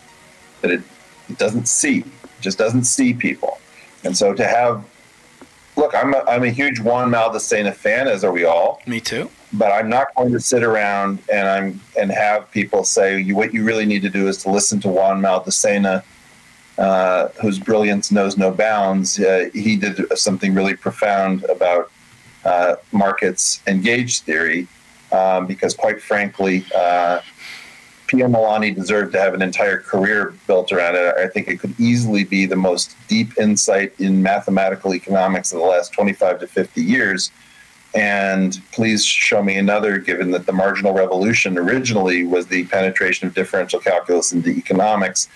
that 0.61 0.71
it, 0.71 0.81
it 1.29 1.37
doesn't 1.37 1.67
see, 1.67 1.99
it 1.99 2.41
just 2.41 2.57
doesn't 2.57 2.85
see 2.85 3.13
people. 3.13 3.59
And 4.03 4.17
so 4.17 4.33
to 4.33 4.47
have 4.47 4.83
look, 5.75 5.93
I'm 5.95 6.13
a, 6.13 6.23
I'm 6.27 6.43
a 6.43 6.49
huge 6.49 6.79
Juan 6.79 7.09
Maldacena 7.09 7.73
fan, 7.73 8.07
as 8.07 8.23
are 8.23 8.31
we 8.31 8.43
all. 8.43 8.81
Me 8.85 8.99
too. 8.99 9.29
But 9.53 9.71
I'm 9.71 9.89
not 9.89 10.13
going 10.15 10.31
to 10.31 10.39
sit 10.39 10.63
around 10.63 11.19
and 11.31 11.47
I'm 11.47 11.81
and 11.99 12.11
have 12.11 12.49
people 12.51 12.83
say 12.83 13.19
you, 13.19 13.35
what 13.35 13.53
you 13.53 13.63
really 13.63 13.85
need 13.85 14.01
to 14.03 14.09
do 14.09 14.27
is 14.27 14.37
to 14.43 14.49
listen 14.49 14.79
to 14.81 14.89
Juan 14.89 15.21
Maldacena, 15.21 16.03
uh, 16.77 17.27
whose 17.41 17.59
brilliance 17.59 18.11
knows 18.11 18.37
no 18.37 18.51
bounds. 18.51 19.19
Uh, 19.19 19.49
he 19.53 19.75
did 19.75 20.17
something 20.17 20.53
really 20.53 20.75
profound 20.75 21.43
about 21.45 21.91
uh, 22.45 22.75
markets 22.91 23.61
and 23.67 23.83
gauge 23.83 24.21
theory, 24.21 24.67
um, 25.11 25.47
because 25.47 25.75
quite 25.75 26.01
frankly, 26.01 26.65
Pia 28.11 28.27
Milani 28.27 28.75
deserved 28.75 29.13
to 29.13 29.21
have 29.21 29.33
an 29.33 29.41
entire 29.41 29.77
career 29.77 30.33
built 30.45 30.73
around 30.73 30.95
it. 30.95 31.15
I 31.15 31.27
think 31.27 31.47
it 31.47 31.61
could 31.61 31.79
easily 31.79 32.25
be 32.25 32.45
the 32.45 32.57
most 32.57 32.93
deep 33.07 33.37
insight 33.37 33.97
in 34.01 34.21
mathematical 34.21 34.93
economics 34.93 35.53
of 35.53 35.59
the 35.59 35.65
last 35.65 35.93
25 35.93 36.41
to 36.41 36.47
50 36.47 36.83
years. 36.83 37.31
And 37.95 38.61
please 38.73 39.05
show 39.05 39.41
me 39.41 39.55
another, 39.55 39.97
given 39.97 40.31
that 40.31 40.45
the 40.45 40.51
marginal 40.51 40.93
revolution 40.93 41.57
originally 41.57 42.25
was 42.25 42.47
the 42.47 42.65
penetration 42.65 43.29
of 43.29 43.33
differential 43.33 43.79
calculus 43.79 44.33
into 44.33 44.49
economics. 44.49 45.29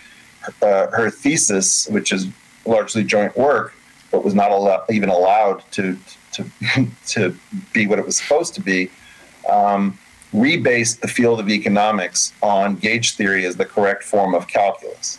Uh, 0.61 0.87
her 0.87 1.09
thesis, 1.09 1.87
which 1.87 2.11
is 2.11 2.27
largely 2.65 3.05
joint 3.05 3.37
work, 3.37 3.73
but 4.11 4.25
was 4.25 4.35
not 4.35 4.83
even 4.89 5.07
allowed 5.07 5.63
to, 5.71 5.97
to, 6.33 6.45
to 7.07 7.33
be 7.71 7.87
what 7.87 7.99
it 7.99 8.05
was 8.05 8.17
supposed 8.17 8.53
to 8.55 8.61
be, 8.61 8.91
um, 9.49 9.97
rebased 10.35 10.99
the 10.99 11.07
field 11.07 11.39
of 11.39 11.49
economics 11.49 12.33
on 12.41 12.75
gauge 12.75 13.15
theory 13.15 13.45
as 13.45 13.55
the 13.55 13.65
correct 13.65 14.03
form 14.03 14.35
of 14.35 14.47
calculus. 14.47 15.17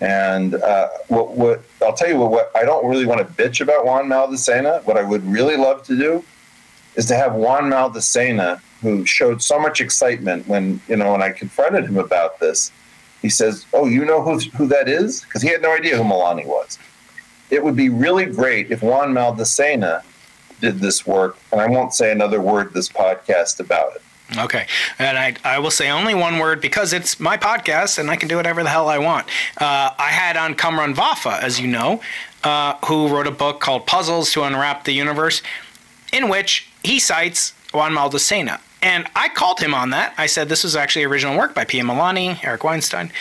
And 0.00 0.54
uh, 0.54 0.88
what, 1.08 1.30
what 1.32 1.62
I'll 1.82 1.94
tell 1.94 2.08
you 2.08 2.18
what, 2.18 2.30
what 2.30 2.50
I 2.54 2.64
don't 2.64 2.86
really 2.86 3.06
want 3.06 3.20
to 3.20 3.42
bitch 3.42 3.60
about 3.60 3.86
Juan 3.86 4.06
Maldacena. 4.06 4.84
What 4.84 4.96
I 4.96 5.02
would 5.02 5.24
really 5.24 5.56
love 5.56 5.82
to 5.84 5.96
do 5.96 6.22
is 6.96 7.06
to 7.06 7.16
have 7.16 7.34
Juan 7.34 7.64
Maldacena, 7.64 8.60
who 8.82 9.06
showed 9.06 9.42
so 9.42 9.58
much 9.58 9.80
excitement 9.80 10.46
when 10.46 10.80
you 10.86 10.96
know 10.96 11.12
when 11.12 11.22
I 11.22 11.30
confronted 11.30 11.84
him 11.84 11.96
about 11.96 12.40
this. 12.40 12.72
He 13.22 13.30
says, 13.30 13.64
"Oh, 13.72 13.86
you 13.86 14.04
know 14.04 14.22
who 14.22 14.38
who 14.56 14.66
that 14.66 14.86
is?" 14.86 15.22
Because 15.22 15.40
he 15.40 15.48
had 15.48 15.62
no 15.62 15.74
idea 15.74 15.96
who 15.96 16.04
Milani 16.04 16.44
was. 16.44 16.78
It 17.48 17.64
would 17.64 17.76
be 17.76 17.88
really 17.88 18.26
great 18.26 18.70
if 18.70 18.82
Juan 18.82 19.14
Maldacena 19.14 20.02
did 20.60 20.80
this 20.80 21.06
work, 21.06 21.38
and 21.52 21.60
I 21.60 21.68
won't 21.68 21.94
say 21.94 22.12
another 22.12 22.40
word 22.40 22.74
this 22.74 22.88
podcast 22.88 23.60
about 23.60 23.96
it. 23.96 24.02
Okay, 24.36 24.66
and 24.98 25.16
I, 25.16 25.36
I 25.44 25.60
will 25.60 25.70
say 25.70 25.88
only 25.88 26.12
one 26.14 26.38
word 26.38 26.60
because 26.60 26.92
it's 26.92 27.20
my 27.20 27.36
podcast 27.36 27.98
and 27.98 28.10
I 28.10 28.16
can 28.16 28.28
do 28.28 28.36
whatever 28.36 28.64
the 28.64 28.68
hell 28.68 28.88
I 28.88 28.98
want. 28.98 29.28
Uh, 29.56 29.90
I 29.96 30.08
had 30.08 30.36
on 30.36 30.56
Cumrun 30.56 30.94
Vafa, 30.94 31.40
as 31.40 31.60
you 31.60 31.68
know, 31.68 32.00
uh, 32.42 32.74
who 32.86 33.08
wrote 33.08 33.28
a 33.28 33.32
book 33.32 33.60
called 33.60 33.86
Puzzles 33.86 34.32
to 34.32 34.42
Unwrap 34.42 34.84
the 34.84 34.92
Universe, 34.92 35.42
in 36.12 36.28
which 36.28 36.68
he 36.82 36.98
cites 36.98 37.52
Juan 37.72 37.92
Maldacena. 37.92 38.60
And 38.82 39.06
I 39.14 39.28
called 39.28 39.60
him 39.60 39.74
on 39.74 39.90
that. 39.90 40.12
I 40.18 40.26
said 40.26 40.48
this 40.48 40.64
was 40.64 40.74
actually 40.74 41.04
original 41.04 41.36
work 41.36 41.54
by 41.54 41.64
Pia 41.64 41.82
Milani, 41.82 42.44
Eric 42.44 42.64
Weinstein, 42.64 43.12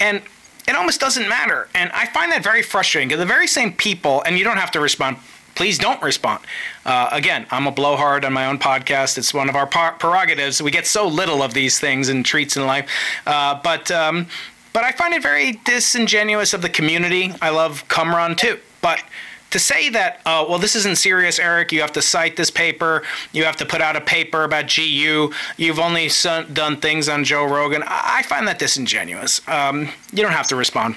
and 0.00 0.22
it 0.66 0.74
almost 0.74 0.98
doesn't 0.98 1.28
matter. 1.28 1.68
And 1.74 1.90
I 1.92 2.06
find 2.06 2.32
that 2.32 2.42
very 2.42 2.62
frustrating 2.62 3.08
because 3.08 3.20
the 3.20 3.26
very 3.26 3.46
same 3.46 3.72
people, 3.72 4.22
and 4.22 4.38
you 4.38 4.44
don't 4.44 4.56
have 4.56 4.70
to 4.72 4.80
respond 4.80 5.18
please 5.54 5.78
don't 5.78 6.02
respond. 6.02 6.44
Uh, 6.84 7.08
again, 7.12 7.46
I'm 7.50 7.66
a 7.66 7.70
blowhard 7.70 8.24
on 8.24 8.32
my 8.32 8.46
own 8.46 8.58
podcast. 8.58 9.18
It's 9.18 9.32
one 9.32 9.48
of 9.48 9.56
our 9.56 9.66
prerogatives. 9.66 10.60
We 10.60 10.70
get 10.70 10.86
so 10.86 11.06
little 11.06 11.42
of 11.42 11.54
these 11.54 11.78
things 11.78 12.08
and 12.08 12.24
treats 12.24 12.56
in 12.56 12.66
life. 12.66 12.88
Uh, 13.26 13.60
but 13.62 13.90
um, 13.90 14.26
but 14.72 14.84
I 14.84 14.92
find 14.92 15.14
it 15.14 15.22
very 15.22 15.52
disingenuous 15.64 16.52
of 16.52 16.62
the 16.62 16.68
community. 16.68 17.32
I 17.40 17.50
love 17.50 17.86
Cumrun 17.88 18.36
too, 18.36 18.58
but. 18.80 19.02
To 19.50 19.60
say 19.60 19.88
that, 19.90 20.20
uh, 20.26 20.44
well, 20.48 20.58
this 20.58 20.74
isn't 20.74 20.98
serious, 20.98 21.38
Eric. 21.38 21.70
You 21.70 21.80
have 21.82 21.92
to 21.92 22.02
cite 22.02 22.34
this 22.34 22.50
paper. 22.50 23.04
You 23.30 23.44
have 23.44 23.54
to 23.58 23.64
put 23.64 23.80
out 23.80 23.94
a 23.94 24.00
paper 24.00 24.42
about 24.42 24.64
GU. 24.66 25.32
You've 25.56 25.78
only 25.78 26.10
done 26.52 26.78
things 26.78 27.08
on 27.08 27.22
Joe 27.22 27.44
Rogan. 27.44 27.84
I, 27.84 28.16
I 28.18 28.22
find 28.24 28.48
that 28.48 28.58
disingenuous. 28.58 29.46
Um, 29.46 29.90
you 30.12 30.24
don't 30.24 30.32
have 30.32 30.48
to 30.48 30.56
respond. 30.56 30.96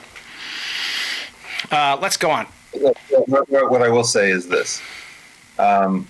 Uh, 1.69 1.99
let's 2.01 2.17
go 2.17 2.31
on 2.31 2.47
what 3.27 3.81
I 3.81 3.89
will 3.89 4.03
say 4.03 4.31
is 4.31 4.47
this: 4.47 4.81
um, 5.59 6.07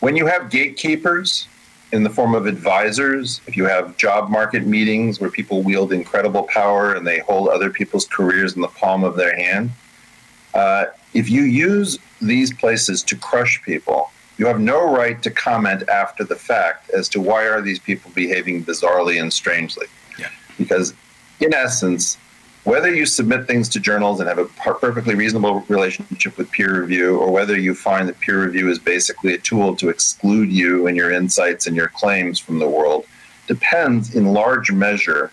when 0.00 0.16
you 0.16 0.26
have 0.26 0.50
gatekeepers 0.50 1.48
in 1.92 2.02
the 2.02 2.10
form 2.10 2.34
of 2.34 2.46
advisors, 2.46 3.40
if 3.46 3.56
you 3.56 3.64
have 3.66 3.96
job 3.96 4.30
market 4.30 4.66
meetings 4.66 5.20
where 5.20 5.30
people 5.30 5.62
wield 5.62 5.92
incredible 5.92 6.44
power 6.44 6.94
and 6.94 7.06
they 7.06 7.18
hold 7.20 7.48
other 7.48 7.70
people's 7.70 8.06
careers 8.06 8.54
in 8.54 8.62
the 8.62 8.68
palm 8.68 9.04
of 9.04 9.14
their 9.14 9.36
hand, 9.36 9.70
uh, 10.54 10.86
if 11.12 11.28
you 11.28 11.42
use 11.42 11.98
these 12.20 12.52
places 12.52 13.02
to 13.02 13.16
crush 13.16 13.62
people, 13.62 14.10
you 14.38 14.46
have 14.46 14.60
no 14.60 14.90
right 14.90 15.22
to 15.22 15.30
comment 15.30 15.88
after 15.88 16.24
the 16.24 16.36
fact 16.36 16.90
as 16.90 17.08
to 17.10 17.20
why 17.20 17.46
are 17.46 17.60
these 17.60 17.78
people 17.78 18.10
behaving 18.14 18.64
bizarrely 18.64 19.20
and 19.20 19.32
strangely. 19.32 19.86
Yeah. 20.18 20.30
Because 20.56 20.94
in 21.40 21.52
essence, 21.52 22.16
whether 22.64 22.94
you 22.94 23.06
submit 23.06 23.46
things 23.46 23.68
to 23.70 23.80
journals 23.80 24.20
and 24.20 24.28
have 24.28 24.38
a 24.38 24.44
perfectly 24.44 25.14
reasonable 25.14 25.60
relationship 25.68 26.38
with 26.38 26.50
peer 26.52 26.80
review, 26.80 27.18
or 27.18 27.30
whether 27.30 27.58
you 27.58 27.74
find 27.74 28.08
that 28.08 28.20
peer 28.20 28.44
review 28.44 28.70
is 28.70 28.78
basically 28.78 29.34
a 29.34 29.38
tool 29.38 29.74
to 29.76 29.88
exclude 29.88 30.52
you 30.52 30.86
and 30.86 30.96
your 30.96 31.10
insights 31.10 31.66
and 31.66 31.74
your 31.74 31.88
claims 31.88 32.38
from 32.38 32.60
the 32.60 32.68
world, 32.68 33.04
depends 33.48 34.14
in 34.14 34.26
large 34.32 34.70
measure 34.70 35.32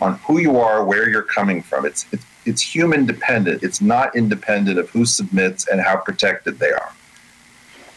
on 0.00 0.14
who 0.18 0.38
you 0.38 0.58
are, 0.58 0.84
where 0.84 1.08
you're 1.08 1.22
coming 1.22 1.62
from. 1.62 1.86
It's, 1.86 2.06
it's, 2.12 2.24
it's 2.44 2.62
human 2.62 3.06
dependent. 3.06 3.62
It's 3.62 3.80
not 3.80 4.14
independent 4.14 4.78
of 4.78 4.90
who 4.90 5.06
submits 5.06 5.66
and 5.68 5.80
how 5.80 5.96
protected 5.96 6.58
they 6.58 6.70
are. 6.70 6.92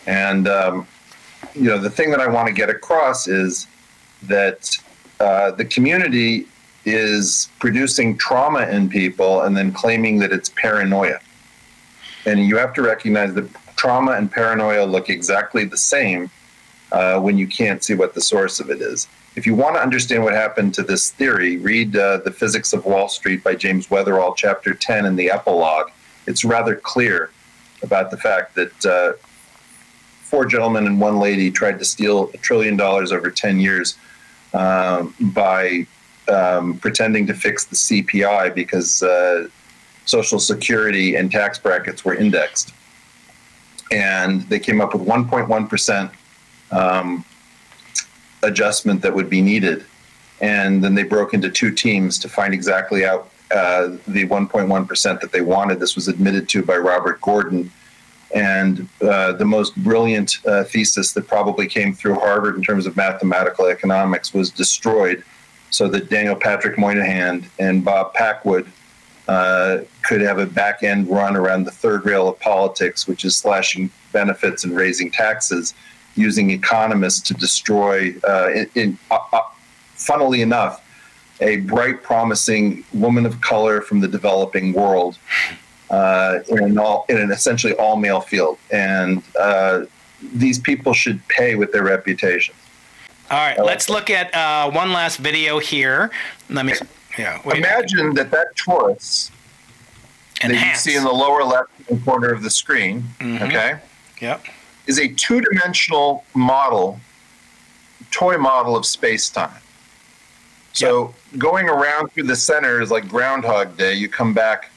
And, 0.07 0.47
um, 0.47 0.87
you 1.53 1.69
know, 1.69 1.77
the 1.77 1.89
thing 1.89 2.09
that 2.11 2.21
I 2.21 2.27
want 2.27 2.47
to 2.47 2.53
get 2.53 2.69
across 2.69 3.27
is 3.27 3.67
that 4.23 4.77
uh, 5.19 5.51
the 5.51 5.65
community 5.65 6.47
is 6.85 7.49
producing 7.59 8.17
trauma 8.17 8.67
in 8.67 8.89
people 8.89 9.41
and 9.41 9.55
then 9.55 9.71
claiming 9.71 10.19
that 10.19 10.31
it's 10.31 10.49
paranoia. 10.49 11.19
And 12.25 12.39
you 12.45 12.57
have 12.57 12.73
to 12.73 12.81
recognize 12.81 13.33
that 13.35 13.47
trauma 13.75 14.13
and 14.13 14.31
paranoia 14.31 14.85
look 14.85 15.09
exactly 15.09 15.65
the 15.65 15.77
same 15.77 16.29
uh, 16.91 17.19
when 17.19 17.37
you 17.37 17.47
can't 17.47 17.83
see 17.83 17.93
what 17.93 18.13
the 18.13 18.21
source 18.21 18.59
of 18.59 18.69
it 18.69 18.81
is. 18.81 19.07
If 19.35 19.45
you 19.45 19.55
want 19.55 19.75
to 19.75 19.81
understand 19.81 20.23
what 20.23 20.33
happened 20.33 20.73
to 20.75 20.83
this 20.83 21.11
theory, 21.11 21.57
read 21.57 21.95
uh, 21.95 22.17
The 22.17 22.31
Physics 22.31 22.73
of 22.73 22.85
Wall 22.85 23.07
Street 23.07 23.43
by 23.43 23.55
James 23.55 23.87
Weatherall, 23.87 24.35
chapter 24.35 24.73
10, 24.73 25.05
in 25.05 25.15
the 25.15 25.31
epilogue. 25.31 25.89
It's 26.27 26.43
rather 26.43 26.75
clear 26.75 27.31
about 27.81 28.11
the 28.11 28.17
fact 28.17 28.55
that 28.55 28.85
uh, 28.85 29.13
four 30.23 30.45
gentlemen 30.45 30.85
and 30.85 30.99
one 30.99 31.19
lady 31.19 31.49
tried 31.49 31.79
to 31.79 31.85
steal 31.85 32.29
a 32.33 32.37
trillion 32.37 32.75
dollars 32.75 33.11
over 33.11 33.31
10 33.31 33.59
years 33.59 33.97
um, 34.53 35.15
by 35.33 35.87
um, 36.31 36.77
pretending 36.77 37.27
to 37.27 37.33
fix 37.33 37.65
the 37.65 37.75
CPI 37.75 38.55
because 38.55 39.03
uh, 39.03 39.47
Social 40.05 40.39
Security 40.39 41.15
and 41.15 41.31
tax 41.31 41.59
brackets 41.59 42.03
were 42.05 42.15
indexed. 42.15 42.73
And 43.91 44.41
they 44.43 44.59
came 44.59 44.79
up 44.79 44.93
with 44.93 45.05
1.1% 45.05 46.11
um, 46.71 47.25
adjustment 48.43 49.01
that 49.01 49.13
would 49.13 49.29
be 49.29 49.41
needed. 49.41 49.85
And 50.39 50.83
then 50.83 50.95
they 50.95 51.03
broke 51.03 51.33
into 51.33 51.49
two 51.49 51.71
teams 51.71 52.17
to 52.19 52.29
find 52.29 52.53
exactly 52.53 53.05
out 53.05 53.29
uh, 53.53 53.97
the 54.07 54.25
1.1% 54.27 55.21
that 55.21 55.31
they 55.31 55.41
wanted. 55.41 55.79
This 55.79 55.95
was 55.95 56.07
admitted 56.07 56.47
to 56.49 56.63
by 56.63 56.77
Robert 56.77 57.19
Gordon. 57.21 57.71
And 58.33 58.87
uh, 59.01 59.33
the 59.33 59.45
most 59.45 59.75
brilliant 59.83 60.37
uh, 60.47 60.63
thesis 60.63 61.11
that 61.13 61.27
probably 61.27 61.67
came 61.67 61.93
through 61.93 62.15
Harvard 62.15 62.55
in 62.55 62.63
terms 62.63 62.85
of 62.85 62.95
mathematical 62.95 63.65
economics 63.65 64.33
was 64.33 64.49
destroyed 64.49 65.23
so 65.71 65.87
that 65.87 66.09
Daniel 66.09 66.35
Patrick 66.35 66.77
Moynihan 66.77 67.43
and 67.57 67.83
Bob 67.83 68.13
Packwood 68.13 68.71
uh, 69.27 69.79
could 70.03 70.21
have 70.21 70.37
a 70.37 70.45
back 70.45 70.83
end 70.83 71.09
run 71.09 71.35
around 71.35 71.63
the 71.63 71.71
third 71.71 72.05
rail 72.05 72.27
of 72.27 72.39
politics, 72.39 73.07
which 73.07 73.23
is 73.23 73.35
slashing 73.35 73.89
benefits 74.11 74.65
and 74.65 74.75
raising 74.75 75.09
taxes, 75.09 75.73
using 76.15 76.51
economists 76.51 77.21
to 77.21 77.33
destroy, 77.33 78.13
uh, 78.27 78.51
in, 78.53 78.69
in 78.75 78.97
uh, 79.09 79.19
uh, 79.31 79.39
funnily 79.95 80.41
enough, 80.41 80.85
a 81.39 81.57
bright, 81.57 82.03
promising 82.03 82.83
woman 82.93 83.25
of 83.25 83.39
color 83.41 83.81
from 83.81 84.01
the 84.01 84.07
developing 84.07 84.73
world 84.73 85.17
uh, 85.89 86.39
in, 86.49 86.63
an 86.63 86.77
all, 86.77 87.05
in 87.09 87.17
an 87.17 87.31
essentially 87.31 87.73
all 87.75 87.95
male 87.95 88.21
field. 88.21 88.57
And 88.71 89.23
uh, 89.39 89.85
these 90.33 90.59
people 90.59 90.93
should 90.93 91.25
pay 91.29 91.55
with 91.55 91.71
their 91.71 91.83
reputations. 91.83 92.57
All 93.31 93.37
right, 93.37 93.57
let's 93.63 93.89
look 93.89 94.09
at 94.09 94.35
uh, 94.35 94.69
one 94.69 94.91
last 94.91 95.15
video 95.15 95.57
here. 95.57 96.11
Let 96.49 96.65
me, 96.65 96.73
yeah. 97.17 97.41
Imagine 97.55 98.13
that 98.15 98.29
that 98.31 98.47
torus 98.57 99.31
that 100.41 100.51
you 100.51 100.75
see 100.75 100.97
in 100.97 101.05
the 101.05 101.11
lower 101.13 101.45
left 101.45 101.71
corner 102.03 102.33
of 102.33 102.43
the 102.43 102.49
screen, 102.49 103.03
mm-hmm. 103.19 103.41
okay? 103.45 103.79
Yep. 104.19 104.43
Is 104.87 104.99
a 104.99 105.07
two-dimensional 105.07 106.25
model, 106.33 106.99
toy 108.11 108.37
model 108.37 108.75
of 108.75 108.85
space-time. 108.85 109.61
So 110.73 111.13
yep. 111.31 111.39
going 111.39 111.69
around 111.69 112.11
through 112.11 112.23
the 112.23 112.35
center 112.35 112.81
is 112.81 112.91
like 112.91 113.07
Groundhog 113.07 113.77
Day. 113.77 113.93
You 113.93 114.09
come 114.09 114.33
back 114.33 114.71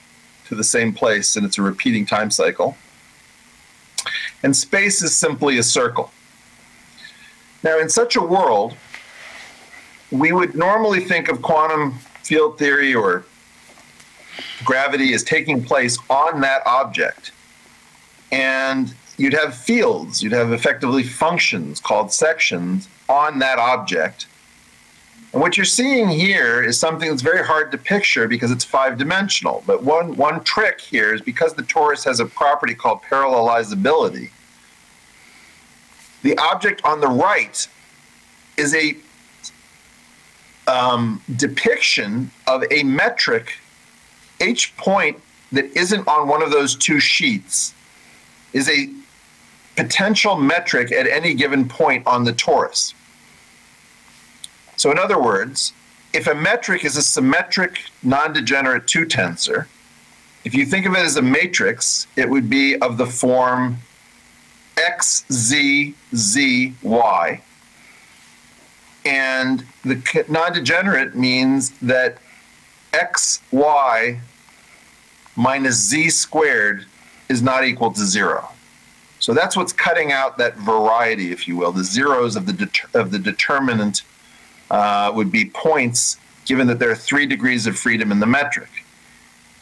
to 0.46 0.54
the 0.54 0.62
same 0.62 0.92
place, 0.92 1.34
and 1.34 1.44
it's 1.44 1.58
a 1.58 1.62
repeating 1.62 2.06
time 2.06 2.30
cycle. 2.30 2.76
And 4.44 4.56
space 4.56 5.02
is 5.02 5.16
simply 5.16 5.58
a 5.58 5.62
circle. 5.64 6.12
Now, 7.64 7.78
in 7.78 7.88
such 7.88 8.14
a 8.14 8.20
world, 8.20 8.76
we 10.10 10.32
would 10.32 10.54
normally 10.54 11.00
think 11.00 11.28
of 11.28 11.40
quantum 11.40 11.92
field 12.22 12.58
theory 12.58 12.94
or 12.94 13.24
gravity 14.64 15.14
as 15.14 15.24
taking 15.24 15.64
place 15.64 15.98
on 16.10 16.42
that 16.42 16.60
object. 16.66 17.32
And 18.30 18.94
you'd 19.16 19.32
have 19.32 19.56
fields, 19.56 20.22
you'd 20.22 20.32
have 20.32 20.52
effectively 20.52 21.02
functions 21.02 21.80
called 21.80 22.12
sections 22.12 22.86
on 23.08 23.38
that 23.38 23.58
object. 23.58 24.26
And 25.32 25.40
what 25.40 25.56
you're 25.56 25.64
seeing 25.64 26.08
here 26.08 26.62
is 26.62 26.78
something 26.78 27.08
that's 27.08 27.22
very 27.22 27.44
hard 27.44 27.72
to 27.72 27.78
picture 27.78 28.28
because 28.28 28.50
it's 28.50 28.64
five 28.64 28.98
dimensional. 28.98 29.64
But 29.66 29.82
one, 29.82 30.16
one 30.16 30.44
trick 30.44 30.80
here 30.80 31.14
is 31.14 31.22
because 31.22 31.54
the 31.54 31.62
torus 31.62 32.04
has 32.04 32.20
a 32.20 32.26
property 32.26 32.74
called 32.74 33.00
parallelizability, 33.02 34.30
the 36.24 36.36
object 36.38 36.80
on 36.84 37.00
the 37.00 37.06
right 37.06 37.68
is 38.56 38.74
a 38.74 38.96
um, 40.66 41.22
depiction 41.36 42.30
of 42.48 42.64
a 42.70 42.82
metric. 42.82 43.58
Each 44.40 44.74
point 44.78 45.20
that 45.52 45.66
isn't 45.76 46.08
on 46.08 46.26
one 46.26 46.42
of 46.42 46.50
those 46.50 46.74
two 46.74 46.98
sheets 46.98 47.74
is 48.54 48.70
a 48.70 48.88
potential 49.76 50.36
metric 50.36 50.90
at 50.92 51.06
any 51.06 51.34
given 51.34 51.68
point 51.68 52.06
on 52.06 52.24
the 52.24 52.32
torus. 52.32 52.94
So, 54.76 54.90
in 54.90 54.98
other 54.98 55.20
words, 55.20 55.74
if 56.14 56.26
a 56.26 56.34
metric 56.34 56.86
is 56.86 56.96
a 56.96 57.02
symmetric 57.02 57.80
non-degenerate 58.02 58.86
two 58.86 59.04
tensor, 59.04 59.66
if 60.44 60.54
you 60.54 60.64
think 60.64 60.86
of 60.86 60.94
it 60.94 61.00
as 61.00 61.16
a 61.16 61.22
matrix, 61.22 62.06
it 62.16 62.28
would 62.28 62.48
be 62.48 62.76
of 62.78 62.96
the 62.96 63.06
form 63.06 63.76
x, 64.86 65.24
z, 65.32 65.94
z, 66.14 66.74
y. 66.82 67.40
And 69.04 69.66
the 69.82 70.24
non-degenerate 70.28 71.14
means 71.14 71.70
that 71.80 72.18
x, 72.92 73.40
y 73.50 74.20
minus 75.36 75.76
z 75.76 76.10
squared 76.10 76.86
is 77.28 77.42
not 77.42 77.64
equal 77.64 77.92
to 77.92 78.04
zero. 78.04 78.48
So 79.18 79.32
that's 79.32 79.56
what's 79.56 79.72
cutting 79.72 80.12
out 80.12 80.38
that 80.38 80.56
variety, 80.56 81.32
if 81.32 81.48
you 81.48 81.56
will. 81.56 81.72
The 81.72 81.84
zeros 81.84 82.36
of 82.36 82.44
the 82.46 82.52
det- 82.52 82.94
of 82.94 83.10
the 83.10 83.18
determinant 83.18 84.02
uh, 84.70 85.12
would 85.14 85.30
be 85.32 85.44
points, 85.46 86.18
given 86.44 86.66
that 86.66 86.78
there 86.78 86.90
are 86.90 86.94
three 87.10 87.26
degrees 87.26 87.66
of 87.66 87.78
freedom 87.78 88.12
in 88.12 88.20
the 88.20 88.26
metric. 88.26 88.68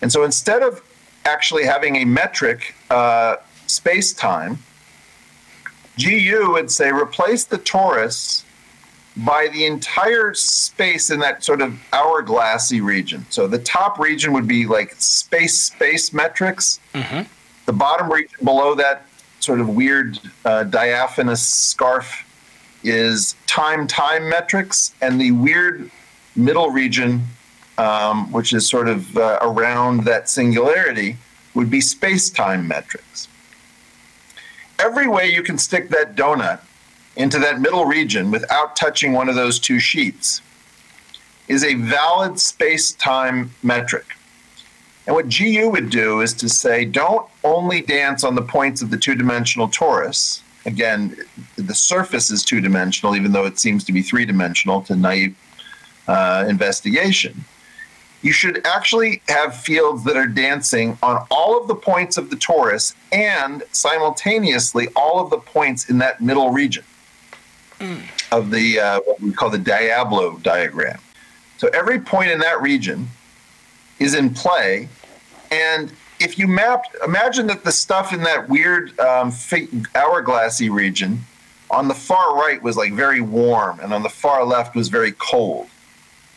And 0.01 0.11
so 0.11 0.25
instead 0.25 0.63
of 0.63 0.83
actually 1.25 1.65
having 1.65 1.97
a 1.97 2.05
metric 2.05 2.75
uh, 2.91 3.37
space 3.67 4.13
time, 4.13 4.59
GU 5.99 6.53
would 6.53 6.71
say 6.71 6.91
replace 6.91 7.45
the 7.45 7.59
torus 7.59 8.45
by 9.17 9.49
the 9.53 9.67
entire 9.67 10.33
space 10.33 11.11
in 11.11 11.21
that 11.21 11.45
sort 11.45 11.61
of 11.61 11.73
hourglassy 11.93 12.83
region. 12.83 13.27
So 13.29 13.47
the 13.47 13.59
top 13.59 13.99
region 13.99 14.33
would 14.33 14.49
be 14.49 14.67
like 14.67 14.95
space 14.99 15.61
space 15.61 16.13
metrics. 16.13 16.81
Mm-hmm. 16.95 17.23
The 17.67 17.73
bottom 17.73 18.11
region 18.11 18.37
below 18.43 18.75
that 18.77 19.07
sort 19.41 19.61
of 19.61 19.69
weird 19.69 20.19
uh, 20.45 20.65
diaphanous 20.65 21.47
scarf 21.47 22.27
is 22.85 23.37
time 23.47 23.87
time 23.87 24.29
metrics, 24.29 24.95
and 25.01 25.21
the 25.21 25.31
weird 25.33 25.91
middle 26.35 26.71
region, 26.71 27.23
um, 27.79 28.33
which 28.33 28.53
is 28.53 28.69
sort 28.69 28.89
of 28.89 29.17
uh, 29.17 29.39
around 29.43 30.05
that 30.05 30.29
singularity, 30.29 31.17
would 31.55 31.71
be 31.71 31.81
space 31.81 32.31
time 32.31 32.67
metrics. 32.67 33.29
Every 34.83 35.07
way 35.07 35.33
you 35.33 35.45
can 35.45 35.59
stick 35.59 35.91
that 35.91 36.17
donut 36.17 36.59
into 37.15 37.39
that 37.39 37.61
middle 37.61 37.85
region 37.85 38.33
without 38.33 38.75
touching 38.75 39.13
one 39.13 39.29
of 39.29 39.37
those 39.37 39.61
two 39.61 39.79
sheets 39.79 40.43
is 41.47 41.63
a 41.63 41.75
valid 41.75 42.41
space 42.41 42.91
time 42.93 43.53
metric. 43.63 44.07
And 45.07 45.15
what 45.15 45.29
GU 45.29 45.71
would 45.71 45.89
do 45.89 46.21
is 46.21 46.35
to 46.35 46.49
say, 46.49 46.85
don't 46.85 47.29
only 47.45 47.81
dance 47.81 48.25
on 48.25 48.35
the 48.35 48.43
points 48.43 48.83
of 48.83 48.91
the 48.91 48.97
two 48.97 49.15
dimensional 49.15 49.69
torus. 49.69 50.43
Again, 50.67 51.17
the 51.55 51.75
surface 51.75 52.33
is 52.33 52.45
two 52.45 52.61
dimensional, 52.61 53.15
even 53.15 53.31
though 53.31 53.47
it 53.47 53.61
seems 53.61 53.85
to 53.85 53.93
be 53.93 54.03
three 54.03 54.25
dimensional 54.25 54.83
to 54.83 54.97
naive 54.97 55.37
uh, 56.09 56.45
investigation. 56.49 57.45
You 58.23 58.33
should 58.33 58.65
actually 58.65 59.21
have 59.29 59.57
fields 59.57 60.05
that 60.05 60.17
are 60.17 60.27
dancing 60.27 60.97
on 61.03 61.27
all 61.31 61.61
of 61.61 61.67
the 61.67 61.75
points 61.75 62.17
of 62.17 62.31
the 62.31 62.37
torus 62.37 62.95
and 63.11 63.65
simultaneously 63.73 64.89
all 64.95 65.19
of 65.19 65.31
the 65.31 65.39
points 65.39 65.91
in 65.91 65.99
that 65.99 66.21
middle 66.21 66.51
region 66.51 66.85
mm. 67.81 68.01
of 68.31 68.51
the 68.51 68.79
uh, 68.79 69.01
what 69.01 69.21
we 69.21 69.33
call 69.33 69.51
the 69.51 69.59
Diablo 69.59 70.39
diagram. 70.39 71.01
So 71.59 71.69
every 71.69 72.01
point 72.01 72.31
in 72.31 72.39
that 72.41 72.63
region 72.63 73.09
is 73.99 74.15
in 74.15 74.31
play. 74.35 74.89
And 75.51 75.93
if 76.21 76.39
you 76.39 76.47
map, 76.47 76.85
imagine 77.05 77.49
that 77.49 77.65
the 77.65 77.73
stuff 77.73 78.13
in 78.13 78.23
that 78.23 78.49
weird 78.49 78.99
um, 79.01 79.31
hourglassy 79.31 80.71
region 80.71 81.21
on 81.71 81.89
the 81.89 81.95
far 81.95 82.37
right 82.37 82.63
was 82.63 82.77
like 82.77 82.93
very 82.93 83.21
warm, 83.21 83.81
and 83.81 83.93
on 83.93 84.03
the 84.03 84.09
far 84.09 84.45
left 84.45 84.77
was 84.77 84.89
very 84.89 85.13
cold. 85.13 85.69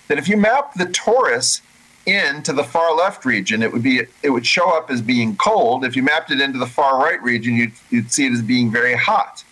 Then 0.08 0.18
if 0.18 0.28
you 0.28 0.38
map 0.38 0.74
the 0.76 0.86
torus 0.86 1.62
into 2.06 2.54
the 2.54 2.64
far 2.64 2.96
left 2.96 3.26
region, 3.26 3.64
it 3.64 3.72
would 3.72 3.84
be 3.84 4.02
it 4.22 4.30
would 4.30 4.46
show 4.46 4.70
up 4.78 4.92
as 4.92 5.02
being 5.02 5.36
cold. 5.36 5.84
If 5.84 5.96
you 5.96 6.04
mapped 6.04 6.32
it 6.32 6.40
into 6.40 6.60
the 6.60 6.68
far 6.68 7.00
right 7.00 7.22
region, 7.22 7.56
you'd, 7.56 7.74
you'd 7.90 8.12
see 8.12 8.26
it 8.28 8.34
as 8.34 8.42
being 8.42 8.72
very 8.72 8.96
hot. 8.96 9.44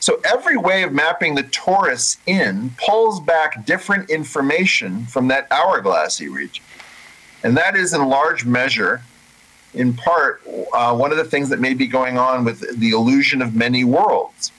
So 0.00 0.20
every 0.24 0.58
way 0.58 0.82
of 0.82 0.92
mapping 0.92 1.34
the 1.34 1.44
torus 1.44 2.18
in 2.26 2.70
pulls 2.76 3.20
back 3.20 3.64
different 3.64 4.10
information 4.10 5.06
from 5.06 5.28
that 5.28 5.48
hourglassy 5.48 6.30
region. 6.30 6.62
And 7.42 7.56
that 7.56 7.74
is 7.74 7.94
in 7.94 8.06
large 8.08 8.44
measure, 8.44 9.02
in 9.72 9.94
part, 9.94 10.42
uh, 10.74 10.94
one 10.94 11.10
of 11.10 11.16
the 11.16 11.24
things 11.24 11.48
that 11.48 11.58
may 11.58 11.72
be 11.72 11.86
going 11.86 12.18
on 12.18 12.44
with 12.44 12.78
the 12.78 12.90
illusion 12.90 13.40
of 13.40 13.54
many 13.54 13.82
worlds 13.84 14.52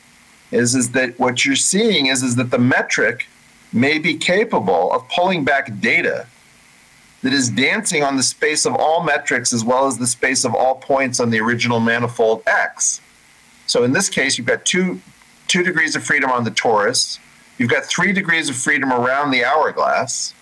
is, 0.51 0.75
is 0.75 0.91
that 0.91 1.19
what 1.19 1.45
you're 1.45 1.55
seeing 1.55 2.07
is, 2.07 2.23
is 2.23 2.35
that 2.35 2.51
the 2.51 2.59
metric 2.59 3.27
may 3.71 3.99
be 3.99 4.15
capable 4.15 4.91
of 4.93 5.07
pulling 5.09 5.43
back 5.43 5.79
data 5.79 6.27
that 7.25 7.33
is 7.33 7.49
dancing 7.49 8.03
on 8.03 8.15
the 8.15 8.21
space 8.21 8.67
of 8.67 8.75
all 8.75 9.03
metrics 9.03 9.51
as 9.51 9.65
well 9.65 9.87
as 9.87 9.97
the 9.97 10.05
space 10.05 10.45
of 10.45 10.53
all 10.53 10.75
points 10.75 11.19
on 11.19 11.31
the 11.31 11.39
original 11.39 11.79
manifold 11.79 12.43
X. 12.45 13.01
So 13.65 13.83
in 13.83 13.93
this 13.93 14.09
case, 14.09 14.37
you've 14.37 14.45
got 14.45 14.63
two, 14.63 15.01
two 15.47 15.63
degrees 15.63 15.95
of 15.95 16.03
freedom 16.03 16.29
on 16.29 16.43
the 16.43 16.51
torus, 16.51 17.17
you've 17.57 17.71
got 17.71 17.83
three 17.85 18.13
degrees 18.13 18.47
of 18.47 18.55
freedom 18.55 18.93
around 18.93 19.31
the 19.31 19.43
hourglass, 19.43 20.35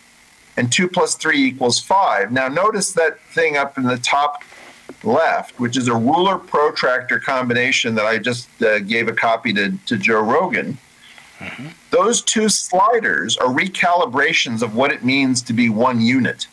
and 0.58 0.69
2 0.74 0.89
plus 0.89 1.15
3 1.15 1.41
equals 1.41 1.80
5. 1.80 2.34
Now, 2.34 2.50
notice 2.50 2.91
that 2.91 3.17
thing 3.34 3.56
up 3.56 3.78
in 3.78 3.86
the 3.86 3.98
top 4.00 4.43
left, 5.06 5.58
which 5.62 5.78
is 5.78 5.88
a 5.88 5.96
ruler 5.96 6.38
protractor 6.38 7.17
combination 7.17 7.96
that 7.96 8.06
I 8.06 8.17
just 8.17 8.62
uh, 8.62 8.80
gave 8.80 9.08
a 9.08 9.13
copy 9.13 9.54
to, 9.54 9.72
to 9.86 9.98
Joe 9.98 10.19
Rogan. 10.19 10.78
Mm-hmm. 11.39 11.67
Those 11.91 12.22
two 12.22 12.50
sliders 12.50 13.38
are 13.38 13.48
recalibrations 13.48 14.62
of 14.62 14.76
what 14.76 14.91
it 14.91 15.06
means 15.06 15.41
to 15.43 15.54
be 15.54 15.69
one 15.69 16.02
unit. 16.02 16.48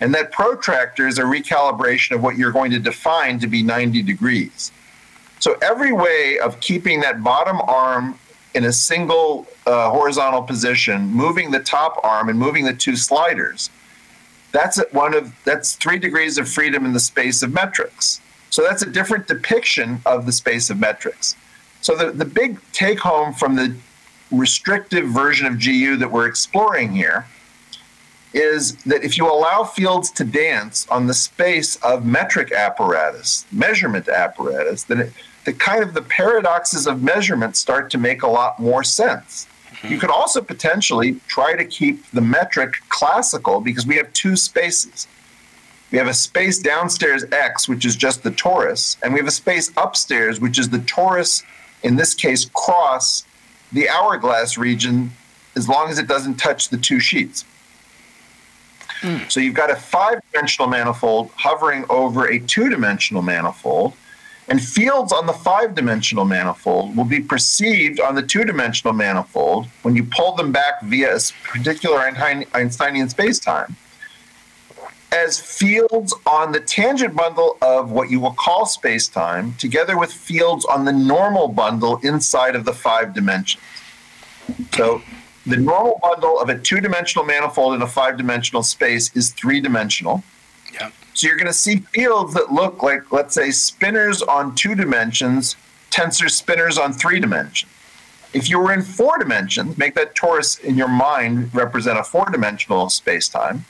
And 0.00 0.14
that 0.14 0.30
protractor 0.32 1.06
is 1.06 1.18
a 1.18 1.22
recalibration 1.22 2.14
of 2.14 2.22
what 2.22 2.36
you're 2.36 2.52
going 2.52 2.70
to 2.70 2.78
define 2.78 3.38
to 3.40 3.46
be 3.46 3.62
90 3.62 4.02
degrees. 4.02 4.72
So 5.40 5.56
every 5.62 5.92
way 5.92 6.38
of 6.38 6.60
keeping 6.60 7.00
that 7.00 7.22
bottom 7.22 7.60
arm 7.62 8.18
in 8.54 8.64
a 8.64 8.72
single 8.72 9.46
uh, 9.66 9.90
horizontal 9.90 10.42
position, 10.42 11.08
moving 11.08 11.50
the 11.50 11.60
top 11.60 12.00
arm 12.02 12.28
and 12.28 12.38
moving 12.38 12.64
the 12.64 12.74
two 12.74 12.96
sliders. 12.96 13.70
That's 14.52 14.80
one 14.92 15.14
of 15.14 15.32
that's 15.44 15.74
three 15.74 15.98
degrees 15.98 16.38
of 16.38 16.48
freedom 16.48 16.86
in 16.86 16.92
the 16.92 17.00
space 17.00 17.42
of 17.42 17.52
metrics. 17.52 18.20
So 18.50 18.62
that's 18.62 18.82
a 18.82 18.90
different 18.90 19.28
depiction 19.28 20.00
of 20.06 20.26
the 20.26 20.32
space 20.32 20.70
of 20.70 20.78
metrics. 20.78 21.36
So 21.82 21.94
the, 21.94 22.10
the 22.10 22.24
big 22.24 22.58
take 22.72 22.98
home 22.98 23.34
from 23.34 23.56
the 23.56 23.76
restrictive 24.32 25.06
version 25.08 25.46
of 25.46 25.62
GU 25.62 25.96
that 25.96 26.10
we're 26.10 26.26
exploring 26.26 26.92
here 26.92 27.26
is 28.32 28.76
that 28.84 29.02
if 29.02 29.16
you 29.16 29.26
allow 29.26 29.64
fields 29.64 30.10
to 30.12 30.24
dance 30.24 30.86
on 30.88 31.06
the 31.06 31.14
space 31.14 31.76
of 31.76 32.04
metric 32.04 32.52
apparatus, 32.52 33.46
measurement 33.50 34.08
apparatus, 34.08 34.84
then 34.84 35.00
it, 35.00 35.12
the 35.44 35.52
kind 35.52 35.82
of 35.82 35.94
the 35.94 36.02
paradoxes 36.02 36.86
of 36.86 37.02
measurement 37.02 37.56
start 37.56 37.90
to 37.90 37.98
make 37.98 38.22
a 38.22 38.26
lot 38.26 38.60
more 38.60 38.84
sense. 38.84 39.46
Mm-hmm. 39.70 39.88
You 39.88 39.98
could 39.98 40.10
also 40.10 40.42
potentially 40.42 41.20
try 41.26 41.56
to 41.56 41.64
keep 41.64 42.04
the 42.10 42.20
metric 42.20 42.74
classical 42.90 43.60
because 43.60 43.86
we 43.86 43.96
have 43.96 44.12
two 44.12 44.36
spaces. 44.36 45.06
We 45.90 45.96
have 45.96 46.06
a 46.06 46.14
space 46.14 46.58
downstairs 46.58 47.24
X, 47.32 47.66
which 47.66 47.86
is 47.86 47.96
just 47.96 48.22
the 48.22 48.30
torus, 48.30 48.98
and 49.02 49.14
we 49.14 49.20
have 49.20 49.26
a 49.26 49.32
space 49.32 49.72
upstairs, 49.76 50.38
which 50.38 50.58
is 50.58 50.68
the 50.68 50.80
torus, 50.80 51.42
in 51.82 51.96
this 51.96 52.12
case, 52.12 52.44
cross 52.52 53.24
the 53.72 53.88
hourglass 53.88 54.58
region, 54.58 55.12
as 55.56 55.66
long 55.66 55.88
as 55.88 55.98
it 55.98 56.06
doesn't 56.06 56.34
touch 56.34 56.68
the 56.68 56.76
two 56.76 57.00
sheets. 57.00 57.44
Mm. 59.00 59.30
So 59.30 59.40
you've 59.40 59.54
got 59.54 59.70
a 59.70 59.76
five 59.76 60.20
dimensional 60.32 60.68
manifold 60.68 61.30
hovering 61.36 61.84
over 61.88 62.26
a 62.26 62.38
two 62.38 62.68
dimensional 62.68 63.22
manifold 63.22 63.94
and 64.48 64.62
fields 64.62 65.12
on 65.12 65.26
the 65.26 65.32
five 65.32 65.74
dimensional 65.74 66.24
manifold 66.24 66.96
will 66.96 67.04
be 67.04 67.20
perceived 67.20 68.00
on 68.00 68.14
the 68.14 68.22
two 68.22 68.44
dimensional 68.44 68.94
manifold 68.94 69.66
when 69.82 69.94
you 69.94 70.04
pull 70.04 70.34
them 70.36 70.52
back 70.52 70.80
via 70.82 71.14
a 71.14 71.20
particular 71.44 71.98
Einsteinian 71.98 73.08
spacetime 73.08 73.74
as 75.12 75.40
fields 75.40 76.14
on 76.26 76.52
the 76.52 76.60
tangent 76.60 77.14
bundle 77.14 77.56
of 77.62 77.90
what 77.90 78.10
you 78.10 78.20
will 78.20 78.34
call 78.34 78.66
spacetime, 78.66 79.56
together 79.56 79.96
with 79.96 80.12
fields 80.12 80.64
on 80.66 80.84
the 80.84 80.92
normal 80.92 81.48
bundle 81.48 81.98
inside 82.02 82.54
of 82.54 82.64
the 82.64 82.72
five 82.72 83.14
dimensions. 83.14 83.62
So 84.74 85.02
the 85.48 85.56
normal 85.56 85.98
bundle 86.02 86.40
of 86.40 86.48
a 86.48 86.58
two 86.58 86.80
dimensional 86.80 87.24
manifold 87.24 87.74
in 87.74 87.82
a 87.82 87.86
five 87.86 88.16
dimensional 88.16 88.62
space 88.62 89.14
is 89.16 89.30
three 89.30 89.60
dimensional. 89.60 90.22
Yeah. 90.72 90.90
So 91.14 91.26
you're 91.26 91.36
going 91.36 91.46
to 91.46 91.52
see 91.52 91.78
fields 91.78 92.34
that 92.34 92.52
look 92.52 92.82
like, 92.82 93.10
let's 93.10 93.34
say, 93.34 93.48
spinors 93.48 94.26
on 94.26 94.54
two 94.54 94.74
dimensions, 94.74 95.56
tensor 95.90 96.26
spinors 96.26 96.78
on 96.78 96.92
three 96.92 97.18
dimensions. 97.18 97.72
If 98.34 98.50
you 98.50 98.60
were 98.60 98.72
in 98.72 98.82
four 98.82 99.18
dimensions, 99.18 99.78
make 99.78 99.94
that 99.94 100.14
torus 100.14 100.60
in 100.60 100.76
your 100.76 100.88
mind 100.88 101.54
represent 101.54 101.98
a 101.98 102.04
four 102.04 102.26
dimensional 102.26 102.86
spacetime, 102.86 103.60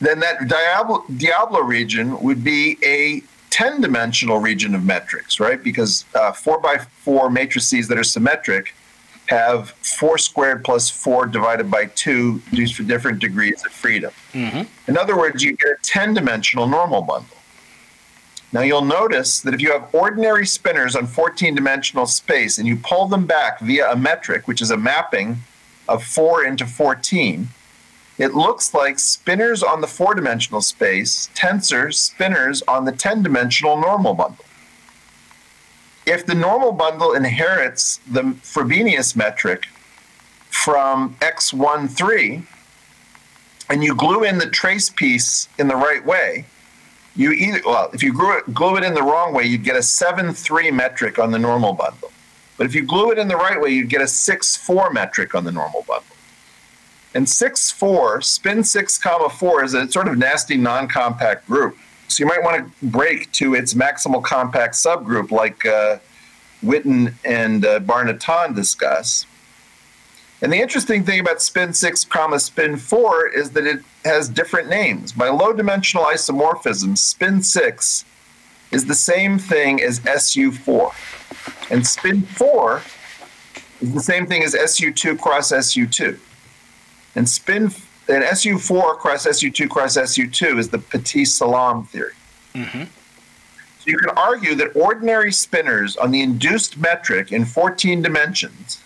then 0.00 0.20
that 0.20 0.48
Diablo, 0.48 1.04
Diablo 1.14 1.60
region 1.60 2.18
would 2.20 2.42
be 2.42 2.78
a 2.82 3.22
10 3.50 3.80
dimensional 3.80 4.38
region 4.38 4.74
of 4.74 4.84
metrics, 4.84 5.38
right? 5.38 5.62
Because 5.62 6.04
uh, 6.14 6.32
four 6.32 6.58
by 6.58 6.78
four 6.78 7.30
matrices 7.30 7.88
that 7.88 7.98
are 7.98 8.04
symmetric 8.04 8.74
have 9.28 9.70
4 9.70 10.18
squared 10.18 10.64
plus 10.64 10.90
4 10.90 11.26
divided 11.26 11.70
by 11.70 11.86
2 11.86 12.42
used 12.50 12.76
for 12.76 12.82
different 12.82 13.18
degrees 13.18 13.64
of 13.64 13.72
freedom. 13.72 14.12
Mm-hmm. 14.32 14.62
In 14.88 14.96
other 14.96 15.16
words, 15.16 15.42
you 15.42 15.56
get 15.56 15.68
a 15.68 15.76
10 15.82 16.14
dimensional 16.14 16.66
normal 16.66 17.02
bundle. 17.02 17.36
Now 18.52 18.60
you'll 18.62 18.84
notice 18.84 19.40
that 19.40 19.54
if 19.54 19.60
you 19.60 19.72
have 19.72 19.92
ordinary 19.92 20.44
spinors 20.44 20.96
on 20.96 21.06
14 21.06 21.54
dimensional 21.54 22.06
space 22.06 22.58
and 22.58 22.66
you 22.66 22.76
pull 22.76 23.06
them 23.06 23.26
back 23.26 23.60
via 23.60 23.90
a 23.90 23.96
metric, 23.96 24.46
which 24.46 24.62
is 24.62 24.70
a 24.70 24.76
mapping 24.76 25.38
of 25.88 26.04
4 26.04 26.44
into 26.44 26.64
14, 26.64 27.48
it 28.18 28.34
looks 28.34 28.72
like 28.72 28.96
spinors 28.96 29.62
on 29.62 29.82
the 29.82 29.86
four 29.86 30.14
dimensional 30.14 30.62
space, 30.62 31.28
tensor 31.34 31.88
spinors 31.88 32.62
on 32.66 32.86
the 32.86 32.92
10 32.92 33.22
dimensional 33.22 33.78
normal 33.78 34.14
bundle. 34.14 34.44
If 36.06 36.24
the 36.24 36.36
normal 36.36 36.70
bundle 36.70 37.14
inherits 37.14 37.98
the 38.08 38.22
Frobenius 38.22 39.16
metric 39.16 39.66
from 40.50 41.16
x13 41.16 42.46
and 43.68 43.82
you 43.82 43.94
glue 43.96 44.22
in 44.22 44.38
the 44.38 44.48
trace 44.48 44.88
piece 44.88 45.48
in 45.58 45.66
the 45.66 45.74
right 45.74 46.06
way, 46.06 46.44
you 47.16 47.32
either 47.32 47.60
well 47.66 47.90
if 47.92 48.04
you 48.04 48.12
glue 48.12 48.38
it, 48.38 48.54
glue 48.54 48.76
it 48.76 48.84
in 48.84 48.94
the 48.94 49.02
wrong 49.02 49.34
way 49.34 49.44
you'd 49.44 49.64
get 49.64 49.74
a 49.74 49.80
7-3 49.80 50.72
metric 50.72 51.18
on 51.18 51.32
the 51.32 51.38
normal 51.38 51.72
bundle. 51.72 52.12
But 52.56 52.66
if 52.66 52.74
you 52.74 52.84
glue 52.84 53.10
it 53.10 53.18
in 53.18 53.26
the 53.26 53.36
right 53.36 53.60
way 53.60 53.70
you'd 53.70 53.88
get 53.88 54.00
a 54.00 54.04
6-4 54.04 54.92
metric 54.92 55.34
on 55.34 55.44
the 55.44 55.52
normal 55.52 55.84
bundle. 55.88 56.04
And 57.14 57.26
6-4 57.26 58.22
spin 58.22 58.62
6 58.62 58.98
comma 58.98 59.28
4 59.28 59.64
is 59.64 59.74
a 59.74 59.90
sort 59.90 60.06
of 60.06 60.16
nasty 60.18 60.56
non-compact 60.56 61.46
group 61.48 61.76
so 62.08 62.22
you 62.22 62.26
might 62.26 62.42
want 62.42 62.64
to 62.64 62.86
break 62.86 63.30
to 63.32 63.54
its 63.54 63.74
maximal 63.74 64.22
compact 64.22 64.74
subgroup 64.74 65.30
like 65.30 65.64
uh, 65.66 65.98
Witten 66.64 67.14
and 67.24 67.64
uh, 67.64 67.80
Bar-Natan 67.80 68.54
discuss 68.54 69.26
and 70.42 70.52
the 70.52 70.58
interesting 70.58 71.02
thing 71.02 71.20
about 71.20 71.40
spin 71.40 71.72
6 71.72 72.04
comma 72.04 72.38
spin 72.38 72.76
4 72.76 73.28
is 73.28 73.50
that 73.50 73.66
it 73.66 73.80
has 74.04 74.28
different 74.28 74.68
names. 74.68 75.12
By 75.12 75.28
low 75.28 75.52
dimensional 75.52 76.04
isomorphism, 76.06 76.98
spin 76.98 77.42
6 77.42 78.04
is 78.70 78.84
the 78.84 78.94
same 78.94 79.38
thing 79.38 79.82
as 79.82 80.00
SU4. 80.00 81.70
And 81.70 81.86
spin 81.86 82.22
4 82.22 82.82
is 83.80 83.94
the 83.94 84.00
same 84.00 84.26
thing 84.26 84.42
as 84.42 84.54
SU2 84.54 85.18
cross 85.18 85.52
SU2. 85.52 86.18
And 87.14 87.28
spin 87.28 87.70
and 88.08 88.22
SU4 88.22 88.98
cross 88.98 89.26
SU2 89.26 89.68
cross 89.68 89.96
SU2 89.96 90.58
is 90.58 90.68
the 90.68 90.78
Pati 90.78 91.24
Salam 91.24 91.84
theory. 91.86 92.12
So 93.80 93.90
you 93.90 93.98
can 93.98 94.10
argue 94.16 94.54
that 94.56 94.74
ordinary 94.74 95.30
spinors 95.30 95.96
on 96.00 96.10
the 96.10 96.22
induced 96.22 96.78
metric 96.78 97.32
in 97.32 97.44
14 97.44 98.02
dimensions 98.02 98.82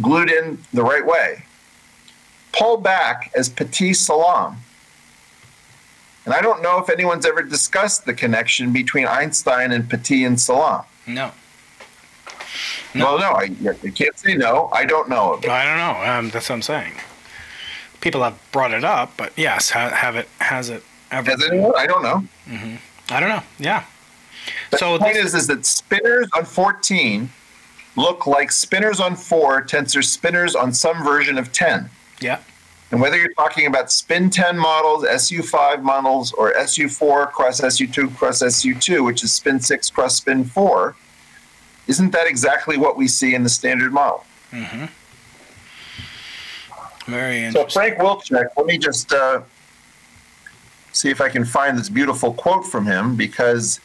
glued 0.00 0.30
in 0.30 0.62
the 0.72 0.82
right 0.82 1.04
way, 1.04 1.44
pull 2.52 2.76
back 2.76 3.30
as 3.34 3.48
Pati 3.48 3.94
Salam. 3.94 4.58
And 6.24 6.34
I 6.34 6.42
don't 6.42 6.62
know 6.62 6.78
if 6.78 6.90
anyone's 6.90 7.24
ever 7.24 7.42
discussed 7.42 8.04
the 8.04 8.12
connection 8.12 8.72
between 8.72 9.06
Einstein 9.06 9.72
and 9.72 9.88
Pati 9.88 10.24
and 10.24 10.38
Salam. 10.38 10.84
No. 11.06 11.32
Well, 12.94 13.18
no, 13.18 13.30
I, 13.30 13.50
I 13.70 13.90
can't 13.90 14.18
say 14.18 14.34
no. 14.34 14.68
I 14.72 14.84
don't 14.84 15.08
know 15.08 15.32
of 15.34 15.44
it. 15.44 15.50
I 15.50 15.64
don't 15.64 15.78
know. 15.78 16.10
Um, 16.10 16.30
that's 16.30 16.48
what 16.48 16.56
I'm 16.56 16.62
saying. 16.62 16.92
People 18.00 18.22
have 18.22 18.38
brought 18.52 18.72
it 18.72 18.84
up, 18.84 19.12
but 19.16 19.32
yes, 19.36 19.70
ha- 19.70 19.90
have 19.90 20.14
it 20.16 20.28
has 20.38 20.68
it 20.70 20.82
ever? 21.10 21.30
Has 21.30 21.44
anyone? 21.44 21.72
I 21.76 21.86
don't 21.86 22.02
know. 22.02 22.24
Mm-hmm. 22.46 22.76
I 23.12 23.20
don't 23.20 23.28
know. 23.28 23.42
Yeah. 23.58 23.84
But 24.70 24.80
So 24.80 24.92
the 24.98 25.04
point 25.04 25.16
is, 25.16 25.34
is 25.34 25.46
that 25.48 25.60
spinors 25.60 26.28
on 26.36 26.44
14 26.44 27.30
look 27.96 28.26
like 28.26 28.50
spinors 28.50 29.00
on 29.00 29.16
4 29.16 29.62
tensor 29.62 30.02
spinors 30.02 30.54
on 30.60 30.72
some 30.72 31.02
version 31.02 31.36
of 31.38 31.52
10. 31.52 31.90
Yeah. 32.20 32.38
And 32.90 33.00
whether 33.00 33.18
you're 33.18 33.32
talking 33.34 33.66
about 33.66 33.90
spin 33.92 34.30
10 34.30 34.56
models, 34.58 35.04
SU5 35.04 35.82
models, 35.82 36.32
or 36.32 36.52
SU4 36.54 37.30
cross 37.32 37.60
SU2 37.60 38.16
cross 38.16 38.42
SU2, 38.42 39.04
which 39.04 39.22
is 39.22 39.32
spin 39.32 39.60
6 39.60 39.90
cross 39.90 40.14
spin 40.16 40.44
4, 40.44 40.94
isn't 41.86 42.12
that 42.12 42.26
exactly 42.26 42.76
what 42.78 42.96
we 42.96 43.08
see 43.08 43.34
in 43.34 43.42
the 43.42 43.48
standard 43.50 43.92
model? 43.92 44.24
Mm-hmm. 44.52 44.86
Very 47.08 47.40
So 47.52 47.60
interesting. 47.60 47.70
Frank 47.70 47.98
Wilczek, 47.98 48.48
let 48.56 48.66
me 48.66 48.76
just 48.76 49.12
uh, 49.12 49.40
see 50.92 51.08
if 51.08 51.20
I 51.22 51.28
can 51.30 51.44
find 51.44 51.78
this 51.78 51.88
beautiful 51.88 52.34
quote 52.34 52.66
from 52.66 52.84
him 52.84 53.16
because 53.16 53.80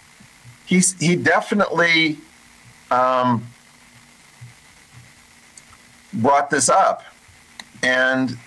he's 0.66 1.00
he 1.00 1.16
definitely 1.16 2.18
um, 2.92 3.48
brought 6.14 6.50
this 6.50 6.68
up, 6.68 7.04
and 7.82 8.38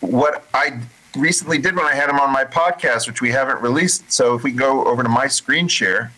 what 0.00 0.44
I 0.52 0.78
recently 1.16 1.56
did 1.58 1.74
when 1.74 1.86
I 1.86 1.94
had 1.94 2.10
him 2.10 2.20
on 2.20 2.30
my 2.30 2.44
podcast, 2.44 3.06
which 3.06 3.22
we 3.22 3.30
haven't 3.30 3.62
released. 3.62 4.12
So 4.12 4.34
if 4.34 4.42
we 4.42 4.52
go 4.52 4.84
over 4.84 5.02
to 5.02 5.08
my 5.08 5.28
screen 5.28 5.66
share, 5.68 6.12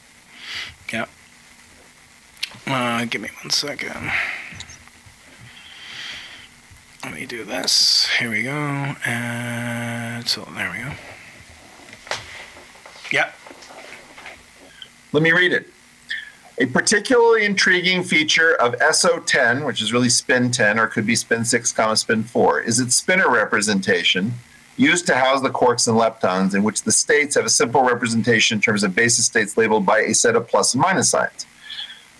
Yeah. 0.93 1.07
Uh, 2.67 3.05
give 3.05 3.21
me 3.21 3.29
one 3.43 3.51
second. 3.51 4.11
Let 7.05 7.13
me 7.13 7.27
do 7.27 7.45
this. 7.45 8.09
Here 8.19 8.31
we 8.31 8.45
go. 8.45 8.51
And 9.05 10.27
so 10.27 10.49
there 10.57 10.71
we 10.71 10.79
go. 10.79 10.91
Yep. 13.13 13.35
Let 15.13 15.23
me 15.23 15.31
read 15.31 15.53
it. 15.53 15.69
A 16.59 16.67
particularly 16.67 17.45
intriguing 17.45 18.05
feature 18.05 18.55
of 18.55 18.75
SO10, 18.77 19.67
which 19.67 19.83
is 19.83 19.93
really 19.93 20.09
spin 20.09 20.51
10 20.51 20.79
or 20.79 20.87
could 20.87 21.05
be 21.05 21.15
spin 21.15 21.45
6, 21.45 21.73
comma 21.73 21.95
spin 21.97 22.23
4, 22.23 22.61
is 22.63 22.81
its 22.81 23.03
spinor 23.03 23.31
representation 23.31 24.33
used 24.79 25.07
to 25.07 25.15
house 25.15 25.43
the 25.43 25.51
quarks 25.51 25.87
and 25.87 25.99
leptons, 25.99 26.55
in 26.55 26.63
which 26.63 26.85
the 26.85 26.93
states 26.93 27.35
have 27.35 27.45
a 27.45 27.51
simple 27.51 27.83
representation 27.83 28.57
in 28.57 28.63
terms 28.63 28.83
of 28.83 28.95
basis 28.95 29.27
states 29.27 29.59
labeled 29.59 29.85
by 29.85 29.99
a 30.01 30.15
set 30.15 30.37
of 30.37 30.49
plus 30.49 30.73
and 30.73 30.81
minus 30.81 31.11
signs. 31.11 31.47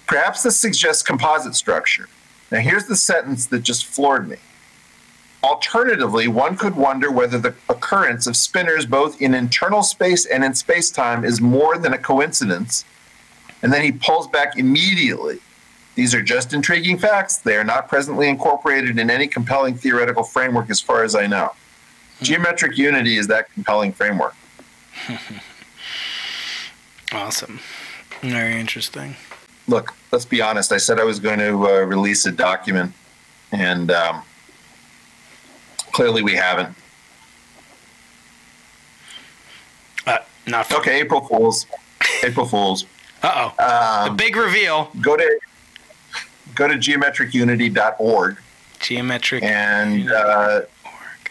Perhaps 0.07 0.43
this 0.43 0.61
suggests 0.61 1.03
composite 1.03 1.55
structure. 1.55 2.09
Now, 2.53 2.59
here's 2.59 2.87
the 2.87 2.97
sentence 2.97 3.47
that 3.47 3.61
just 3.61 3.87
floored 3.87 4.29
me. 4.29 4.37
Alternatively, 5.45 6.27
one 6.27 6.57
could 6.57 6.75
wonder 6.75 7.11
whether 7.11 7.39
the 7.39 7.55
occurrence 7.69 8.27
of 8.27 8.33
spinors 8.35 8.89
both 8.89 9.21
in 9.21 9.35
internal 9.35 9.83
space 9.83 10.25
and 10.25 10.43
in 10.43 10.53
spacetime 10.53 11.23
is 11.23 11.39
more 11.39 11.77
than 11.77 11.93
a 11.93 11.99
coincidence. 11.99 12.87
And 13.63 13.71
then 13.71 13.83
he 13.83 13.93
pulls 13.93 14.27
back 14.27 14.57
immediately. 14.59 15.41
These 15.97 16.15
are 16.15 16.23
just 16.23 16.55
intriguing 16.55 16.97
facts. 16.97 17.37
They 17.37 17.57
are 17.57 17.65
not 17.65 17.91
presently 17.91 18.31
incorporated 18.31 18.99
in 18.99 19.11
any 19.11 19.29
compelling 19.29 19.75
theoretical 19.75 20.25
framework 20.25 20.71
as 20.71 20.81
far 20.81 21.05
as 21.05 21.15
I 21.15 21.27
know. 21.27 21.53
Geometric 22.23 22.79
unity 22.79 23.19
is 23.19 23.27
that 23.27 23.53
compelling 23.53 23.93
framework. 23.93 24.35
Awesome. 27.13 27.61
Very 28.23 28.59
interesting. 28.59 29.15
Look, 29.69 29.95
let's 30.11 30.25
be 30.25 30.43
honest. 30.43 30.73
I 30.73 30.79
said 30.79 30.99
I 30.99 31.05
was 31.05 31.21
going 31.21 31.39
to 31.39 31.69
uh, 31.69 31.81
release 31.83 32.27
a 32.27 32.33
document, 32.33 32.93
and 33.53 33.93
um, 33.93 34.23
clearly 35.95 36.23
we 36.23 36.35
haven't. 36.35 36.77
Uh, 40.07 40.19
not 40.47 40.67
for, 40.67 40.77
Okay, 40.79 41.01
April 41.01 41.23
Fools. 41.23 41.67
April 42.23 42.45
Fools. 42.47 42.85
Uh 43.23 43.33
oh. 43.35 43.55
the 44.07 44.11
Um, 44.11 44.17
big 44.17 44.37
reveal. 44.37 44.91
go 45.01 45.17
to 45.17 45.39
go 46.55 46.69
to 46.69 46.75
geometricunity.org 46.75 48.37
Geometric. 48.81 49.43
and 49.43 50.11
uh, 50.11 50.61
org. 50.85 51.31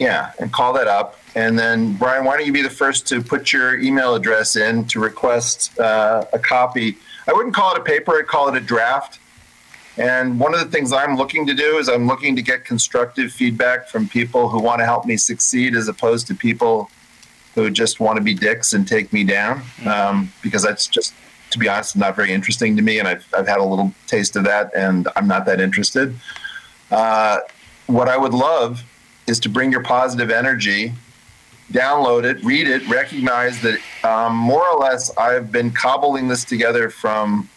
yeah, 0.00 0.32
and 0.40 0.52
call 0.52 0.72
that 0.72 0.88
up. 0.88 1.18
And 1.36 1.56
then 1.58 1.94
Brian, 1.94 2.24
why 2.24 2.36
don't 2.36 2.44
you 2.46 2.52
be 2.52 2.60
the 2.62 2.68
first 2.70 3.06
to 3.08 3.22
put 3.22 3.52
your 3.52 3.78
email 3.80 4.14
address 4.14 4.56
in 4.56 4.84
to 4.86 4.98
request 5.00 5.78
uh, 5.78 6.24
a 6.32 6.38
copy? 6.38 6.96
I 7.28 7.32
wouldn't 7.32 7.54
call 7.54 7.72
it 7.74 7.78
a 7.78 7.84
paper; 7.84 8.18
I'd 8.18 8.26
call 8.26 8.48
it 8.48 8.56
a 8.56 8.60
draft. 8.60 9.20
And 9.98 10.40
one 10.40 10.54
of 10.54 10.60
the 10.60 10.66
things 10.66 10.92
I'm 10.92 11.16
looking 11.16 11.46
to 11.46 11.54
do 11.54 11.76
is 11.76 11.88
I'm 11.88 12.06
looking 12.06 12.34
to 12.36 12.42
get 12.42 12.64
constructive 12.64 13.32
feedback 13.32 13.88
from 13.88 14.08
people 14.08 14.48
who 14.48 14.60
want 14.60 14.80
to 14.80 14.86
help 14.86 15.04
me 15.04 15.16
succeed, 15.16 15.76
as 15.76 15.88
opposed 15.88 16.26
to 16.28 16.34
people 16.34 16.90
who 17.54 17.68
just 17.68 18.00
want 18.00 18.16
to 18.16 18.22
be 18.22 18.32
dicks 18.32 18.72
and 18.72 18.88
take 18.88 19.12
me 19.12 19.24
down. 19.24 19.62
Um, 19.86 20.32
because 20.42 20.62
that's 20.62 20.86
just, 20.86 21.12
to 21.50 21.58
be 21.58 21.68
honest, 21.68 21.96
not 21.96 22.16
very 22.16 22.32
interesting 22.32 22.74
to 22.76 22.82
me. 22.82 22.98
And 22.98 23.06
I've, 23.06 23.26
I've 23.36 23.46
had 23.46 23.58
a 23.58 23.64
little 23.64 23.92
taste 24.06 24.36
of 24.36 24.44
that, 24.44 24.74
and 24.74 25.08
I'm 25.14 25.28
not 25.28 25.44
that 25.46 25.60
interested. 25.60 26.14
Uh, 26.90 27.40
what 27.86 28.08
I 28.08 28.16
would 28.16 28.32
love 28.32 28.82
is 29.26 29.38
to 29.40 29.48
bring 29.50 29.70
your 29.70 29.82
positive 29.82 30.30
energy, 30.30 30.94
download 31.70 32.24
it, 32.24 32.42
read 32.42 32.68
it, 32.68 32.86
recognize 32.88 33.60
that 33.62 33.78
um, 34.04 34.34
more 34.34 34.66
or 34.66 34.78
less 34.80 35.14
I've 35.16 35.52
been 35.52 35.70
cobbling 35.70 36.28
this 36.28 36.44
together 36.44 36.88
from 36.88 37.48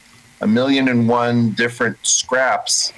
a 0.45 0.47
million 0.47 0.87
and 0.87 1.09
one 1.09 1.49
different 1.53 1.97
scraps, 2.03 2.93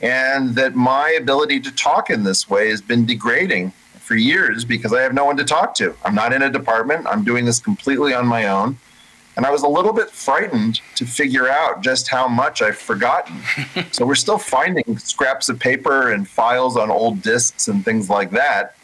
and 0.00 0.54
that 0.54 0.76
my 0.76 1.10
ability 1.20 1.58
to 1.58 1.72
talk 1.72 2.10
in 2.10 2.22
this 2.22 2.48
way 2.48 2.70
has 2.70 2.80
been 2.80 3.04
degrading 3.04 3.72
for 3.98 4.14
years 4.14 4.64
because 4.64 4.92
I 4.92 5.02
have 5.02 5.12
no 5.12 5.24
one 5.24 5.36
to 5.38 5.44
talk 5.44 5.74
to. 5.74 5.96
I'm 6.04 6.14
not 6.14 6.32
in 6.32 6.42
a 6.42 6.50
department, 6.50 7.08
I'm 7.08 7.24
doing 7.24 7.44
this 7.44 7.58
completely 7.58 8.14
on 8.14 8.24
my 8.24 8.46
own. 8.46 8.78
And 9.36 9.46
I 9.46 9.50
was 9.50 9.62
a 9.62 9.68
little 9.68 9.92
bit 9.92 10.10
frightened 10.10 10.80
to 10.96 11.06
figure 11.06 11.48
out 11.48 11.82
just 11.82 12.08
how 12.08 12.28
much 12.28 12.62
I've 12.62 12.78
forgotten. 12.78 13.40
so 13.90 14.06
we're 14.06 14.14
still 14.14 14.38
finding 14.38 14.96
scraps 14.98 15.48
of 15.48 15.58
paper 15.58 16.12
and 16.12 16.28
files 16.28 16.76
on 16.76 16.90
old 16.90 17.22
discs 17.22 17.66
and 17.66 17.84
things 17.84 18.08
like 18.08 18.30
that. 18.30 18.76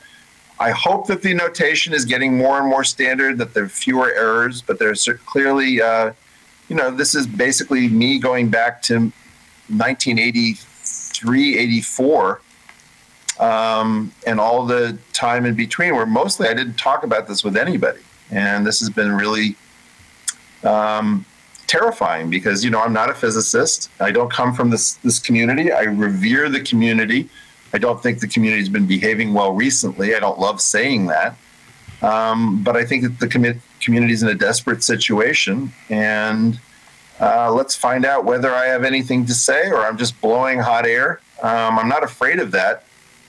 I 0.59 0.71
hope 0.71 1.07
that 1.07 1.23
the 1.23 1.35
notation 1.35 1.93
is 1.93 2.05
getting 2.05 2.37
more 2.37 2.59
and 2.59 2.67
more 2.67 2.85
standard, 2.85 3.39
that 3.39 3.55
there 3.55 3.65
are 3.65 3.69
fewer 3.69 4.11
errors, 4.13 4.63
but 4.63 4.79
there's 4.79 5.09
clearly, 5.27 5.83
uh, 5.83 6.13
you 6.69 6.77
know, 6.77 6.91
this 6.91 7.15
is 7.15 7.27
basically 7.27 7.89
me 7.89 8.19
going 8.19 8.49
back 8.49 8.83
to 8.83 9.13
1983, 9.69 11.59
84, 11.59 12.41
um, 13.39 14.13
and 14.27 14.41
all 14.41 14.67
the 14.67 14.99
time 15.13 15.45
in 15.45 15.55
between, 15.55 15.95
where 15.95 16.07
mostly 16.07 16.49
I 16.49 16.55
didn't 16.55 16.79
talk 16.79 17.05
about 17.05 17.29
this 17.29 17.45
with 17.45 17.57
anybody. 17.57 18.01
And 18.31 18.67
this 18.67 18.81
has 18.81 18.91
been 18.91 19.13
really 19.13 19.57
um, 20.65 21.25
terrifying 21.67 22.31
because, 22.31 22.65
you 22.65 22.71
know, 22.71 22.81
I'm 22.81 22.93
not 22.93 23.11
a 23.11 23.15
physicist. 23.15 23.91
I 24.01 24.11
don't 24.11 24.33
come 24.33 24.53
from 24.55 24.71
this, 24.71 24.95
this 24.95 25.19
community. 25.19 25.71
I 25.73 25.83
revere 25.83 26.49
the 26.49 26.61
community. 26.61 27.29
I 27.73 27.79
don't 27.79 28.03
think 28.03 28.21
the 28.21 28.29
community 28.29 28.61
has 28.61 28.69
been 28.69 28.87
behaving 28.87 29.35
well 29.35 29.53
recently. 29.53 30.15
I 30.15 30.21
don't 30.21 30.39
love 30.39 30.61
saying 30.61 31.07
that. 31.07 31.37
Um, 32.03 32.63
but 32.63 32.77
I 32.77 32.85
think 32.85 33.03
that 33.03 33.21
the 33.21 33.29
com- 33.87 33.95
community 33.95 34.13
is 34.13 34.23
in 34.23 34.29
a 34.29 34.35
desperate 34.35 34.83
situation. 34.83 35.73
And 35.89 36.61
uh, 37.21 37.53
let's 37.53 37.75
find 37.75 38.05
out 38.05 38.25
whether 38.25 38.55
I 38.55 38.67
have 38.67 38.85
anything 38.85 39.25
to 39.27 39.35
say 39.35 39.71
or 39.71 39.79
I'm 39.79 39.97
just 39.97 40.21
blowing 40.21 40.59
hot 40.59 40.87
air. 40.87 41.21
Um, 41.43 41.79
I'm 41.79 41.89
not 41.89 42.03
afraid 42.03 42.39
of 42.41 42.51
that. 42.53 42.85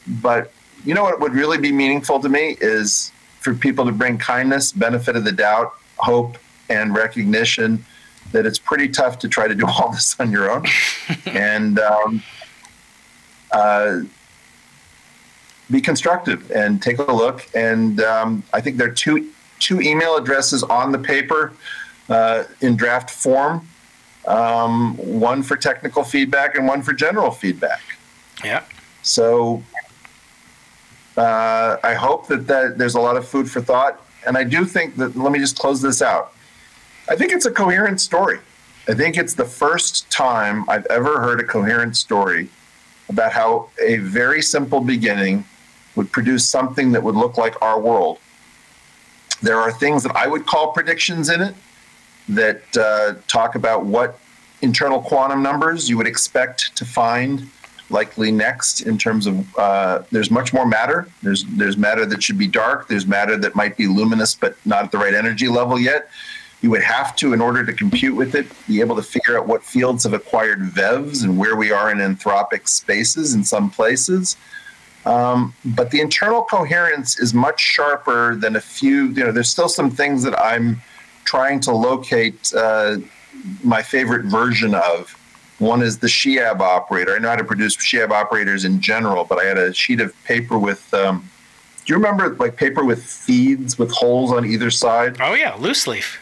But 0.08 0.52
you 0.86 0.94
know 0.94 1.04
what 1.04 1.20
would 1.20 1.34
really 1.34 1.58
be 1.58 1.72
meaningful 1.72 2.20
to 2.20 2.30
me 2.30 2.58
is 2.62 3.12
for 3.40 3.54
people 3.54 3.86
to 3.86 3.92
bring 3.92 4.18
kindness, 4.18 4.72
benefit 4.72 5.16
of 5.16 5.24
the 5.24 5.32
doubt, 5.32 5.74
hope, 5.98 6.38
and 6.70 6.96
recognition 6.96 7.86
that 8.32 8.46
it's 8.46 8.60
pretty 8.60 8.90
tough 8.90 9.20
to 9.20 9.30
try 9.30 9.48
to 9.48 9.56
do 9.56 9.66
all 9.66 9.92
this 9.92 10.20
on 10.20 10.32
your 10.32 10.50
own. 10.50 10.66
and 11.26 11.80
um, 11.80 12.24
uh, 13.52 14.00
be 15.70 15.82
constructive 15.82 16.52
and 16.52 16.82
take 16.82 17.00
a 17.00 17.04
look. 17.04 17.48
And 17.54 18.00
um, 18.02 18.44
I 18.54 18.62
think 18.62 18.78
there 18.78 18.88
are 18.88 18.94
two 18.94 19.30
two 19.60 19.82
email 19.82 20.16
addresses 20.16 20.64
on 20.64 20.92
the 20.92 21.00
paper 21.00 21.54
uh, 22.10 22.44
in 22.62 22.76
draft 22.76 23.10
form. 23.10 23.68
Um, 24.28 24.98
one 24.98 25.42
for 25.42 25.56
technical 25.56 26.04
feedback 26.04 26.56
and 26.58 26.68
one 26.68 26.82
for 26.82 26.92
general 26.92 27.32
feedback. 27.32 27.82
Yeah. 28.44 28.64
So 29.02 29.64
uh, 31.16 31.78
I 31.82 31.94
hope 31.94 32.28
that, 32.28 32.46
that 32.48 32.78
there's 32.78 32.96
a 32.96 33.00
lot 33.00 33.16
of 33.16 33.26
food 33.26 33.50
for 33.50 33.62
thought. 33.62 34.02
And 34.26 34.38
I 34.38 34.44
do 34.44 34.66
think 34.66 34.98
that, 34.98 35.16
let 35.16 35.32
me 35.32 35.40
just 35.40 35.58
close 35.58 35.82
this 35.82 36.02
out. 36.02 36.34
I 37.10 37.16
think 37.16 37.32
it's 37.32 37.46
a 37.46 37.52
coherent 37.52 38.02
story. 38.02 38.40
I 38.90 38.94
think 38.94 39.18
it's 39.18 39.34
the 39.34 39.46
first 39.46 40.10
time 40.10 40.70
I've 40.70 40.86
ever 40.88 41.22
heard 41.22 41.40
a 41.40 41.44
coherent 41.46 41.96
story 41.96 42.50
about 43.08 43.32
how 43.32 43.70
a 43.82 43.98
very 43.98 44.42
simple 44.42 44.82
beginning 44.82 45.46
would 45.96 46.12
produce 46.12 46.48
something 46.48 46.92
that 46.92 47.02
would 47.02 47.16
look 47.16 47.38
like 47.38 47.62
our 47.62 47.80
world. 47.80 48.20
There 49.42 49.60
are 49.60 49.72
things 49.72 50.04
that 50.04 50.16
I 50.16 50.28
would 50.28 50.46
call 50.46 50.72
predictions 50.72 51.30
in 51.30 51.42
it 51.42 51.56
that 52.30 52.78
uh, 52.78 53.16
talk 53.28 53.56
about 53.56 53.86
what 53.86 54.20
internal 54.62 55.02
quantum 55.02 55.44
numbers 55.44 55.90
you 55.90 55.98
would 55.98 56.08
expect 56.08 56.76
to 56.78 56.86
find 56.86 57.48
likely 57.90 58.32
next 58.32 58.82
in 58.82 58.98
terms 58.98 59.28
of 59.28 59.58
uh, 59.58 60.04
there's 60.12 60.30
much 60.30 60.54
more 60.54 60.66
matter. 60.66 61.08
There's 61.24 61.46
there's 61.46 61.78
matter 61.78 62.06
that 62.06 62.22
should 62.22 62.38
be 62.38 62.48
dark. 62.48 62.88
There's 62.88 63.08
matter 63.08 63.38
that 63.38 63.56
might 63.56 63.78
be 63.78 63.88
luminous 63.88 64.36
but 64.36 64.58
not 64.66 64.84
at 64.84 64.92
the 64.92 64.98
right 64.98 65.14
energy 65.14 65.48
level 65.48 65.80
yet. 65.80 66.10
You 66.62 66.72
would 66.72 66.82
have 66.82 67.16
to, 67.18 67.34
in 67.34 67.40
order 67.40 67.64
to 67.64 67.72
compute 67.72 68.16
with 68.16 68.34
it, 68.34 68.48
be 68.68 68.80
able 68.80 68.96
to 68.96 69.04
figure 69.04 69.38
out 69.38 69.48
what 69.48 69.64
fields 69.64 70.06
have 70.06 70.14
acquired 70.14 70.60
VEVs 70.60 71.24
and 71.24 71.38
where 71.38 71.56
we 71.56 71.72
are 71.72 71.92
in 71.92 72.00
anthropic 72.00 72.68
spaces 72.68 73.36
in 73.36 73.44
some 73.44 73.70
places. 73.70 74.38
Um, 75.08 75.54
but 75.64 75.92
the 75.92 76.02
internal 76.02 76.44
coherence 76.44 77.20
is 77.20 77.34
much 77.34 77.60
sharper 77.62 78.36
than 78.36 78.56
a 78.56 78.62
few. 78.62 79.06
You 79.08 79.26
know, 79.26 79.32
there's 79.32 79.50
still 79.50 79.70
some 79.70 79.90
things 79.90 80.24
that 80.24 80.40
I'm 80.40 80.82
trying 81.24 81.60
to 81.62 81.72
locate 81.72 82.54
uh, 82.56 82.98
my 83.64 83.82
favorite 83.82 84.26
version 84.26 84.74
of 84.76 85.16
one 85.60 85.82
is 85.82 85.98
the 85.98 86.08
Shiab 86.08 86.60
operator. 86.60 87.16
I 87.16 87.20
know 87.20 87.30
how 87.30 87.36
to 87.36 87.44
produce 87.44 87.76
Shiab 87.76 88.12
operators 88.12 88.66
in 88.66 88.80
general, 88.80 89.24
but 89.24 89.40
I 89.40 89.46
had 89.46 89.58
a 89.58 89.74
sheet 89.74 90.02
of 90.02 90.14
paper 90.24 90.58
with. 90.58 90.94
Um, 90.94 91.30
do 91.86 91.94
you 91.94 91.98
remember 91.98 92.36
like 92.36 92.58
paper 92.58 92.84
with 92.84 93.04
feeds 93.04 93.80
with 93.80 93.92
holes 93.92 94.32
on 94.32 94.46
either 94.46 94.70
side? 94.70 95.18
Oh 95.22 95.34
yeah, 95.34 95.56
loose 95.56 95.88
leaf. 95.88 96.20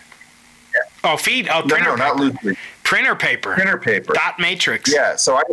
Yeah. 0.74 1.12
Oh, 1.12 1.18
feed. 1.18 1.50
Oh, 1.50 1.64
printer. 1.64 1.86
No, 1.86 1.96
no, 1.96 2.06
not 2.06 2.16
loose 2.18 2.44
leaf. 2.44 2.60
Printer 2.84 3.16
paper. 3.16 3.56
Printer 3.56 3.78
paper. 3.78 4.14
Dot 4.14 4.40
matrix. 4.40 4.94
Yeah. 4.94 5.16
So 5.16 5.36
I, 5.36 5.44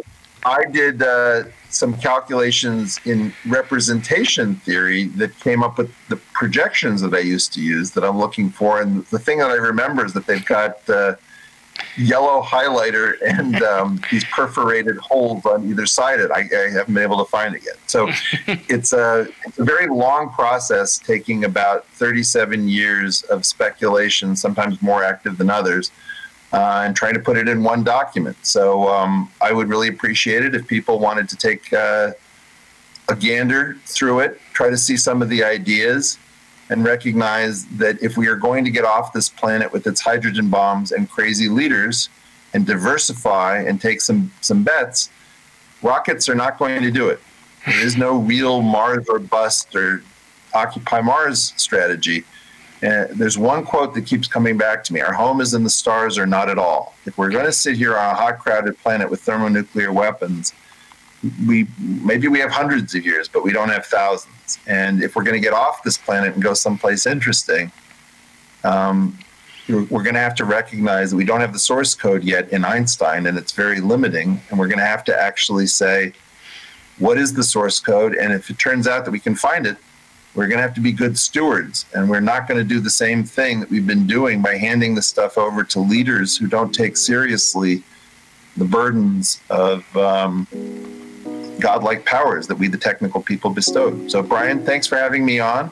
I 0.44 0.64
did 0.64 1.02
uh, 1.02 1.44
some 1.70 1.96
calculations 1.96 3.00
in 3.04 3.32
representation 3.46 4.56
theory 4.56 5.04
that 5.04 5.38
came 5.40 5.62
up 5.62 5.78
with 5.78 5.92
the 6.08 6.16
projections 6.16 7.00
that 7.02 7.14
I 7.14 7.20
used 7.20 7.52
to 7.54 7.62
use 7.62 7.92
that 7.92 8.04
I'm 8.04 8.18
looking 8.18 8.50
for, 8.50 8.80
and 8.80 9.04
the 9.06 9.18
thing 9.18 9.38
that 9.38 9.50
I 9.50 9.54
remember 9.54 10.04
is 10.04 10.12
that 10.14 10.26
they've 10.26 10.44
got. 10.44 10.88
Uh, 10.88 11.16
yellow 11.96 12.42
highlighter 12.42 13.14
and 13.22 13.62
um, 13.62 14.00
these 14.10 14.24
perforated 14.26 14.96
holes 14.98 15.44
on 15.46 15.68
either 15.68 15.86
side 15.86 16.20
of 16.20 16.30
it. 16.30 16.30
I, 16.30 16.40
I, 16.40 16.70
haven't 16.70 16.94
been 16.94 17.02
able 17.02 17.18
to 17.24 17.30
find 17.30 17.54
it 17.54 17.62
yet. 17.64 17.76
So 17.86 18.08
it's 18.68 18.92
a, 18.92 19.26
it's 19.46 19.58
a 19.58 19.64
very 19.64 19.88
long 19.88 20.30
process, 20.30 20.98
taking 20.98 21.44
about 21.44 21.86
37 21.88 22.68
years 22.68 23.22
of 23.22 23.44
speculation, 23.44 24.36
sometimes 24.36 24.80
more 24.82 25.02
active 25.02 25.38
than 25.38 25.50
others, 25.50 25.90
uh, 26.52 26.82
and 26.84 26.94
trying 26.94 27.14
to 27.14 27.20
put 27.20 27.36
it 27.36 27.48
in 27.48 27.62
one 27.62 27.82
document. 27.82 28.36
So 28.42 28.88
um, 28.88 29.30
I 29.40 29.52
would 29.52 29.68
really 29.68 29.88
appreciate 29.88 30.44
it 30.44 30.54
if 30.54 30.66
people 30.66 30.98
wanted 30.98 31.28
to 31.30 31.36
take 31.36 31.72
uh, 31.72 32.12
a 33.08 33.16
gander 33.16 33.76
through 33.86 34.20
it, 34.20 34.40
try 34.52 34.70
to 34.70 34.76
see 34.76 34.96
some 34.96 35.22
of 35.22 35.28
the 35.28 35.42
ideas 35.42 36.18
and 36.70 36.84
recognize 36.84 37.66
that 37.66 38.02
if 38.02 38.16
we 38.16 38.28
are 38.28 38.36
going 38.36 38.64
to 38.64 38.70
get 38.70 38.84
off 38.84 39.12
this 39.12 39.28
planet 39.28 39.72
with 39.72 39.86
its 39.86 40.00
hydrogen 40.00 40.48
bombs 40.48 40.92
and 40.92 41.10
crazy 41.10 41.48
leaders 41.48 42.08
and 42.54 42.66
diversify 42.66 43.58
and 43.58 43.80
take 43.80 44.00
some, 44.00 44.32
some 44.40 44.62
bets, 44.62 45.10
rockets 45.82 46.28
are 46.28 46.34
not 46.34 46.58
going 46.58 46.82
to 46.82 46.90
do 46.90 47.08
it. 47.08 47.20
There 47.66 47.84
is 47.84 47.96
no 47.96 48.16
real 48.16 48.62
Mars 48.62 49.06
or 49.08 49.18
bust 49.18 49.74
or 49.74 50.02
Occupy 50.54 51.00
Mars 51.00 51.52
strategy. 51.56 52.24
There's 52.82 53.38
one 53.38 53.64
quote 53.64 53.94
that 53.94 54.06
keeps 54.06 54.26
coming 54.26 54.58
back 54.58 54.82
to 54.84 54.92
me 54.92 55.00
Our 55.00 55.12
home 55.12 55.40
is 55.40 55.54
in 55.54 55.62
the 55.62 55.70
stars 55.70 56.18
or 56.18 56.26
not 56.26 56.48
at 56.48 56.58
all. 56.58 56.94
If 57.06 57.16
we're 57.16 57.30
going 57.30 57.44
to 57.44 57.52
sit 57.52 57.76
here 57.76 57.96
on 57.96 58.10
a 58.10 58.14
hot, 58.14 58.40
crowded 58.40 58.76
planet 58.78 59.08
with 59.08 59.20
thermonuclear 59.22 59.92
weapons, 59.92 60.52
we 61.46 61.68
maybe 61.78 62.26
we 62.26 62.40
have 62.40 62.50
hundreds 62.50 62.94
of 62.96 63.04
years, 63.04 63.28
but 63.28 63.44
we 63.44 63.52
don't 63.52 63.68
have 63.68 63.86
thousands. 63.86 64.58
And 64.66 65.02
if 65.02 65.14
we're 65.14 65.22
going 65.22 65.40
to 65.40 65.40
get 65.40 65.52
off 65.52 65.84
this 65.84 65.96
planet 65.96 66.34
and 66.34 66.42
go 66.42 66.54
someplace 66.54 67.06
interesting, 67.06 67.70
um, 68.64 69.16
we're 69.68 70.02
going 70.02 70.14
to 70.14 70.20
have 70.20 70.34
to 70.34 70.44
recognize 70.44 71.10
that 71.10 71.16
we 71.16 71.24
don't 71.24 71.40
have 71.40 71.52
the 71.52 71.58
source 71.60 71.94
code 71.94 72.24
yet 72.24 72.52
in 72.52 72.64
Einstein, 72.64 73.26
and 73.26 73.38
it's 73.38 73.52
very 73.52 73.80
limiting. 73.80 74.40
And 74.50 74.58
we're 74.58 74.66
going 74.66 74.80
to 74.80 74.84
have 74.84 75.04
to 75.04 75.16
actually 75.16 75.68
say, 75.68 76.12
what 76.98 77.16
is 77.16 77.32
the 77.32 77.44
source 77.44 77.78
code? 77.78 78.16
And 78.16 78.32
if 78.32 78.50
it 78.50 78.58
turns 78.58 78.88
out 78.88 79.04
that 79.04 79.12
we 79.12 79.20
can 79.20 79.36
find 79.36 79.66
it, 79.66 79.76
we're 80.34 80.46
going 80.46 80.58
to 80.58 80.62
have 80.62 80.74
to 80.74 80.80
be 80.80 80.92
good 80.92 81.18
stewards. 81.18 81.86
And 81.94 82.08
we're 82.08 82.20
not 82.20 82.48
going 82.48 82.58
to 82.58 82.64
do 82.64 82.80
the 82.80 82.90
same 82.90 83.24
thing 83.24 83.60
that 83.60 83.70
we've 83.70 83.86
been 83.86 84.06
doing 84.06 84.40
by 84.40 84.56
handing 84.56 84.94
the 84.94 85.02
stuff 85.02 85.36
over 85.36 85.62
to 85.64 85.80
leaders 85.80 86.36
who 86.36 86.46
don't 86.46 86.72
take 86.72 86.96
seriously 86.96 87.82
the 88.56 88.64
burdens 88.64 89.40
of. 89.50 89.96
Um, 89.96 90.46
godlike 91.60 92.04
powers 92.04 92.48
that 92.48 92.56
we, 92.56 92.66
the 92.66 92.76
technical 92.76 93.22
people, 93.22 93.48
bestowed. 93.48 94.10
So, 94.10 94.20
Brian, 94.20 94.64
thanks 94.64 94.88
for 94.88 94.96
having 94.96 95.24
me 95.24 95.38
on. 95.38 95.70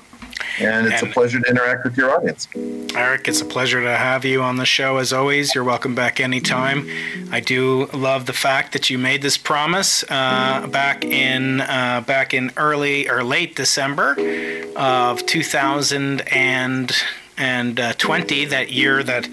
And 0.60 0.86
it's 0.86 1.02
and 1.02 1.10
a 1.10 1.14
pleasure 1.14 1.40
to 1.40 1.50
interact 1.50 1.84
with 1.84 1.96
your 1.96 2.10
audience. 2.10 2.48
Eric, 2.94 3.28
it's 3.28 3.40
a 3.40 3.44
pleasure 3.44 3.82
to 3.82 3.96
have 3.96 4.24
you 4.24 4.42
on 4.42 4.56
the 4.56 4.66
show 4.66 4.98
as 4.98 5.12
always. 5.12 5.54
You're 5.54 5.64
welcome 5.64 5.94
back 5.94 6.20
anytime. 6.20 6.88
I 7.30 7.40
do 7.40 7.86
love 7.86 8.26
the 8.26 8.32
fact 8.32 8.72
that 8.72 8.90
you 8.90 8.98
made 8.98 9.22
this 9.22 9.38
promise 9.38 10.04
uh, 10.08 10.66
back 10.66 11.04
in 11.04 11.60
uh, 11.60 12.02
back 12.06 12.34
in 12.34 12.52
early 12.56 13.08
or 13.08 13.22
late 13.22 13.56
December 13.56 14.16
of 14.76 15.24
2000 15.26 16.22
and 16.32 16.92
and 17.40 17.80
uh, 17.80 17.94
20, 17.94 18.44
that 18.46 18.70
year 18.70 19.02
that 19.02 19.26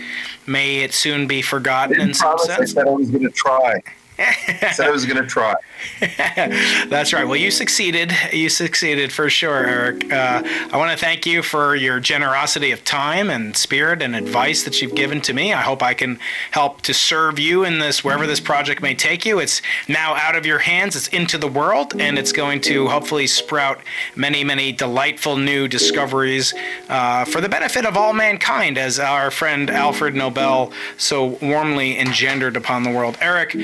may 0.48 0.78
it 0.78 0.94
soon 0.94 1.28
be 1.28 1.42
forgotten 1.42 2.00
in 2.00 2.14
some 2.14 2.40
sense. 2.40 2.60
I 2.60 2.66
said 2.66 2.88
I 2.88 2.92
was 2.92 3.12
going 3.12 3.24
to 3.24 3.30
try. 3.30 3.82
I 4.20 4.90
was 4.90 5.06
going 5.06 5.22
to 5.22 5.28
try. 5.28 5.54
That's 6.00 7.14
right. 7.14 7.24
Well, 7.24 7.36
you 7.36 7.52
succeeded. 7.52 8.12
You 8.34 8.50
succeeded 8.50 9.12
for 9.12 9.30
sure, 9.30 9.66
Eric. 9.66 10.12
Uh, 10.12 10.42
I 10.72 10.78
want 10.78 10.92
to 10.92 10.98
thank 10.98 11.26
you 11.26 11.44
for 11.44 11.76
your 11.76 12.00
generosity 12.00 12.72
of 12.72 12.84
time 12.84 13.30
and 13.30 13.56
spirit 13.56 14.02
and 14.02 14.16
advice 14.16 14.64
that 14.64 14.82
you've 14.82 14.96
given 14.96 15.22
to 15.22 15.34
me. 15.34 15.54
I 15.54 15.62
hope 15.62 15.84
I 15.84 15.94
can 15.94 16.20
help 16.52 16.82
to 16.84 16.94
serve 16.94 17.38
you 17.38 17.64
in 17.64 17.78
this, 17.78 18.04
wherever 18.04 18.26
this 18.26 18.40
project 18.40 18.82
may 18.82 18.96
take 18.96 19.26
you. 19.26 19.40
It's 19.40 19.62
now 19.88 20.16
out 20.16 20.36
of 20.36 20.46
your 20.46 20.60
hands, 20.60 20.96
it's 20.96 21.08
into 21.10 21.38
the 21.38 21.48
world, 21.48 22.00
and 22.00 22.18
it's 22.18 22.32
going 22.32 22.62
to 22.62 22.88
hopefully 22.88 23.28
sprout 23.28 23.80
many, 24.16 24.44
many 24.44 24.72
delightful 24.72 25.38
new 25.38 25.68
discoveries 25.68 26.56
uh, 26.90 27.26
for 27.26 27.40
the 27.40 27.50
benefit 27.50 27.86
of 27.86 27.96
all 27.96 28.14
mankind, 28.14 28.78
as 28.80 29.00
our 29.00 29.30
friend 29.30 29.70
Alfred 29.70 30.16
Nobel 30.16 30.72
so 30.98 31.38
warmly 31.42 32.00
engendered 32.00 32.58
upon 32.58 32.84
the 32.84 32.90
world. 32.92 33.18
Eric, 33.22 33.56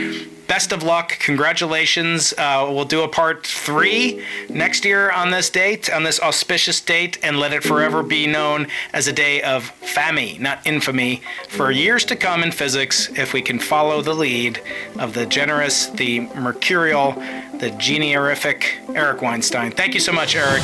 best 0.47 0.71
of 0.71 0.83
luck. 0.83 1.17
Congratulations. 1.19 2.33
Uh, 2.37 2.67
we'll 2.69 2.85
do 2.85 3.01
a 3.01 3.07
part 3.07 3.45
three 3.45 4.23
next 4.49 4.85
year 4.85 5.11
on 5.11 5.31
this 5.31 5.49
date, 5.49 5.91
on 5.91 6.03
this 6.03 6.19
auspicious 6.19 6.79
date, 6.81 7.17
and 7.23 7.39
let 7.39 7.53
it 7.53 7.63
forever 7.63 8.03
be 8.03 8.27
known 8.27 8.67
as 8.93 9.07
a 9.07 9.13
day 9.13 9.41
of 9.41 9.71
FAMI, 9.81 10.39
not 10.39 10.65
infamy, 10.65 11.21
for 11.49 11.71
years 11.71 12.05
to 12.05 12.15
come 12.15 12.43
in 12.43 12.51
physics 12.51 13.09
if 13.17 13.33
we 13.33 13.41
can 13.41 13.59
follow 13.59 14.01
the 14.01 14.13
lead 14.13 14.61
of 14.99 15.13
the 15.13 15.25
generous, 15.25 15.87
the 15.87 16.21
mercurial, 16.35 17.13
the 17.13 17.69
genierific 17.79 18.95
Eric 18.95 19.21
Weinstein. 19.21 19.71
Thank 19.71 19.93
you 19.93 19.99
so 19.99 20.11
much, 20.11 20.35
Eric. 20.35 20.63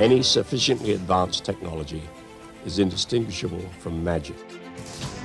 Any 0.00 0.22
sufficiently 0.22 0.92
advanced 0.92 1.44
technology 1.44 2.02
is 2.64 2.78
indistinguishable 2.78 3.64
from 3.78 4.02
magic. 4.02 4.36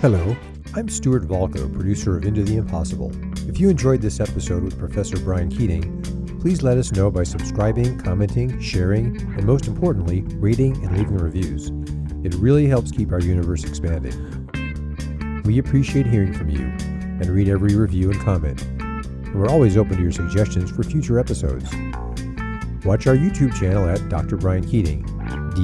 Hello, 0.01 0.35
I'm 0.75 0.89
Stuart 0.89 1.23
Volko, 1.23 1.73
producer 1.73 2.17
of 2.17 2.25
Into 2.25 2.43
the 2.43 2.57
Impossible. 2.57 3.11
If 3.49 3.59
you 3.59 3.69
enjoyed 3.69 4.01
this 4.01 4.19
episode 4.19 4.63
with 4.63 4.77
Professor 4.77 5.17
Brian 5.17 5.49
Keating, 5.49 6.01
please 6.41 6.61
let 6.61 6.77
us 6.77 6.91
know 6.91 7.09
by 7.09 7.23
subscribing, 7.23 7.97
commenting, 7.99 8.61
sharing, 8.61 9.17
and 9.17 9.45
most 9.45 9.67
importantly, 9.67 10.21
rating 10.35 10.75
and 10.85 10.97
leaving 10.97 11.17
reviews. 11.17 11.71
It 12.23 12.35
really 12.35 12.67
helps 12.67 12.91
keep 12.91 13.11
our 13.11 13.21
universe 13.21 13.63
expanding. 13.63 14.13
We 15.43 15.57
appreciate 15.57 16.05
hearing 16.05 16.33
from 16.33 16.49
you 16.49 16.65
and 17.19 17.27
read 17.27 17.49
every 17.49 17.75
review 17.75 18.11
and 18.11 18.19
comment. 18.21 18.61
And 18.61 19.35
we're 19.35 19.49
always 19.49 19.77
open 19.77 19.97
to 19.97 20.03
your 20.03 20.11
suggestions 20.11 20.71
for 20.71 20.83
future 20.83 21.19
episodes. 21.19 21.71
Watch 22.85 23.07
our 23.07 23.15
YouTube 23.15 23.53
channel 23.59 23.89
at 23.89 24.07
Dr. 24.09 24.37
Brian 24.37 24.67
Keating, 24.67 25.03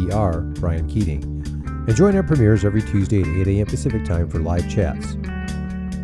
Dr. 0.09 0.41
Brian 0.59 0.87
Keating, 0.87 1.34
and 1.87 1.95
join 1.95 2.15
our 2.15 2.23
premieres 2.23 2.65
every 2.65 2.81
Tuesday 2.81 3.21
at 3.21 3.27
8 3.27 3.47
a.m. 3.47 3.67
Pacific 3.67 4.03
Time 4.05 4.27
for 4.27 4.39
live 4.39 4.67
chats. 4.69 5.17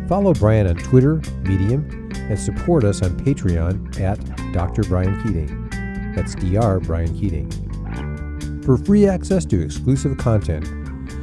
Follow 0.08 0.32
Brian 0.34 0.66
on 0.66 0.76
Twitter, 0.76 1.20
Medium, 1.42 2.10
and 2.14 2.38
support 2.38 2.84
us 2.84 3.02
on 3.02 3.10
Patreon 3.20 4.00
at 4.00 4.18
Dr. 4.52 4.82
Brian 4.84 5.20
Keating. 5.22 5.68
That's 6.14 6.34
Dr. 6.34 6.80
Brian 6.80 7.18
Keating. 7.18 7.50
For 8.62 8.76
free 8.76 9.08
access 9.08 9.44
to 9.46 9.60
exclusive 9.60 10.16
content, 10.18 10.66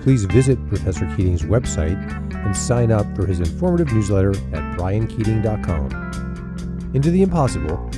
please 0.01 0.25
visit 0.25 0.59
Professor 0.67 1.05
Keating's 1.15 1.43
website 1.43 1.97
and 2.33 2.55
sign 2.55 2.91
up 2.91 3.05
for 3.15 3.25
his 3.25 3.39
informative 3.39 3.93
newsletter 3.93 4.31
at 4.31 4.77
briankeating.com. 4.77 6.91
Into 6.93 7.11
the 7.11 7.21
Impossible 7.21 7.89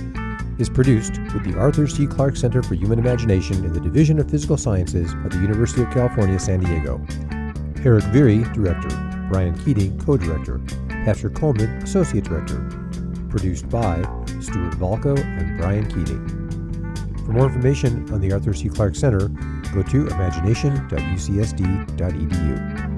is 0.62 0.70
produced 0.70 1.18
with 1.34 1.44
the 1.44 1.58
Arthur 1.58 1.88
C. 1.88 2.06
Clarke 2.06 2.38
Center 2.38 2.62
for 2.62 2.76
Human 2.76 3.00
Imagination 3.00 3.66
in 3.66 3.74
the 3.74 3.80
Division 3.80 4.20
of 4.20 4.30
Physical 4.30 4.58
Sciences 4.58 5.12
at 5.26 5.32
the 5.32 5.40
University 5.40 5.82
of 5.82 5.90
California, 5.90 6.38
San 6.40 6.60
Diego. 6.60 7.04
Erik 7.84 8.04
Viirre, 8.06 8.44
Director. 8.54 8.90
Brian 9.30 9.58
Keating, 9.66 10.00
Co-Director. 10.00 10.62
Patrick 10.88 11.34
Coleman, 11.34 11.82
Associate 11.82 12.24
Director. 12.24 12.60
Produced 13.28 13.68
by 13.70 14.04
Stuart 14.40 14.78
Volko 14.78 15.18
and 15.18 15.58
Brian 15.58 15.88
Keating. 15.88 16.28
For 17.26 17.32
more 17.32 17.48
information 17.48 18.08
on 18.14 18.22
the 18.22 18.32
Arthur 18.32 18.54
C. 18.54 18.70
Clarke 18.70 18.96
Center, 18.96 19.30
go 19.74 19.82
to 19.82 20.08
imagination.ucsd.edu. 20.08 22.91